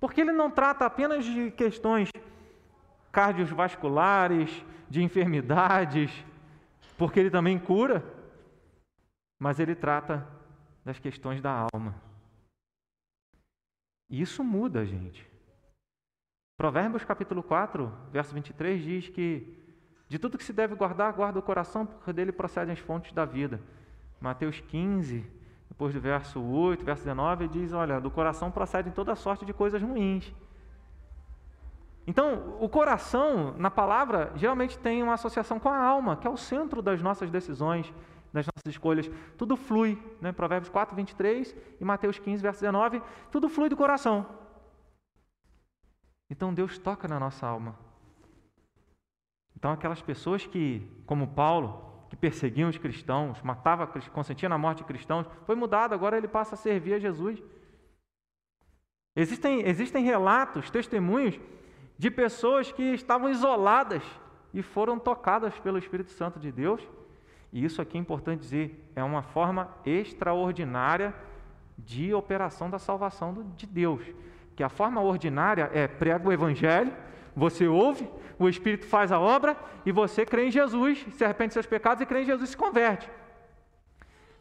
Porque 0.00 0.20
ele 0.20 0.32
não 0.32 0.50
trata 0.50 0.84
apenas 0.84 1.24
de 1.24 1.50
questões 1.50 2.10
cardiovasculares, 3.10 4.64
de 4.88 5.02
enfermidades, 5.02 6.10
porque 6.96 7.20
ele 7.20 7.30
também 7.30 7.58
cura, 7.58 8.04
mas 9.38 9.58
ele 9.58 9.74
trata 9.74 10.26
das 10.84 10.98
questões 10.98 11.40
da 11.40 11.66
alma. 11.72 11.94
E 14.08 14.20
isso 14.20 14.44
muda, 14.44 14.84
gente. 14.84 15.28
Provérbios 16.56 17.04
capítulo 17.04 17.42
4, 17.42 17.92
verso 18.10 18.32
23 18.32 18.82
diz 18.82 19.08
que 19.08 19.65
de 20.08 20.18
tudo 20.18 20.38
que 20.38 20.44
se 20.44 20.52
deve 20.52 20.74
guardar, 20.74 21.12
guarda 21.12 21.38
o 21.38 21.42
coração, 21.42 21.84
porque 21.84 22.12
dele 22.12 22.32
procedem 22.32 22.72
as 22.72 22.78
fontes 22.78 23.12
da 23.12 23.24
vida. 23.24 23.60
Mateus 24.20 24.60
15, 24.60 25.26
depois 25.68 25.92
do 25.92 26.00
verso 26.00 26.40
8, 26.40 26.84
verso 26.84 27.02
19, 27.02 27.48
diz: 27.48 27.72
Olha, 27.72 28.00
do 28.00 28.10
coração 28.10 28.50
procedem 28.50 28.92
toda 28.92 29.16
sorte 29.16 29.44
de 29.44 29.52
coisas 29.52 29.82
ruins. 29.82 30.32
Então, 32.06 32.56
o 32.60 32.68
coração, 32.68 33.54
na 33.58 33.70
palavra, 33.70 34.30
geralmente 34.36 34.78
tem 34.78 35.02
uma 35.02 35.14
associação 35.14 35.58
com 35.58 35.68
a 35.68 35.76
alma, 35.76 36.16
que 36.16 36.26
é 36.26 36.30
o 36.30 36.36
centro 36.36 36.80
das 36.80 37.02
nossas 37.02 37.28
decisões, 37.30 37.92
das 38.32 38.46
nossas 38.46 38.70
escolhas. 38.70 39.10
Tudo 39.36 39.56
flui, 39.56 40.00
né? 40.20 40.30
Provérbios 40.30 40.70
4, 40.70 40.94
23 40.94 41.56
e 41.80 41.84
Mateus 41.84 42.16
15, 42.18 42.40
verso 42.40 42.60
19, 42.60 43.02
tudo 43.32 43.48
flui 43.48 43.68
do 43.68 43.76
coração. 43.76 44.24
Então, 46.30 46.54
Deus 46.54 46.78
toca 46.78 47.08
na 47.08 47.18
nossa 47.18 47.44
alma. 47.44 47.85
Então, 49.56 49.72
aquelas 49.72 50.02
pessoas 50.02 50.46
que, 50.46 50.86
como 51.06 51.28
Paulo, 51.28 51.82
que 52.08 52.16
perseguiam 52.16 52.68
os 52.68 52.78
cristãos, 52.78 53.40
matava, 53.42 53.86
consentia 54.12 54.48
na 54.48 54.58
morte 54.58 54.78
de 54.78 54.84
cristãos, 54.84 55.26
foi 55.44 55.56
mudado, 55.56 55.94
agora 55.94 56.16
ele 56.16 56.28
passa 56.28 56.54
a 56.54 56.58
servir 56.58 56.94
a 56.94 56.98
Jesus. 56.98 57.42
Existem, 59.14 59.66
existem 59.66 60.04
relatos, 60.04 60.70
testemunhos 60.70 61.40
de 61.98 62.10
pessoas 62.10 62.70
que 62.70 62.82
estavam 62.82 63.30
isoladas 63.30 64.02
e 64.52 64.62
foram 64.62 64.98
tocadas 64.98 65.58
pelo 65.58 65.78
Espírito 65.78 66.10
Santo 66.10 66.38
de 66.38 66.52
Deus. 66.52 66.86
E 67.52 67.64
isso 67.64 67.80
aqui 67.80 67.96
é 67.96 68.00
importante 68.00 68.40
dizer, 68.40 68.90
é 68.94 69.02
uma 69.02 69.22
forma 69.22 69.74
extraordinária 69.86 71.14
de 71.78 72.12
operação 72.12 72.68
da 72.68 72.78
salvação 72.78 73.52
de 73.56 73.66
Deus. 73.66 74.02
Que 74.54 74.62
a 74.62 74.68
forma 74.68 75.00
ordinária 75.00 75.70
é 75.72 75.88
prega 75.88 76.28
o 76.28 76.32
evangelho, 76.32 76.92
você 77.36 77.68
ouve, 77.68 78.08
o 78.38 78.48
Espírito 78.48 78.86
faz 78.86 79.12
a 79.12 79.20
obra 79.20 79.54
e 79.84 79.92
você 79.92 80.24
crê 80.24 80.46
em 80.46 80.50
Jesus, 80.50 81.04
se 81.12 81.22
arrepende 81.22 81.48
de 81.48 81.54
seus 81.54 81.66
pecados 81.66 82.00
e 82.00 82.06
crê 82.06 82.22
em 82.22 82.24
Jesus 82.24 82.48
e 82.48 82.52
se 82.52 82.56
converte. 82.56 83.10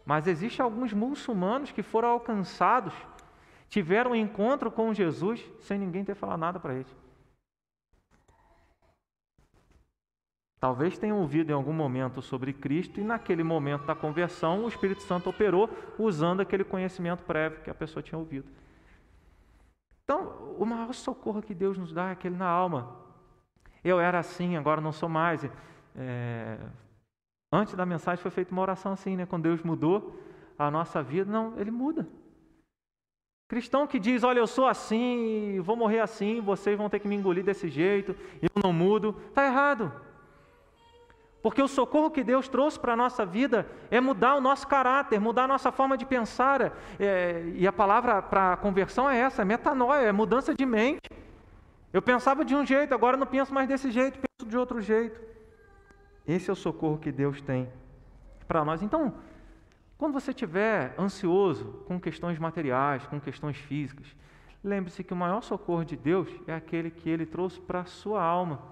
Mas 0.06 0.28
existem 0.28 0.64
alguns 0.64 0.93
muçulmanos 0.93 1.74
que 1.74 1.84
foram 1.84 2.10
alcançados, 2.10 2.93
tiveram 3.68 4.12
um 4.12 4.16
encontro 4.16 4.72
com 4.72 4.93
Jesus 4.93 5.43
sem 5.60 5.78
ninguém 5.78 6.06
ter 6.06 6.16
falado 6.16 6.39
nada 6.39 6.60
para 6.60 6.76
eles. 6.76 6.96
Talvez 10.58 10.98
tenham 10.98 11.20
ouvido 11.20 11.50
em 11.50 11.54
algum 11.54 11.74
momento 11.74 12.22
sobre 12.22 12.54
Cristo 12.54 13.02
e 13.02 13.04
naquele 13.04 13.43
momento 13.43 13.86
da 13.86 13.93
conversão 13.93 14.64
o 14.64 14.70
Espírito 14.70 15.04
Santo 15.04 15.30
operou 15.30 15.70
usando 16.00 16.39
aquele 16.39 16.64
conhecimento 16.64 17.24
prévio 17.24 17.62
que 17.62 17.70
a 17.70 17.76
pessoa 17.76 18.02
tinha 18.02 18.18
ouvido. 18.18 18.48
Então, 20.06 20.56
o 20.60 20.66
maior 20.66 20.93
socorro 20.93 21.41
que 21.41 21.53
Deus 21.53 21.78
nos 21.78 21.91
dá 21.91 22.10
é 22.10 22.12
aquele 22.12 22.38
na 22.38 22.47
alma. 22.47 22.95
Eu 23.84 23.99
era 23.99 24.20
assim, 24.20 24.56
agora 24.56 24.80
não 24.80 24.91
sou 24.91 25.10
mais. 25.10 25.43
É... 25.95 26.60
Antes 27.51 27.74
da 27.74 27.86
mensagem 27.86 28.22
foi 28.22 28.32
feita 28.32 28.51
uma 28.51 28.62
oração 28.62 28.93
assim, 28.93 29.16
né? 29.16 29.26
Quando 29.26 29.43
Deus 29.43 29.64
mudou 29.64 30.20
a 30.58 30.70
nossa 30.70 31.01
vida, 31.01 31.32
não, 31.32 31.60
Ele 31.60 31.72
muda. 31.72 32.08
Cristão 33.47 33.88
que 33.88 33.99
diz, 33.99 34.24
olha, 34.24 34.39
eu 34.39 34.47
sou 34.47 34.68
assim, 34.68 35.60
vou 35.62 35.76
morrer 35.76 35.99
assim, 35.99 36.39
vocês 36.39 36.78
vão 36.78 36.89
ter 36.89 36.99
que 36.99 37.08
me 37.08 37.16
engolir 37.16 37.43
desse 37.43 37.68
jeito, 37.68 38.16
eu 38.41 38.49
não 38.64 38.74
mudo, 38.74 39.16
está 39.30 39.45
errado. 39.45 39.91
Porque 41.46 41.62
o 41.62 41.68
socorro 41.68 42.10
que 42.10 42.24
Deus 42.24 42.48
trouxe 42.48 42.80
para 42.80 42.93
a 42.93 42.96
nossa 42.96 43.24
vida 43.24 43.68
é 43.91 44.02
mudar 44.02 44.34
o 44.34 44.41
nosso 44.41 44.68
caráter, 44.68 45.20
mudar 45.20 45.43
a 45.43 45.48
nossa 45.48 45.72
forma 45.72 45.96
de 45.96 46.04
pensar. 46.04 46.76
É, 47.00 47.54
e 47.54 47.68
a 47.68 47.72
palavra 47.72 48.20
para 48.20 48.58
conversão 48.58 49.08
é 49.08 49.20
essa, 49.20 49.43
é 49.43 49.46
metanoia, 49.46 50.08
é 50.08 50.12
mudança 50.12 50.56
de 50.56 50.66
mente. 50.66 51.08
Eu 51.93 52.02
pensava 52.02 52.43
de 52.43 52.56
um 52.56 52.66
jeito, 52.66 52.96
agora 52.96 53.16
não 53.16 53.28
penso 53.28 53.54
mais 53.54 53.68
desse 53.68 53.91
jeito, 53.91 54.18
penso 54.18 54.50
de 54.50 54.58
outro 54.58 54.82
jeito. 54.82 55.22
Esse 56.28 56.50
é 56.50 56.54
o 56.54 56.56
socorro 56.56 56.98
que 56.98 57.12
Deus 57.12 57.39
tem 57.43 57.70
para 58.48 58.66
nós. 58.66 58.82
Então, 58.82 59.14
quando 60.00 60.14
você 60.14 60.32
estiver 60.32 60.96
ansioso 60.98 61.84
com 61.86 62.00
questões 62.00 62.39
materiais, 62.39 63.06
com 63.06 63.20
questões 63.20 63.58
físicas, 63.58 64.08
lembre-se 64.64 65.04
que 65.04 65.14
o 65.14 65.16
maior 65.16 65.43
socorro 65.43 65.86
de 65.86 65.96
Deus 65.96 66.28
é 66.48 66.56
aquele 66.56 66.89
que 66.89 67.08
Ele 67.08 67.24
trouxe 67.24 67.62
para 67.62 67.82
a 67.82 67.86
sua 67.86 68.24
alma, 68.24 68.64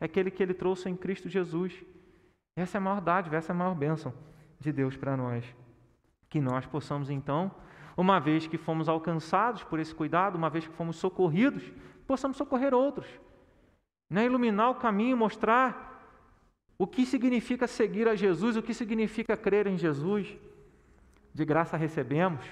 é 0.00 0.06
aquele 0.06 0.30
que 0.30 0.42
Ele 0.42 0.54
trouxe 0.54 0.88
em 0.88 0.96
Cristo 0.96 1.28
Jesus. 1.28 1.78
Essa 2.56 2.78
é 2.78 2.80
a 2.80 2.82
maior 2.82 3.02
dádiva, 3.02 3.36
essa 3.36 3.52
é 3.52 3.54
a 3.54 3.56
maior 3.56 3.74
bênção 3.74 4.14
de 4.58 4.72
Deus 4.72 4.96
para 4.96 5.14
nós. 5.14 5.44
Que 6.30 6.40
nós 6.40 6.64
possamos 6.64 7.10
então, 7.10 7.54
uma 7.96 8.18
vez 8.18 8.46
que 8.46 8.56
fomos 8.56 8.88
alcançados 8.88 9.62
por 9.62 9.78
esse 9.78 9.94
cuidado, 9.94 10.36
uma 10.36 10.48
vez 10.48 10.66
que 10.66 10.74
fomos 10.74 10.96
socorridos, 10.96 11.62
possamos 12.06 12.38
socorrer 12.38 12.72
outros. 12.72 13.06
Né? 14.08 14.24
Iluminar 14.24 14.70
o 14.70 14.76
caminho, 14.76 15.16
mostrar 15.16 15.86
o 16.78 16.86
que 16.86 17.04
significa 17.04 17.66
seguir 17.66 18.08
a 18.08 18.16
Jesus, 18.16 18.56
o 18.56 18.62
que 18.62 18.72
significa 18.72 19.36
crer 19.36 19.66
em 19.66 19.76
Jesus. 19.76 20.36
De 21.34 21.44
graça 21.44 21.76
recebemos, 21.76 22.44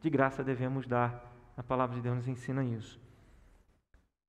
de 0.00 0.08
graça 0.08 0.42
devemos 0.42 0.86
dar. 0.86 1.32
A 1.56 1.62
palavra 1.62 1.96
de 1.96 2.02
Deus 2.02 2.16
nos 2.16 2.28
ensina 2.28 2.64
isso. 2.64 3.05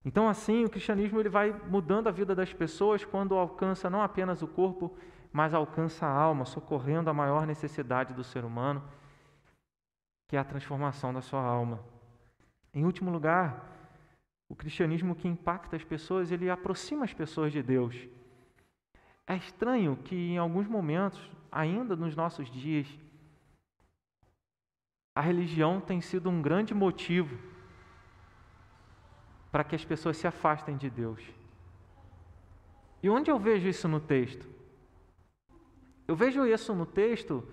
Então, 0.06 0.30
assim, 0.30 0.64
o 0.64 0.70
cristianismo 0.70 1.20
ele 1.20 1.30
vai 1.30 1.52
mudando 1.52 2.08
a 2.08 2.12
vida 2.12 2.34
das 2.34 2.54
pessoas 2.54 3.04
quando 3.04 3.36
alcança 3.36 3.90
não 3.90 4.02
apenas 4.02 4.42
o 4.42 4.48
corpo, 4.48 4.98
mas 5.32 5.54
alcança 5.54 6.06
a 6.06 6.12
alma, 6.12 6.46
socorrendo 6.46 7.10
a 7.10 7.14
maior 7.14 7.46
necessidade 7.46 8.14
do 8.14 8.24
ser 8.24 8.46
humano, 8.46 8.84
que 10.28 10.36
é 10.36 10.40
a 10.40 10.44
transformação 10.44 11.14
da 11.14 11.22
sua 11.22 11.42
alma. 11.42 11.80
Em 12.74 12.86
último 12.86 13.12
lugar, 13.12 13.66
o 14.50 14.56
cristianismo 14.56 15.16
que 15.16 15.28
impacta 15.28 15.76
as 15.76 15.84
pessoas, 15.84 16.32
ele 16.32 16.50
aproxima 16.50 17.04
as 17.04 17.14
pessoas 17.14 17.52
de 17.52 17.62
Deus. 17.62 17.96
É 19.26 19.36
estranho 19.36 19.98
que 19.98 20.16
em 20.16 20.38
alguns 20.38 20.68
momentos, 20.68 21.20
ainda 21.52 21.96
nos 21.96 22.16
nossos 22.16 22.50
dias, 22.50 22.88
a 25.14 25.20
religião 25.20 25.82
tem 25.82 26.00
sido 26.00 26.30
um 26.30 26.42
grande 26.42 26.74
motivo 26.74 27.38
para 29.52 29.64
que 29.64 29.76
as 29.76 29.86
pessoas 29.86 30.18
se 30.18 30.28
afastem 30.28 30.78
de 30.78 30.90
Deus. 30.90 31.22
E 33.02 33.10
onde 33.10 33.30
eu 33.30 33.40
vejo 33.40 33.68
isso 33.68 33.88
no 33.88 34.00
texto? 34.00 34.46
Eu 36.08 36.16
vejo 36.16 36.46
isso 36.46 36.74
no 36.74 36.86
texto 36.86 37.44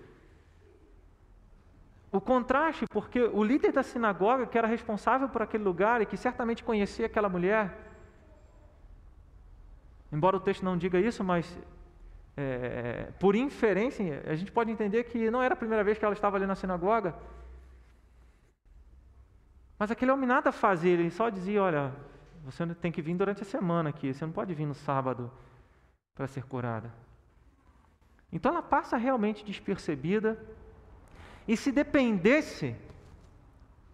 o 2.11 2.21
contraste, 2.21 2.85
porque 2.89 3.21
o 3.21 3.43
líder 3.43 3.73
da 3.73 3.83
sinagoga, 3.83 4.45
que 4.45 4.57
era 4.57 4.67
responsável 4.67 5.27
por 5.27 5.41
aquele 5.41 5.63
lugar 5.63 6.01
e 6.01 6.05
que 6.05 6.15
certamente 6.15 6.63
conhecia 6.63 7.07
aquela 7.07 7.27
mulher, 7.27 7.77
embora 10.11 10.37
o 10.37 10.39
texto 10.39 10.63
não 10.63 10.77
diga 10.77 10.97
isso, 10.97 11.23
mas 11.23 11.59
é, 12.37 13.09
por 13.19 13.35
inferência, 13.35 14.23
a 14.25 14.35
gente 14.35 14.51
pode 14.51 14.71
entender 14.71 15.03
que 15.05 15.29
não 15.29 15.41
era 15.41 15.53
a 15.53 15.57
primeira 15.57 15.83
vez 15.83 15.97
que 15.97 16.05
ela 16.05 16.13
estava 16.13 16.37
ali 16.37 16.45
na 16.45 16.55
sinagoga. 16.55 17.15
Mas 19.85 19.91
aquele 19.91 20.11
homem 20.11 20.27
nada 20.27 20.51
fazia, 20.51 20.93
ele 20.93 21.11
só 21.11 21.29
dizia: 21.29 21.61
Olha, 21.61 21.93
você 22.43 22.65
tem 22.73 22.91
que 22.91 23.03
vir 23.03 23.15
durante 23.15 23.43
a 23.43 23.45
semana 23.45 23.89
aqui, 23.89 24.11
você 24.11 24.25
não 24.25 24.33
pode 24.33 24.51
vir 24.51 24.65
no 24.65 24.73
sábado 24.73 25.31
para 26.15 26.25
ser 26.25 26.43
curada. 26.43 26.91
Então 28.33 28.51
ela 28.51 28.63
passa 28.63 28.97
realmente 28.97 29.45
despercebida 29.45 30.43
e 31.47 31.55
se 31.55 31.71
dependesse 31.71 32.75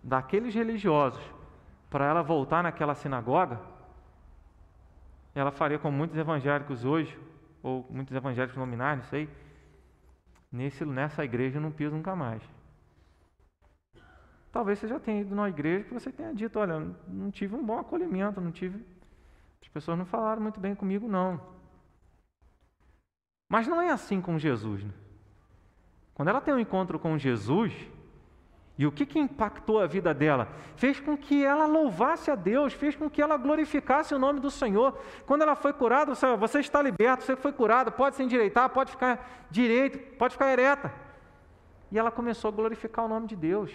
daqueles 0.01 0.55
religiosos 0.55 1.21
para 1.89 2.05
ela 2.05 2.23
voltar 2.23 2.63
naquela 2.63 2.95
sinagoga, 2.95 3.59
ela 5.35 5.51
faria 5.51 5.77
como 5.77 5.97
muitos 5.97 6.17
evangélicos 6.17 6.85
hoje, 6.85 7.19
ou 7.61 7.85
muitos 7.89 8.15
evangélicos 8.15 8.55
nominais, 8.55 8.97
não 8.97 9.05
sei, 9.07 9.29
nesse, 10.49 10.85
nessa 10.85 11.25
igreja 11.25 11.57
eu 11.57 11.61
não 11.61 11.69
piso 11.69 11.93
nunca 11.93 12.15
mais. 12.15 12.41
Talvez 14.51 14.79
você 14.79 14.87
já 14.87 14.99
tenha 14.99 15.21
ido 15.21 15.33
numa 15.33 15.49
igreja 15.49 15.85
que 15.85 15.93
você 15.93 16.11
tenha 16.11 16.33
dito, 16.33 16.59
olha, 16.59 16.79
não 17.07 17.31
tive 17.31 17.55
um 17.55 17.63
bom 17.63 17.79
acolhimento, 17.79 18.41
não 18.41 18.51
tive. 18.51 18.83
As 19.61 19.67
pessoas 19.69 19.97
não 19.97 20.05
falaram 20.05 20.41
muito 20.41 20.59
bem 20.59 20.75
comigo, 20.75 21.07
não. 21.07 21.39
Mas 23.47 23.67
não 23.67 23.81
é 23.81 23.91
assim 23.91 24.21
com 24.21 24.37
Jesus. 24.37 24.83
Né? 24.83 24.91
Quando 26.13 26.27
ela 26.27 26.41
tem 26.41 26.53
um 26.53 26.59
encontro 26.59 26.99
com 26.99 27.17
Jesus, 27.17 27.73
e 28.77 28.85
o 28.85 28.91
que, 28.91 29.05
que 29.05 29.19
impactou 29.19 29.79
a 29.79 29.87
vida 29.87 30.13
dela? 30.13 30.47
Fez 30.75 30.99
com 30.99 31.15
que 31.15 31.45
ela 31.45 31.65
louvasse 31.65 32.31
a 32.31 32.35
Deus, 32.35 32.73
fez 32.73 32.95
com 32.95 33.09
que 33.09 33.21
ela 33.21 33.37
glorificasse 33.37 34.13
o 34.13 34.19
nome 34.19 34.39
do 34.39 34.49
Senhor. 34.49 34.97
Quando 35.25 35.43
ela 35.43 35.55
foi 35.55 35.71
curada, 35.71 36.13
você, 36.15 36.59
está 36.59 36.81
liberto, 36.81 37.23
você 37.23 37.35
foi 37.35 37.53
curada, 37.53 37.91
pode 37.91 38.15
se 38.15 38.23
endireitar, 38.23 38.69
pode 38.69 38.91
ficar 38.91 39.47
direito, 39.49 39.99
pode 40.17 40.33
ficar 40.33 40.51
ereta. 40.51 40.91
E 41.91 41.99
ela 41.99 42.09
começou 42.09 42.49
a 42.49 42.51
glorificar 42.51 43.05
o 43.05 43.07
nome 43.07 43.27
de 43.27 43.35
Deus. 43.35 43.71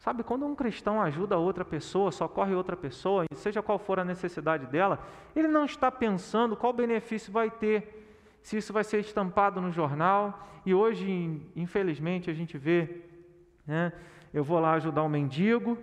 Sabe, 0.00 0.22
quando 0.22 0.46
um 0.46 0.54
cristão 0.54 0.98
ajuda 1.02 1.36
outra 1.36 1.62
pessoa, 1.62 2.10
socorre 2.10 2.54
outra 2.54 2.74
pessoa, 2.74 3.26
seja 3.34 3.60
qual 3.60 3.78
for 3.78 4.00
a 4.00 4.04
necessidade 4.04 4.64
dela, 4.64 4.98
ele 5.36 5.46
não 5.46 5.66
está 5.66 5.92
pensando 5.92 6.56
qual 6.56 6.72
benefício 6.72 7.30
vai 7.30 7.50
ter 7.50 8.08
se 8.40 8.56
isso 8.56 8.72
vai 8.72 8.82
ser 8.82 9.00
estampado 9.00 9.60
no 9.60 9.70
jornal. 9.70 10.48
E 10.64 10.72
hoje, 10.72 11.42
infelizmente, 11.54 12.30
a 12.30 12.32
gente 12.32 12.56
vê, 12.56 13.02
né, 13.66 13.92
eu 14.32 14.42
vou 14.42 14.58
lá 14.58 14.72
ajudar 14.72 15.02
um 15.02 15.08
mendigo 15.08 15.76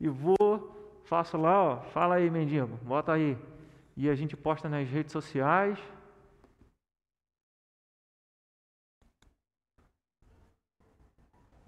e 0.00 0.08
vou, 0.08 0.96
faço 1.02 1.36
lá, 1.36 1.60
ó, 1.60 1.76
fala 1.80 2.14
aí, 2.14 2.30
mendigo, 2.30 2.78
bota 2.80 3.12
aí. 3.12 3.36
E 3.96 4.08
a 4.08 4.14
gente 4.14 4.36
posta 4.36 4.68
nas 4.68 4.88
redes 4.88 5.10
sociais. 5.10 5.80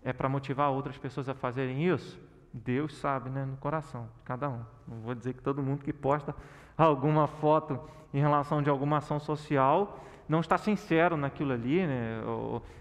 É 0.07 0.13
para 0.13 0.29
motivar 0.29 0.71
outras 0.71 0.97
pessoas 0.97 1.29
a 1.29 1.35
fazerem 1.35 1.85
isso? 1.85 2.17
Deus 2.53 2.97
sabe, 2.97 3.29
né, 3.29 3.45
no 3.45 3.57
coração 3.57 4.09
de 4.19 4.23
cada 4.23 4.49
um. 4.49 4.61
Não 4.87 5.01
vou 5.01 5.17
dizer 5.17 5.35
que 5.35 5.43
todo 5.43 5.61
mundo 5.61 5.83
que 5.83 5.93
posta 5.93 6.33
alguma 6.79 7.27
foto 7.27 7.81
em 8.15 8.21
relação 8.21 8.63
de 8.63 8.71
alguma 8.71 8.99
ação 8.99 9.19
social 9.19 9.99
não 10.29 10.39
está 10.39 10.57
sincero 10.57 11.17
naquilo 11.17 11.53
ali, 11.53 11.85
né? 11.85 12.21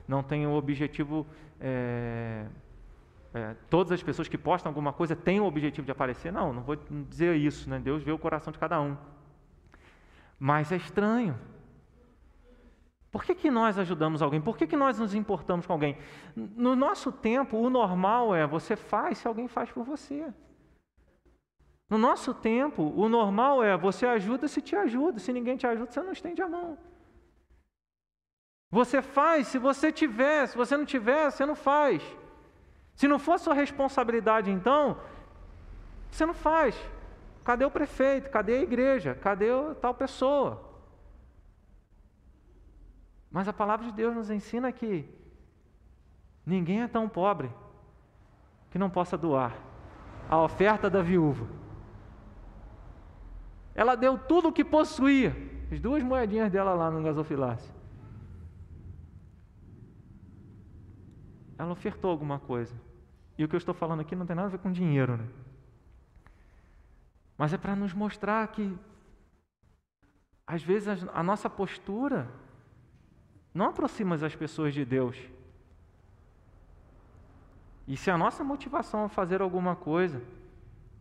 Não 0.07 0.21
tem 0.21 0.45
o 0.45 0.53
objetivo. 0.53 1.25
É, 1.59 2.45
é, 3.33 3.55
todas 3.71 3.91
as 3.91 4.03
pessoas 4.03 4.27
que 4.27 4.37
postam 4.37 4.69
alguma 4.69 4.93
coisa 4.93 5.15
têm 5.15 5.39
o 5.39 5.45
objetivo 5.45 5.83
de 5.83 5.91
aparecer. 5.91 6.31
Não, 6.31 6.53
não 6.53 6.61
vou 6.61 6.77
dizer 7.09 7.35
isso, 7.37 7.67
né? 7.67 7.79
Deus 7.79 8.03
vê 8.03 8.11
o 8.11 8.19
coração 8.19 8.53
de 8.53 8.59
cada 8.59 8.79
um. 8.79 8.95
Mas 10.39 10.71
é 10.71 10.75
estranho. 10.75 11.35
Por 13.15 13.23
que, 13.23 13.33
que 13.33 13.49
nós 13.49 13.79
ajudamos 13.79 14.21
alguém? 14.21 14.41
Por 14.41 14.57
que, 14.57 14.67
que 14.67 14.75
nós 14.75 14.99
nos 14.99 15.15
importamos 15.15 15.65
com 15.65 15.71
alguém? 15.71 15.97
No 16.35 16.75
nosso 16.75 17.13
tempo, 17.13 17.55
o 17.55 17.69
normal 17.69 18.35
é 18.35 18.45
você 18.45 18.75
faz 18.75 19.19
se 19.19 19.25
alguém 19.25 19.47
faz 19.47 19.71
por 19.71 19.85
você. 19.85 20.33
No 21.89 21.97
nosso 21.97 22.33
tempo, 22.33 22.83
o 22.83 23.07
normal 23.07 23.63
é 23.63 23.77
você 23.77 24.05
ajuda 24.05 24.49
se 24.49 24.61
te 24.61 24.75
ajuda. 24.75 25.17
Se 25.17 25.31
ninguém 25.31 25.55
te 25.55 25.65
ajuda, 25.65 25.89
você 25.89 26.03
não 26.03 26.11
estende 26.11 26.41
a 26.41 26.49
mão. 26.49 26.77
Você 28.69 29.01
faz 29.01 29.47
se 29.47 29.57
você 29.57 29.93
tiver, 29.93 30.47
se 30.47 30.57
você 30.57 30.75
não 30.75 30.83
tiver, 30.83 31.31
você 31.31 31.45
não 31.45 31.55
faz. 31.55 32.03
Se 32.95 33.07
não 33.07 33.17
for 33.17 33.39
sua 33.39 33.53
responsabilidade, 33.53 34.51
então, 34.51 34.99
você 36.11 36.25
não 36.25 36.33
faz. 36.33 36.75
Cadê 37.45 37.63
o 37.63 37.71
prefeito? 37.71 38.29
Cadê 38.29 38.57
a 38.57 38.61
igreja? 38.61 39.15
Cadê 39.15 39.47
tal 39.79 39.93
pessoa? 39.93 40.64
Mas 43.35 43.49
a 43.49 43.51
palavra 43.51 43.85
de 43.87 43.91
Deus 43.91 44.15
nos 44.15 44.29
ensina 44.29 44.71
que 44.71 45.05
ninguém 46.45 46.83
é 46.83 46.87
tão 46.87 47.09
pobre 47.09 47.51
que 48.71 48.79
não 48.79 48.89
possa 48.89 49.17
doar 49.17 49.53
a 50.29 50.41
oferta 50.41 50.89
da 50.89 51.01
viúva. 51.01 51.45
Ela 53.75 53.95
deu 53.95 54.17
tudo 54.17 54.47
o 54.47 54.53
que 54.53 54.63
possuía, 54.63 55.35
as 55.69 55.81
duas 55.81 56.01
moedinhas 56.01 56.49
dela 56.49 56.73
lá 56.73 56.89
no 56.89 57.03
gasofilácio. 57.03 57.75
ela 61.57 61.73
ofertou 61.73 62.11
alguma 62.11 62.39
coisa. 62.39 62.73
E 63.37 63.43
o 63.43 63.49
que 63.49 63.55
eu 63.55 63.57
estou 63.57 63.73
falando 63.73 63.99
aqui 63.99 64.15
não 64.15 64.25
tem 64.25 64.35
nada 64.35 64.47
a 64.47 64.51
ver 64.51 64.59
com 64.59 64.71
dinheiro, 64.71 65.17
né? 65.17 65.27
Mas 67.37 67.51
é 67.51 67.57
para 67.57 67.75
nos 67.75 67.93
mostrar 67.93 68.47
que, 68.47 68.77
às 70.47 70.63
vezes, 70.63 71.05
a 71.13 71.21
nossa 71.21 71.49
postura 71.49 72.29
não 73.55 73.67
aproxima 73.67 74.15
as 74.15 74.35
pessoas 74.35 74.73
de 74.73 74.83
Deus. 74.83 75.17
E 77.87 77.95
se 77.95 78.11
a 78.11 78.17
nossa 78.17 78.43
motivação 78.43 79.05
a 79.05 79.09
fazer 79.09 79.41
alguma 79.41 79.77
coisa 79.77 80.21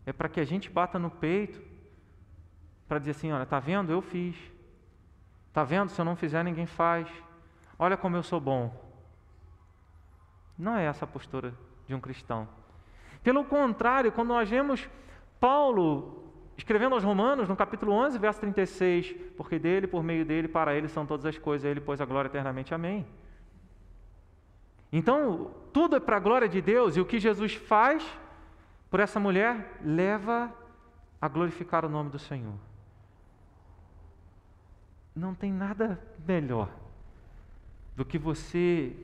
é 0.07 0.13
para 0.13 0.29
que 0.29 0.39
a 0.39 0.45
gente 0.45 0.71
bata 0.71 0.97
no 0.97 1.11
peito, 1.11 1.61
para 2.87 3.01
dizer 3.01 3.11
assim: 3.11 3.33
olha, 3.33 3.43
está 3.43 3.59
vendo? 3.59 3.91
Eu 3.91 4.01
fiz. 4.01 4.37
Está 5.49 5.65
vendo? 5.65 5.91
Se 5.91 6.01
eu 6.01 6.05
não 6.05 6.15
fizer, 6.15 6.45
ninguém 6.45 6.67
faz. 6.67 7.09
Olha 7.77 7.97
como 7.97 8.17
eu 8.17 8.23
sou 8.23 8.39
bom. 8.39 8.73
Não 10.57 10.77
é 10.77 10.85
essa 10.85 11.05
a 11.05 11.09
postura 11.09 11.53
de 11.89 11.95
um 11.95 12.01
cristão. 12.01 12.49
Pelo 13.25 13.45
contrário, 13.45 14.13
quando 14.13 14.29
nós 14.29 14.49
vemos 14.49 14.89
Paulo 15.41 16.24
escrevendo 16.57 16.95
aos 16.95 17.05
Romanos, 17.05 17.49
no 17.49 17.57
capítulo 17.57 17.93
11, 17.93 18.19
verso 18.19 18.41
36, 18.41 19.15
porque 19.37 19.59
dele, 19.59 19.87
por 19.87 20.03
meio 20.03 20.25
dele, 20.25 20.49
para 20.49 20.75
ele 20.75 20.89
são 20.89 21.05
todas 21.05 21.27
as 21.27 21.39
coisas, 21.39 21.69
ele 21.69 21.81
pôs 21.81 22.01
a 22.01 22.05
glória 22.05 22.29
eternamente. 22.29 22.75
Amém. 22.75 23.07
Então, 24.93 25.51
tudo 25.73 25.97
é 25.97 26.01
para 26.01 26.17
a 26.17 26.21
glória 26.21 26.49
de 26.49 26.61
Deus, 26.61 26.97
e 26.97 27.01
o 27.01 27.07
que 27.07 27.19
Jesus 27.19 27.55
faz 27.55 28.05
por 28.89 29.01
essa 29.01 29.19
mulher 29.19 29.79
leva 29.83 30.55
a 31.21 31.27
glorificar 31.27 31.85
o 31.85 31.89
nome 31.89 32.11
do 32.11 32.19
Senhor. 32.19 32.55
Não 35.17 35.35
tem 35.35 35.53
nada 35.53 36.01
melhor 36.27 36.69
do 37.97 38.05
que 38.05 38.19
você 38.19 38.95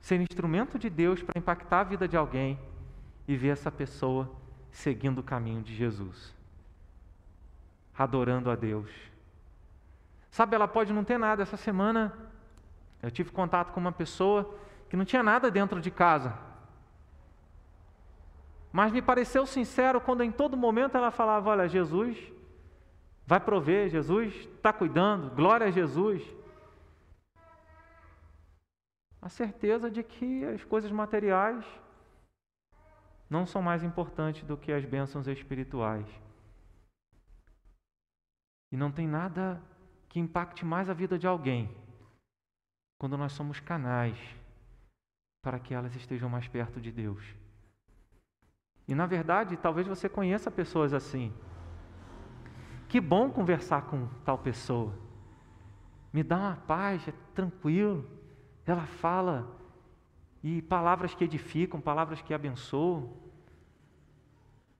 ser 0.00 0.20
instrumento 0.20 0.78
de 0.78 0.90
Deus 0.90 1.22
para 1.22 1.38
impactar 1.38 1.80
a 1.80 1.84
vida 1.84 2.08
de 2.08 2.16
alguém 2.16 2.58
e 3.26 3.36
ver 3.36 3.48
essa 3.48 3.70
pessoa 3.70 4.30
seguindo 4.70 5.20
o 5.20 5.22
caminho 5.22 5.62
de 5.62 5.74
Jesus, 5.74 6.34
adorando 7.96 8.50
a 8.50 8.56
Deus. 8.56 8.90
Sabe, 10.30 10.54
ela 10.54 10.68
pode 10.68 10.92
não 10.92 11.04
ter 11.04 11.18
nada. 11.18 11.42
Essa 11.42 11.56
semana 11.56 12.12
eu 13.02 13.10
tive 13.10 13.30
contato 13.30 13.72
com 13.72 13.80
uma 13.80 13.92
pessoa 13.92 14.54
que 14.88 14.96
não 14.96 15.04
tinha 15.04 15.22
nada 15.22 15.50
dentro 15.50 15.80
de 15.80 15.90
casa. 15.90 16.36
Mas 18.72 18.92
me 18.92 19.02
pareceu 19.02 19.44
sincero 19.44 20.00
quando 20.00 20.22
em 20.22 20.32
todo 20.32 20.56
momento 20.56 20.96
ela 20.96 21.10
falava: 21.10 21.50
Olha, 21.50 21.68
Jesus 21.68 22.16
vai 23.26 23.38
prover, 23.38 23.90
Jesus 23.90 24.34
está 24.34 24.72
cuidando, 24.72 25.34
glória 25.34 25.66
a 25.66 25.70
Jesus 25.70 26.22
a 29.22 29.28
certeza 29.28 29.88
de 29.88 30.02
que 30.02 30.44
as 30.44 30.64
coisas 30.64 30.90
materiais 30.90 31.64
não 33.30 33.46
são 33.46 33.62
mais 33.62 33.84
importantes 33.84 34.42
do 34.42 34.56
que 34.56 34.72
as 34.72 34.84
bênçãos 34.84 35.28
espirituais. 35.28 36.04
E 38.72 38.76
não 38.76 38.90
tem 38.90 39.06
nada 39.06 39.62
que 40.08 40.18
impacte 40.18 40.64
mais 40.64 40.88
a 40.88 40.94
vida 40.94 41.18
de 41.18 41.26
alguém 41.26 41.70
quando 42.98 43.18
nós 43.18 43.32
somos 43.32 43.60
canais 43.60 44.16
para 45.42 45.58
que 45.58 45.74
elas 45.74 45.94
estejam 45.94 46.28
mais 46.28 46.48
perto 46.48 46.80
de 46.80 46.90
Deus. 46.90 47.22
E 48.88 48.94
na 48.94 49.06
verdade, 49.06 49.56
talvez 49.56 49.86
você 49.86 50.08
conheça 50.08 50.50
pessoas 50.50 50.94
assim. 50.94 51.32
Que 52.88 53.00
bom 53.00 53.30
conversar 53.30 53.82
com 53.82 54.06
tal 54.24 54.38
pessoa. 54.38 54.94
Me 56.12 56.22
dá 56.22 56.36
uma 56.36 56.56
paz, 56.56 57.06
é 57.08 57.12
tranquilo. 57.34 58.08
Ela 58.64 58.86
fala 58.86 59.50
e 60.42 60.62
palavras 60.62 61.14
que 61.14 61.24
edificam, 61.24 61.80
palavras 61.80 62.22
que 62.22 62.32
abençoam. 62.32 63.12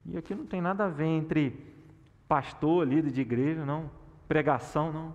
E 0.05 0.17
aqui 0.17 0.35
não 0.35 0.47
tem 0.47 0.61
nada 0.61 0.87
a 0.87 0.89
ver 0.89 1.07
entre 1.07 1.82
pastor, 2.33 2.89
líder 2.89 3.11
de 3.11 3.21
igreja, 3.21 3.63
não, 3.63 3.91
pregação, 4.27 4.91
não. 4.91 5.15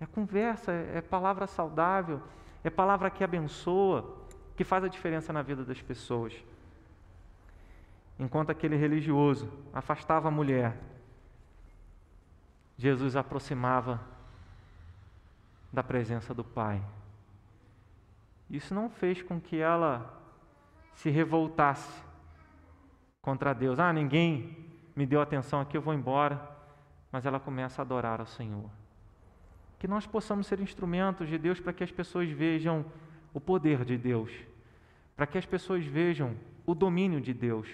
É 0.00 0.06
conversa, 0.06 0.72
é, 0.72 0.96
é 0.96 1.00
palavra 1.02 1.46
saudável, 1.46 2.22
é 2.64 2.70
palavra 2.70 3.10
que 3.10 3.22
abençoa, 3.22 4.16
que 4.56 4.64
faz 4.64 4.82
a 4.82 4.88
diferença 4.88 5.30
na 5.30 5.42
vida 5.42 5.62
das 5.62 5.82
pessoas. 5.82 6.32
Enquanto 8.18 8.48
aquele 8.48 8.76
religioso 8.76 9.52
afastava 9.74 10.28
a 10.28 10.30
mulher, 10.30 10.74
Jesus 12.78 13.14
aproximava 13.14 14.00
da 15.70 15.82
presença 15.82 16.32
do 16.32 16.42
Pai. 16.42 16.82
Isso 18.48 18.74
não 18.74 18.88
fez 18.88 19.20
com 19.20 19.38
que 19.38 19.58
ela 19.58 20.18
se 20.94 21.10
revoltasse 21.10 22.02
contra 23.20 23.52
Deus. 23.52 23.78
Ah, 23.78 23.92
ninguém 23.92 24.64
me 24.96 25.04
deu 25.04 25.20
atenção 25.20 25.60
aqui, 25.60 25.76
eu 25.76 25.82
vou 25.82 25.92
embora. 25.92 26.53
Mas 27.14 27.24
ela 27.24 27.38
começa 27.38 27.80
a 27.80 27.84
adorar 27.84 28.18
ao 28.18 28.26
Senhor. 28.26 28.68
Que 29.78 29.86
nós 29.86 30.04
possamos 30.04 30.48
ser 30.48 30.58
instrumentos 30.58 31.28
de 31.28 31.38
Deus 31.38 31.60
para 31.60 31.72
que 31.72 31.84
as 31.84 31.92
pessoas 31.92 32.28
vejam 32.28 32.84
o 33.32 33.40
poder 33.40 33.84
de 33.84 33.96
Deus, 33.96 34.32
para 35.14 35.24
que 35.24 35.38
as 35.38 35.46
pessoas 35.46 35.86
vejam 35.86 36.34
o 36.66 36.74
domínio 36.74 37.20
de 37.20 37.32
Deus, 37.32 37.68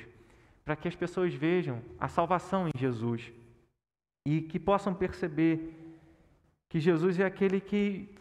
para 0.62 0.76
que 0.76 0.86
as 0.86 0.94
pessoas 0.94 1.32
vejam 1.32 1.80
a 1.98 2.06
salvação 2.06 2.68
em 2.68 2.78
Jesus 2.78 3.32
e 4.26 4.42
que 4.42 4.60
possam 4.60 4.92
perceber 4.92 5.74
que 6.68 6.78
Jesus 6.78 7.18
é 7.18 7.24
aquele 7.24 7.62
que 7.62 8.14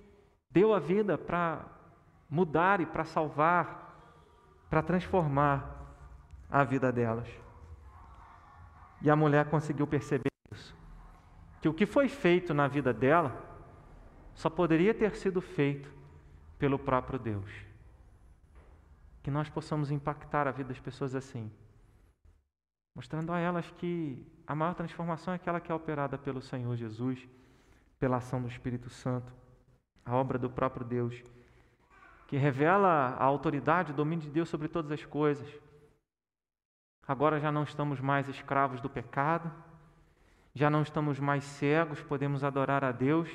deu 0.49 0.73
a 0.73 0.79
vida 0.79 1.17
para 1.17 1.65
mudar 2.29 2.79
e 2.79 2.85
para 2.85 3.03
salvar, 3.03 3.93
para 4.69 4.81
transformar 4.81 5.99
a 6.49 6.63
vida 6.63 6.93
delas. 6.93 7.27
E 9.01 9.09
a 9.09 9.17
mulher 9.17 9.49
conseguiu 9.49 9.85
perceber. 9.85 10.28
Que 11.61 11.67
o 11.67 11.73
que 11.73 11.85
foi 11.85 12.07
feito 12.07 12.53
na 12.53 12.67
vida 12.67 12.93
dela 12.93 13.45
só 14.33 14.49
poderia 14.49 14.93
ter 14.93 15.15
sido 15.15 15.41
feito 15.41 15.91
pelo 16.57 16.79
próprio 16.79 17.19
Deus. 17.19 17.51
Que 19.21 19.29
nós 19.29 19.49
possamos 19.49 19.91
impactar 19.91 20.47
a 20.47 20.51
vida 20.51 20.69
das 20.69 20.79
pessoas 20.79 21.15
assim, 21.15 21.51
mostrando 22.95 23.31
a 23.33 23.39
elas 23.39 23.69
que 23.71 24.25
a 24.47 24.55
maior 24.55 24.73
transformação 24.73 25.33
é 25.33 25.35
aquela 25.35 25.59
que 25.59 25.71
é 25.71 25.75
operada 25.75 26.17
pelo 26.17 26.41
Senhor 26.41 26.75
Jesus, 26.75 27.27
pela 27.99 28.17
ação 28.17 28.41
do 28.41 28.47
Espírito 28.47 28.89
Santo, 28.89 29.31
a 30.05 30.15
obra 30.15 30.37
do 30.37 30.49
próprio 30.49 30.85
Deus 30.85 31.21
que 32.29 32.37
revela 32.37 33.15
a 33.17 33.23
autoridade, 33.23 33.91
o 33.91 33.95
domínio 33.95 34.25
de 34.25 34.29
Deus 34.29 34.49
sobre 34.49 34.67
todas 34.67 34.91
as 34.91 35.03
coisas. 35.03 35.51
Agora 37.07 37.39
já 37.39 37.51
não 37.51 37.63
estamos 37.63 37.99
mais 37.99 38.29
escravos 38.29 38.79
do 38.79 38.87
pecado, 38.87 39.51
já 40.53 40.69
não 40.69 40.81
estamos 40.81 41.19
mais 41.19 41.43
cegos, 41.43 42.01
podemos 42.01 42.43
adorar 42.43 42.83
a 42.83 42.91
Deus 42.91 43.29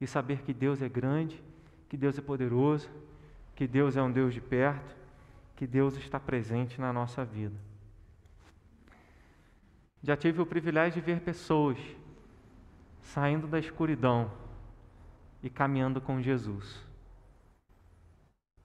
e 0.00 0.06
saber 0.06 0.42
que 0.42 0.54
Deus 0.54 0.80
é 0.80 0.88
grande, 0.88 1.42
que 1.88 1.96
Deus 1.96 2.18
é 2.18 2.22
poderoso, 2.22 2.90
que 3.54 3.66
Deus 3.66 3.96
é 3.96 4.02
um 4.02 4.10
Deus 4.10 4.32
de 4.32 4.40
perto, 4.40 4.96
que 5.54 5.66
Deus 5.66 5.96
está 5.96 6.18
presente 6.18 6.80
na 6.80 6.92
nossa 6.92 7.24
vida. 7.24 7.56
Já 10.02 10.16
tive 10.16 10.40
o 10.40 10.46
privilégio 10.46 11.02
de 11.02 11.06
ver 11.06 11.20
pessoas 11.20 11.78
saindo 13.02 13.46
da 13.46 13.58
escuridão 13.58 14.30
e 15.42 15.50
caminhando 15.50 16.00
com 16.00 16.22
Jesus. 16.22 16.86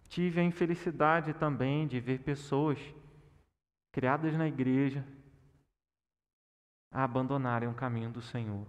Tive 0.07 0.39
a 0.39 0.43
infelicidade 0.43 1.33
também 1.33 1.87
de 1.87 1.99
ver 1.99 2.19
pessoas 2.19 2.79
criadas 3.91 4.33
na 4.37 4.47
igreja 4.47 5.03
a 6.95 7.03
abandonarem 7.03 7.67
o 7.67 7.73
caminho 7.73 8.09
do 8.09 8.21
Senhor. 8.21 8.65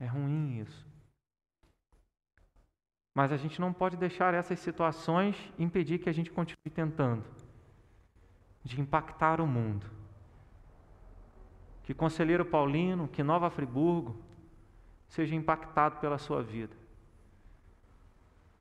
É 0.00 0.04
ruim 0.04 0.58
isso. 0.58 0.84
Mas 3.14 3.30
a 3.30 3.36
gente 3.36 3.60
não 3.60 3.72
pode 3.72 3.96
deixar 3.96 4.34
essas 4.34 4.58
situações 4.58 5.36
impedir 5.56 6.00
que 6.00 6.08
a 6.08 6.12
gente 6.12 6.32
continue 6.32 6.68
tentando 6.74 7.24
de 8.64 8.80
impactar 8.80 9.40
o 9.40 9.46
mundo. 9.46 9.86
Que 11.84 11.94
Conselheiro 11.94 12.44
Paulino, 12.44 13.06
que 13.06 13.22
Nova 13.22 13.48
Friburgo 13.50 14.20
seja 15.06 15.36
impactado 15.36 16.00
pela 16.00 16.18
sua 16.18 16.42
vida. 16.42 16.76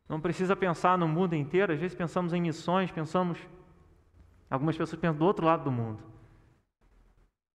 Não 0.07 0.21
precisa 0.21 0.55
pensar 0.55 0.99
no 0.99 1.07
mundo 1.07 1.35
inteiro, 1.35 1.73
às 1.73 1.79
vezes 1.79 1.97
pensamos 1.97 2.31
em 2.31 2.41
missões, 2.41 2.91
pensamos. 2.91 3.39
Algumas 4.47 4.77
pessoas 4.77 5.01
pensam 5.01 5.17
do 5.17 5.25
outro 5.25 5.47
lado 5.47 5.63
do 5.63 5.71
mundo. 5.71 6.03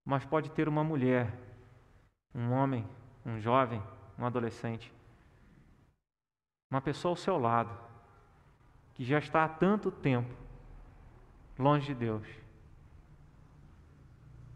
Mas 0.05 0.24
pode 0.24 0.50
ter 0.50 0.68
uma 0.68 0.82
mulher, 0.82 1.43
um 2.35 2.53
homem, 2.53 2.87
um 3.24 3.41
jovem, 3.41 3.82
um 4.18 4.24
adolescente, 4.24 4.93
uma 6.70 6.80
pessoa 6.80 7.12
ao 7.12 7.16
seu 7.16 7.39
lado, 7.39 7.70
que 8.95 9.05
já 9.05 9.18
está 9.18 9.45
há 9.45 9.49
tanto 9.49 9.91
tempo 9.91 10.35
longe 11.59 11.87
de 11.87 11.95
Deus 11.95 12.26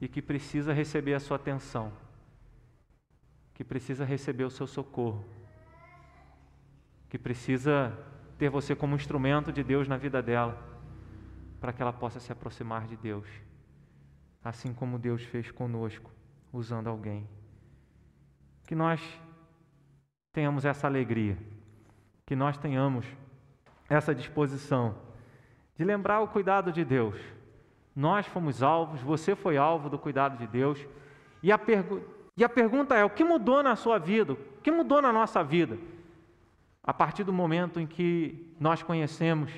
e 0.01 0.09
que 0.09 0.23
precisa 0.23 0.73
receber 0.73 1.15
a 1.15 1.21
sua 1.21 1.37
atenção, 1.37 1.93
que 3.55 3.65
precisa 3.65 4.05
receber 4.05 4.45
o 4.45 4.51
seu 4.51 4.67
socorro 4.67 5.25
que 7.09 7.19
precisa 7.19 7.97
ter 8.37 8.51
você 8.51 8.77
como 8.77 8.95
instrumento 8.95 9.53
de 9.53 9.65
Deus 9.65 9.89
na 9.89 9.97
vida 9.97 10.23
dela, 10.23 10.63
para 11.61 11.73
que 11.73 11.83
ela 11.83 11.93
possa 11.93 12.21
se 12.21 12.31
aproximar 12.31 12.87
de 12.87 12.97
Deus, 12.97 13.27
assim 14.45 14.73
como 14.73 14.99
Deus 14.99 15.23
fez 15.23 15.51
conosco, 15.51 16.11
usando 16.53 16.89
alguém. 16.89 17.27
Que 18.69 18.77
nós 18.77 19.03
tenhamos 20.33 20.65
essa 20.65 20.87
alegria, 20.87 21.37
que 22.25 22.37
nós 22.37 22.57
tenhamos 22.57 23.05
essa 23.89 24.15
disposição 24.15 24.95
de 25.75 25.83
lembrar 25.83 26.21
o 26.21 26.29
cuidado 26.29 26.71
de 26.71 26.85
Deus. 26.85 27.17
Nós 27.97 28.27
fomos 28.27 28.63
alvos, 28.63 29.01
você 29.01 29.35
foi 29.35 29.57
alvo 29.57 29.91
do 29.91 29.99
cuidado 29.99 30.39
de 30.39 30.47
Deus. 30.47 30.79
E 31.43 31.51
a, 31.51 31.59
pergu 31.59 32.01
e 32.37 32.45
a 32.45 32.49
pergunta 32.49 32.95
é: 32.95 33.05
o 33.05 33.11
que 33.11 33.25
mudou 33.25 33.61
na 33.61 33.75
sua 33.75 33.99
vida? 33.99 34.35
O 34.35 34.37
que 34.63 34.71
mudou 34.71 35.03
na 35.03 35.13
nossa 35.13 35.43
vida? 35.43 35.77
a 36.89 36.95
partir 36.95 37.23
do 37.23 37.35
momento 37.35 37.79
em 37.79 37.87
que 37.87 38.51
nós 38.59 38.83
conhecemos 38.83 39.53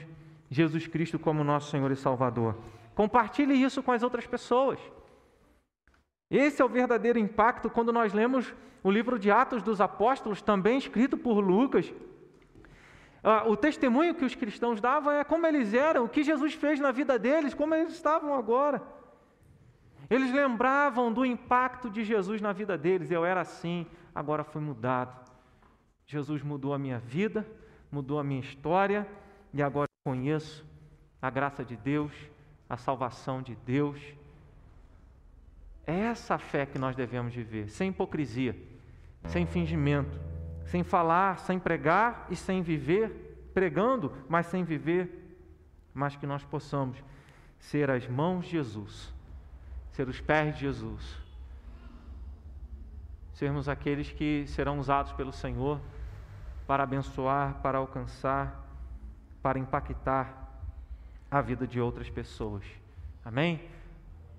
Jesus 0.51 0.89
Cristo 0.89 1.17
como 1.17 1.45
nosso 1.45 1.71
Senhor 1.71 1.89
e 1.93 1.95
Salvador. 1.95 2.57
Compartilhe 2.93 3.55
isso 3.55 3.85
com 3.85 3.93
as 3.93 4.03
outras 4.03 4.27
pessoas. 4.27 4.81
Esse 6.31 6.63
é 6.63 6.65
o 6.65 6.69
verdadeiro 6.69 7.19
impacto 7.19 7.69
quando 7.69 7.93
nós 7.93 8.13
lemos 8.13 8.55
o 8.83 8.91
livro 8.91 9.19
de 9.19 9.31
Atos 9.31 9.63
dos 9.63 9.81
Apóstolos, 9.81 10.41
também 10.41 10.79
escrito 10.79 11.17
por 11.17 11.41
Lucas. 11.41 11.93
Ah, 13.23 13.45
o 13.47 13.57
testemunho 13.57 14.15
que 14.15 14.25
os 14.25 14.35
cristãos 14.35 14.81
davam 14.81 15.13
é 15.13 15.25
como 15.25 15.47
eles 15.47 15.75
eram, 15.75 16.05
o 16.05 16.09
que 16.09 16.23
Jesus 16.23 16.55
fez 16.55 16.81
na 16.81 16.93
vida 16.93 17.19
deles, 17.19 17.53
como 17.53 17.75
eles 17.75 17.93
estavam 17.93 18.35
agora. 18.35 18.81
Eles 20.09 20.33
lembravam 20.33 21.13
do 21.13 21.25
impacto 21.25 21.91
de 21.91 22.05
Jesus 22.05 22.41
na 22.41 22.53
vida 22.53 22.79
deles. 22.79 23.11
Eu 23.11 23.25
era 23.25 23.43
assim, 23.43 23.87
agora 24.15 24.43
fui 24.43 24.61
mudado. 24.61 25.31
Jesus 26.07 26.43
mudou 26.43 26.75
a 26.75 26.79
minha 26.79 26.99
vida, 26.99 27.47
mudou 27.93 28.19
a 28.19 28.25
minha 28.25 28.41
história 28.41 29.07
e 29.53 29.63
agora 29.63 29.89
conheço 30.05 30.67
a 31.21 31.31
graça 31.31 31.65
de 31.65 31.77
Deus, 31.77 32.13
a 32.69 32.77
salvação 32.77 33.43
de 33.43 33.55
Deus. 33.55 34.01
É 35.91 36.03
essa 36.03 36.37
a 36.37 36.39
fé 36.39 36.65
que 36.65 36.79
nós 36.79 36.95
devemos 36.95 37.35
viver, 37.35 37.69
sem 37.69 37.91
hipocrisia, 37.91 38.57
sem 39.25 39.45
fingimento, 39.45 40.17
sem 40.67 40.85
falar, 40.85 41.41
sem 41.41 41.59
pregar 41.59 42.29
e 42.31 42.37
sem 42.37 42.63
viver, 42.63 43.51
pregando, 43.53 44.13
mas 44.29 44.47
sem 44.47 44.63
viver, 44.63 45.35
mas 45.93 46.15
que 46.15 46.29
nós 46.29 46.45
possamos 46.45 47.03
ser 47.59 47.91
as 47.91 48.07
mãos 48.07 48.45
de 48.45 48.53
Jesus, 48.53 49.13
ser 49.91 50.09
os 50.09 50.21
pés 50.21 50.55
de 50.55 50.61
Jesus, 50.61 51.19
sermos 53.33 53.69
aqueles 53.69 54.13
que 54.13 54.45
serão 54.47 54.79
usados 54.79 55.13
pelo 55.15 55.33
Senhor 55.33 55.81
para 56.69 56.85
abençoar, 56.85 57.55
para 57.63 57.79
alcançar, 57.79 58.65
para 59.43 59.59
impactar 59.59 60.63
a 61.29 61.41
vida 61.41 61.67
de 61.67 61.81
outras 61.81 62.09
pessoas. 62.09 62.63
Amém? 63.25 63.69